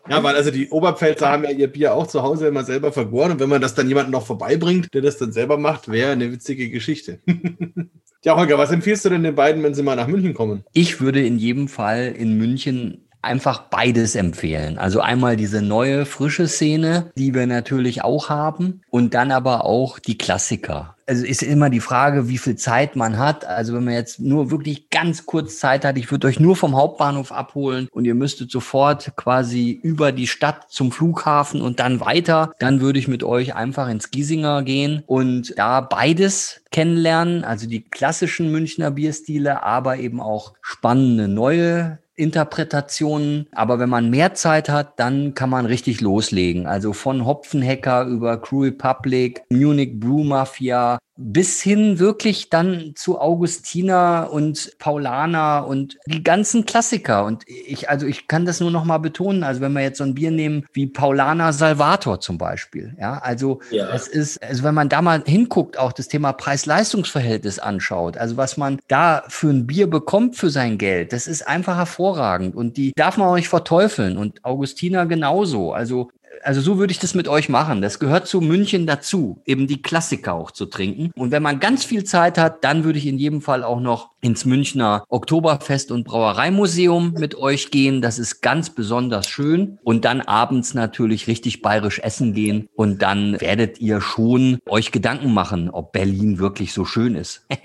ja, 0.09 0.23
weil 0.23 0.35
also 0.35 0.51
die 0.51 0.69
Oberpfälzer 0.69 1.29
haben 1.29 1.43
ja 1.43 1.49
ihr 1.51 1.67
Bier 1.67 1.93
auch 1.93 2.07
zu 2.07 2.23
Hause 2.23 2.47
immer 2.47 2.63
selber 2.63 2.93
vergoren 2.93 3.31
und 3.31 3.39
wenn 3.41 3.49
man 3.49 3.61
das 3.61 3.75
dann 3.75 3.89
jemanden 3.89 4.11
noch 4.11 4.25
vorbeibringt, 4.25 4.93
der 4.93 5.01
das 5.01 5.17
dann 5.17 5.33
selber 5.33 5.57
macht, 5.57 5.91
wäre 5.91 6.11
eine 6.11 6.31
witzige 6.31 6.69
Geschichte. 6.69 7.19
ja, 8.23 8.37
Holger, 8.37 8.57
was 8.57 8.71
empfiehlst 8.71 9.03
du 9.05 9.09
denn 9.09 9.23
den 9.23 9.35
beiden, 9.35 9.63
wenn 9.63 9.73
sie 9.73 9.83
mal 9.83 9.95
nach 9.95 10.07
München 10.07 10.33
kommen? 10.33 10.63
Ich 10.73 11.01
würde 11.01 11.25
in 11.25 11.37
jedem 11.37 11.67
Fall 11.67 12.13
in 12.17 12.37
München 12.37 13.04
einfach 13.25 13.63
beides 13.69 14.15
empfehlen. 14.15 14.77
Also 14.77 15.01
einmal 15.01 15.35
diese 15.35 15.61
neue, 15.61 16.05
frische 16.05 16.47
Szene, 16.47 17.11
die 17.17 17.33
wir 17.33 17.47
natürlich 17.47 18.03
auch 18.03 18.29
haben 18.29 18.81
und 18.89 19.13
dann 19.13 19.31
aber 19.31 19.65
auch 19.65 19.99
die 19.99 20.17
Klassiker. 20.17 20.95
Also 21.07 21.23
ist 21.23 21.43
immer 21.43 21.69
die 21.69 21.81
Frage, 21.81 22.29
wie 22.29 22.39
viel 22.39 22.55
Zeit 22.55 22.95
man 22.95 23.19
hat. 23.19 23.45
Also 23.45 23.75
wenn 23.75 23.83
man 23.83 23.93
jetzt 23.93 24.19
nur 24.19 24.49
wirklich 24.49 24.89
ganz 24.89 25.27
kurz 25.27 25.59
Zeit 25.59 25.85
hat, 25.85 25.97
ich 25.97 26.09
würde 26.09 26.27
euch 26.27 26.39
nur 26.39 26.55
vom 26.55 26.75
Hauptbahnhof 26.75 27.31
abholen 27.31 27.87
und 27.91 28.05
ihr 28.05 28.15
müsstet 28.15 28.49
sofort 28.49 29.15
quasi 29.15 29.79
über 29.83 30.11
die 30.11 30.25
Stadt 30.25 30.65
zum 30.69 30.91
Flughafen 30.91 31.61
und 31.61 31.79
dann 31.79 31.99
weiter, 31.99 32.53
dann 32.57 32.81
würde 32.81 32.97
ich 32.97 33.07
mit 33.07 33.23
euch 33.23 33.53
einfach 33.53 33.87
ins 33.87 34.09
Giesinger 34.09 34.63
gehen 34.63 35.03
und 35.05 35.53
da 35.57 35.81
beides 35.81 36.61
kennenlernen, 36.71 37.43
also 37.43 37.67
die 37.67 37.81
klassischen 37.81 38.51
Münchner 38.51 38.89
Bierstile, 38.89 39.61
aber 39.61 39.97
eben 39.97 40.19
auch 40.19 40.53
spannende 40.61 41.27
neue 41.27 41.99
Interpretationen. 42.15 43.47
Aber 43.51 43.79
wenn 43.79 43.89
man 43.89 44.09
mehr 44.09 44.33
Zeit 44.33 44.69
hat, 44.69 44.99
dann 44.99 45.33
kann 45.33 45.49
man 45.49 45.65
richtig 45.65 46.01
loslegen. 46.01 46.67
Also 46.67 46.93
von 46.93 47.25
Hopfenhacker 47.25 48.05
über 48.05 48.37
Crew 48.41 48.63
Republic, 48.63 49.43
Munich 49.49 49.99
Brew 49.99 50.23
Mafia, 50.23 50.99
bis 51.17 51.61
hin 51.61 51.97
wirklich 51.99 52.49
dann 52.49 52.91
zu 52.95 53.19
Augustina 53.19 54.23
und 54.23 54.77
Paulana 54.79 55.59
und 55.59 55.97
die 56.07 56.23
ganzen 56.23 56.65
Klassiker. 56.65 57.23
Und 57.23 57.43
ich, 57.47 57.89
also 57.89 58.05
ich 58.05 58.27
kann 58.27 58.45
das 58.45 58.59
nur 58.59 58.71
noch 58.71 58.83
mal 58.83 58.97
betonen. 58.97 59.43
Also 59.43 59.61
wenn 59.61 59.71
wir 59.71 59.81
jetzt 59.81 59.99
so 59.99 60.03
ein 60.03 60.15
Bier 60.15 60.31
nehmen 60.31 60.65
wie 60.73 60.87
Paulana 60.87 61.53
Salvator 61.53 62.19
zum 62.19 62.37
Beispiel, 62.37 62.95
ja, 62.99 63.17
also 63.19 63.61
ja. 63.71 63.89
es 63.93 64.07
ist, 64.07 64.43
also 64.43 64.63
wenn 64.63 64.75
man 64.75 64.89
da 64.89 65.01
mal 65.01 65.23
hinguckt, 65.25 65.77
auch 65.79 65.93
das 65.93 66.09
Thema 66.09 66.33
Preis-Leistungs-Verhältnis 66.33 67.59
anschaut, 67.59 68.17
also 68.17 68.35
was 68.35 68.57
man 68.57 68.79
da 68.89 69.23
für 69.29 69.49
ein 69.49 69.67
Bier 69.67 69.89
bekommt 69.89 70.35
für 70.35 70.49
sein 70.49 70.77
Geld, 70.77 71.13
das 71.13 71.27
ist 71.27 71.47
einfach 71.47 71.77
hervorragend 71.77 72.04
und 72.13 72.77
die 72.77 72.93
darf 72.95 73.17
man 73.17 73.27
auch 73.27 73.35
nicht 73.35 73.49
verteufeln 73.49 74.17
und 74.17 74.43
Augustina 74.43 75.05
genauso. 75.05 75.73
Also 75.73 76.09
also 76.43 76.61
so 76.61 76.77
würde 76.77 76.91
ich 76.91 76.99
das 76.99 77.15
mit 77.15 77.27
euch 77.27 77.49
machen. 77.49 77.81
Das 77.81 77.99
gehört 77.99 78.27
zu 78.27 78.41
München 78.41 78.85
dazu, 78.87 79.41
eben 79.45 79.67
die 79.67 79.81
Klassiker 79.81 80.33
auch 80.33 80.51
zu 80.51 80.65
trinken. 80.65 81.11
Und 81.15 81.31
wenn 81.31 81.43
man 81.43 81.59
ganz 81.59 81.83
viel 81.83 82.03
Zeit 82.03 82.37
hat, 82.37 82.63
dann 82.63 82.83
würde 82.83 82.99
ich 82.99 83.07
in 83.07 83.17
jedem 83.17 83.41
Fall 83.41 83.63
auch 83.63 83.79
noch 83.79 84.11
ins 84.21 84.45
Münchner 84.45 85.03
Oktoberfest 85.09 85.91
und 85.91 86.03
Brauereimuseum 86.05 87.13
mit 87.13 87.35
euch 87.35 87.71
gehen. 87.71 88.01
Das 88.01 88.19
ist 88.19 88.41
ganz 88.41 88.69
besonders 88.69 89.27
schön. 89.27 89.79
Und 89.83 90.05
dann 90.05 90.21
abends 90.21 90.73
natürlich 90.73 91.27
richtig 91.27 91.61
bayerisch 91.61 91.99
essen 91.99 92.33
gehen. 92.33 92.69
Und 92.75 93.01
dann 93.01 93.39
werdet 93.39 93.79
ihr 93.79 94.01
schon 94.01 94.59
euch 94.67 94.91
Gedanken 94.91 95.33
machen, 95.33 95.69
ob 95.69 95.91
Berlin 95.91 96.39
wirklich 96.39 96.73
so 96.73 96.85
schön 96.85 97.15
ist. 97.15 97.45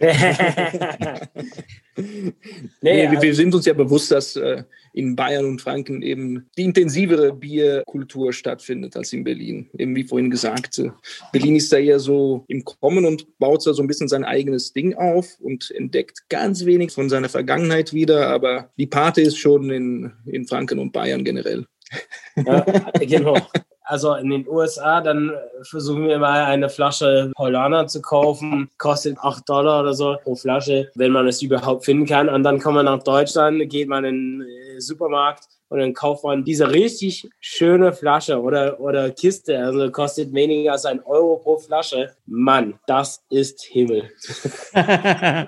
nee, 1.96 3.10
wir, 3.10 3.22
wir, 3.22 3.34
sind 3.34 3.54
uns 3.54 3.66
ja 3.66 3.72
bewusst, 3.72 4.10
dass 4.10 4.36
äh, 4.36 4.64
in 4.92 5.16
Bayern 5.16 5.44
und 5.44 5.60
Franken 5.60 6.02
eben 6.02 6.48
die 6.56 6.64
intensivere 6.64 7.32
Bierkultur 7.32 8.32
stattfindet 8.32 8.96
als 8.96 9.12
in 9.12 9.24
Berlin. 9.24 9.68
Eben 9.78 9.94
wie 9.94 10.04
vorhin 10.04 10.30
gesagt, 10.30 10.78
äh, 10.78 10.90
Berlin 11.32 11.56
ist 11.56 11.72
da 11.72 11.78
eher 11.78 12.00
so 12.00 12.44
im 12.48 12.64
Kommen 12.64 13.04
und 13.04 13.38
baut 13.38 13.66
da 13.66 13.74
so 13.74 13.82
ein 13.82 13.88
bisschen 13.88 14.08
sein 14.08 14.24
eigenes 14.24 14.72
Ding 14.72 14.94
auf 14.94 15.38
und 15.40 15.70
entdeckt 15.70 16.28
ganz 16.28 16.64
wenig 16.64 16.92
von 16.92 17.08
seiner 17.08 17.28
Vergangenheit 17.28 17.92
wieder, 17.92 18.28
aber 18.28 18.70
die 18.78 18.86
Party 18.86 19.22
ist 19.22 19.38
schon 19.38 19.70
in, 19.70 20.12
in 20.26 20.46
Franken 20.46 20.78
und 20.78 20.92
Bayern 20.92 21.24
generell. 21.24 21.66
Ja, 22.36 22.60
genau. 23.00 23.36
Also 23.84 24.14
in 24.14 24.30
den 24.30 24.48
USA, 24.48 25.02
dann 25.02 25.32
versuchen 25.62 26.08
wir 26.08 26.18
mal 26.18 26.44
eine 26.44 26.70
Flasche 26.70 27.30
Paulaner 27.36 27.86
zu 27.86 28.00
kaufen. 28.00 28.70
Kostet 28.78 29.18
8 29.18 29.46
Dollar 29.48 29.82
oder 29.82 29.92
so 29.92 30.16
pro 30.22 30.34
Flasche, 30.34 30.90
wenn 30.94 31.12
man 31.12 31.28
es 31.28 31.42
überhaupt 31.42 31.84
finden 31.84 32.06
kann. 32.06 32.30
Und 32.30 32.44
dann 32.44 32.60
kommt 32.60 32.76
man 32.76 32.86
nach 32.86 33.02
Deutschland, 33.02 33.68
geht 33.68 33.88
man 33.88 34.04
in 34.06 34.38
den 34.40 34.80
Supermarkt 34.80 35.44
und 35.68 35.80
dann 35.80 35.92
kauft 35.92 36.24
man 36.24 36.44
diese 36.44 36.70
richtig 36.70 37.28
schöne 37.40 37.92
Flasche 37.92 38.40
oder, 38.40 38.80
oder 38.80 39.10
Kiste. 39.10 39.58
Also 39.58 39.90
kostet 39.90 40.32
weniger 40.32 40.72
als 40.72 40.84
ein 40.84 41.02
Euro 41.04 41.36
pro 41.36 41.58
Flasche. 41.58 42.14
Mann, 42.26 42.78
das 42.86 43.22
ist 43.28 43.64
Himmel. 43.64 44.10
ja, 44.74 45.46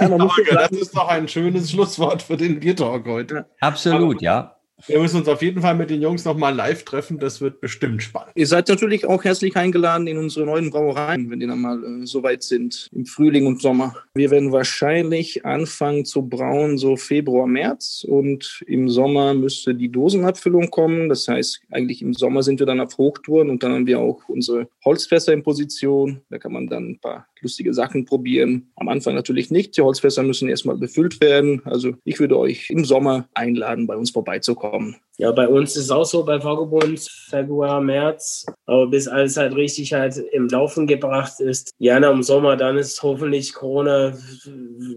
das 0.00 0.70
ist 0.72 0.96
doch 0.96 1.08
ein 1.08 1.28
schönes 1.28 1.70
Schlusswort 1.70 2.22
für 2.22 2.36
den 2.36 2.58
Biertalk 2.58 3.06
heute. 3.06 3.46
Absolut, 3.60 4.22
ja. 4.22 4.56
Wir 4.86 5.00
müssen 5.00 5.16
uns 5.16 5.28
auf 5.28 5.40
jeden 5.40 5.62
Fall 5.62 5.74
mit 5.74 5.88
den 5.88 6.02
Jungs 6.02 6.26
nochmal 6.26 6.54
live 6.54 6.84
treffen. 6.84 7.18
Das 7.18 7.40
wird 7.40 7.62
bestimmt 7.62 8.02
spannend. 8.02 8.32
Ihr 8.34 8.46
seid 8.46 8.68
natürlich 8.68 9.06
auch 9.06 9.24
herzlich 9.24 9.56
eingeladen 9.56 10.06
in 10.06 10.18
unsere 10.18 10.44
neuen 10.44 10.68
Brauereien, 10.70 11.30
wenn 11.30 11.40
die 11.40 11.46
dann 11.46 11.60
mal 11.60 11.82
äh, 11.82 12.06
soweit 12.06 12.42
sind, 12.42 12.90
im 12.92 13.06
Frühling 13.06 13.46
und 13.46 13.62
Sommer. 13.62 13.94
Wir 14.14 14.30
werden 14.30 14.52
wahrscheinlich 14.52 15.46
anfangen 15.46 16.04
zu 16.04 16.28
brauen 16.28 16.76
so 16.76 16.96
Februar, 16.96 17.46
März 17.46 18.04
und 18.06 18.62
im 18.66 18.90
Sommer 18.90 19.32
müsste 19.32 19.74
die 19.74 19.90
Dosenabfüllung 19.90 20.70
kommen. 20.70 21.08
Das 21.08 21.26
heißt, 21.28 21.62
eigentlich 21.70 22.02
im 22.02 22.12
Sommer 22.12 22.42
sind 22.42 22.58
wir 22.58 22.66
dann 22.66 22.80
auf 22.80 22.98
Hochtouren 22.98 23.48
und 23.48 23.62
dann 23.62 23.72
haben 23.72 23.86
wir 23.86 24.00
auch 24.00 24.28
unsere 24.28 24.68
Holzfässer 24.84 25.32
in 25.32 25.42
Position. 25.42 26.20
Da 26.28 26.38
kann 26.38 26.52
man 26.52 26.66
dann 26.66 26.90
ein 26.90 26.98
paar 26.98 27.26
lustige 27.40 27.72
Sachen 27.72 28.04
probieren. 28.04 28.70
Am 28.74 28.88
Anfang 28.88 29.14
natürlich 29.14 29.50
nicht. 29.50 29.76
Die 29.76 29.82
Holzfässer 29.82 30.22
müssen 30.24 30.48
erstmal 30.48 30.76
befüllt 30.76 31.20
werden. 31.20 31.62
Also 31.64 31.92
ich 32.04 32.18
würde 32.18 32.38
euch 32.38 32.70
im 32.70 32.84
Sommer 32.84 33.28
einladen, 33.34 33.86
bei 33.86 33.96
uns 33.96 34.10
vorbeizukommen. 34.10 34.73
Ja, 35.16 35.30
bei 35.30 35.46
uns 35.46 35.76
ist 35.76 35.84
es 35.84 35.90
auch 35.90 36.04
so 36.04 36.24
bei 36.24 36.42
Vagabund 36.42 37.00
Februar, 37.28 37.80
März. 37.80 38.46
Aber 38.66 38.88
bis 38.88 39.06
alles 39.06 39.36
halt 39.36 39.54
richtig 39.54 39.92
halt 39.92 40.16
im 40.32 40.48
Laufen 40.48 40.86
gebracht 40.86 41.40
ist, 41.40 41.72
gerne 41.78 42.08
im 42.08 42.22
Sommer, 42.22 42.56
dann 42.56 42.76
ist 42.76 43.02
hoffentlich 43.02 43.54
Corona 43.54 44.16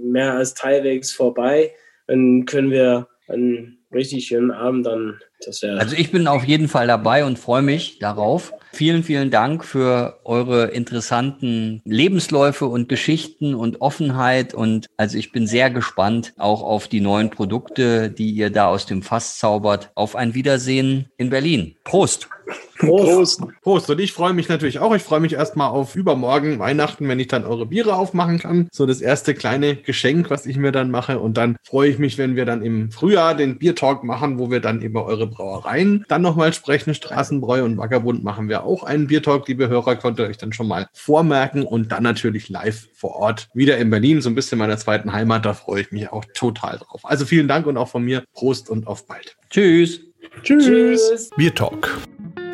mehr 0.02 0.34
als 0.34 0.54
teilwegs 0.56 1.12
vorbei. 1.12 1.72
Dann 2.08 2.46
können 2.46 2.72
wir 2.72 3.08
einen 3.28 3.78
richtig 3.94 4.28
schönen 4.28 4.52
Abend 4.52 4.86
dann 4.86 5.20
also 5.46 5.96
ich 5.96 6.12
bin 6.12 6.28
auf 6.28 6.44
jeden 6.44 6.68
Fall 6.68 6.88
dabei 6.88 7.26
und 7.26 7.40
freue 7.40 7.62
mich 7.62 8.00
darauf. 8.00 8.54
Vielen, 8.74 9.04
vielen 9.04 9.32
Dank 9.32 9.64
für 9.66 10.20
eure 10.24 10.66
interessanten 10.68 11.82
Lebensläufe 11.86 12.66
und 12.66 12.90
Geschichten 12.90 13.56
und 13.56 13.82
Offenheit. 13.82 14.54
Und 14.54 14.88
also 14.98 15.18
ich 15.18 15.32
bin 15.32 15.48
sehr 15.48 15.70
gespannt 15.70 16.34
auch 16.38 16.62
auf 16.62 16.88
die 16.88 17.02
neuen 17.02 17.30
Produkte, 17.30 18.12
die 18.12 18.32
ihr 18.32 18.52
da 18.52 18.68
aus 18.68 18.86
dem 18.86 19.02
Fass 19.02 19.40
zaubert. 19.40 19.92
Auf 19.96 20.16
ein 20.16 20.34
Wiedersehen 20.34 21.10
in 21.18 21.30
Berlin. 21.30 21.76
Prost! 21.84 22.30
Prost. 22.78 23.42
Prost. 23.62 23.90
Und 23.90 24.00
ich 24.00 24.14
freue 24.14 24.34
mich 24.34 24.50
natürlich 24.50 24.80
auch. 24.80 24.94
Ich 24.96 25.02
freue 25.02 25.20
mich 25.20 25.34
erstmal 25.34 25.70
auf 25.70 25.96
übermorgen 25.96 26.60
Weihnachten, 26.60 27.08
wenn 27.08 27.20
ich 27.20 27.28
dann 27.28 27.44
eure 27.44 27.66
Biere 27.66 27.96
aufmachen 27.96 28.40
kann. 28.40 28.68
So 28.72 28.86
das 28.86 29.02
erste 29.02 29.34
kleine 29.34 29.76
Geschenk, 29.76 30.30
was 30.30 30.46
ich 30.46 30.58
mir 30.58 30.72
dann 30.72 30.92
mache. 30.92 31.20
Und 31.20 31.38
dann 31.38 31.58
freue 31.64 31.90
ich 31.90 31.98
mich, 31.98 32.18
wenn 32.18 32.36
wir 32.36 32.46
dann 32.46 32.62
im 32.62 32.92
Frühjahr 32.92 33.36
den 33.36 33.58
Biertalk 33.58 34.04
machen, 34.04 34.38
wo 34.38 34.52
wir 34.52 34.60
dann 34.60 34.82
über 34.82 35.06
eure 35.06 35.27
Brauereien 35.28 36.06
dann 36.08 36.22
nochmal 36.22 36.54
sprechen. 36.54 36.94
Straßenbräu 36.94 37.64
und 37.64 37.78
Vagabund 37.78 38.24
machen 38.24 38.50
wir 38.50 38.64
auch 38.64 38.84
einen 38.84 39.08
Biertalk. 39.08 39.48
Liebe 39.48 39.70
Hörer, 39.70 39.96
könnt 39.96 40.20
ihr 40.20 40.26
euch 40.26 40.38
dann 40.38 40.54
schon 40.54 40.68
mal 40.68 40.88
vormerken. 40.94 41.64
Und 41.64 41.92
dann 41.92 42.04
natürlich 42.04 42.50
live 42.50 42.88
vor 42.94 43.16
Ort 43.16 43.50
wieder 43.54 43.78
in 43.78 43.90
Berlin. 43.90 44.22
So 44.22 44.30
ein 44.30 44.36
bisschen 44.36 44.58
meiner 44.58 44.78
zweiten 44.78 45.14
Heimat. 45.14 45.46
Da 45.46 45.54
freue 45.54 45.82
ich 45.82 45.92
mich 45.92 46.12
auch 46.12 46.26
total 46.34 46.78
drauf. 46.78 47.02
Also 47.04 47.26
vielen 47.26 47.48
Dank 47.48 47.68
und 47.68 47.78
auch 47.78 47.90
von 47.90 48.04
mir. 48.04 48.24
Prost 48.34 48.70
und 48.70 48.88
auf 48.88 49.08
bald. 49.08 49.38
Tschüss. 49.50 50.02
Tschüss. 50.44 50.66
Tschüss. 50.66 51.30
Biertalk 51.38 51.90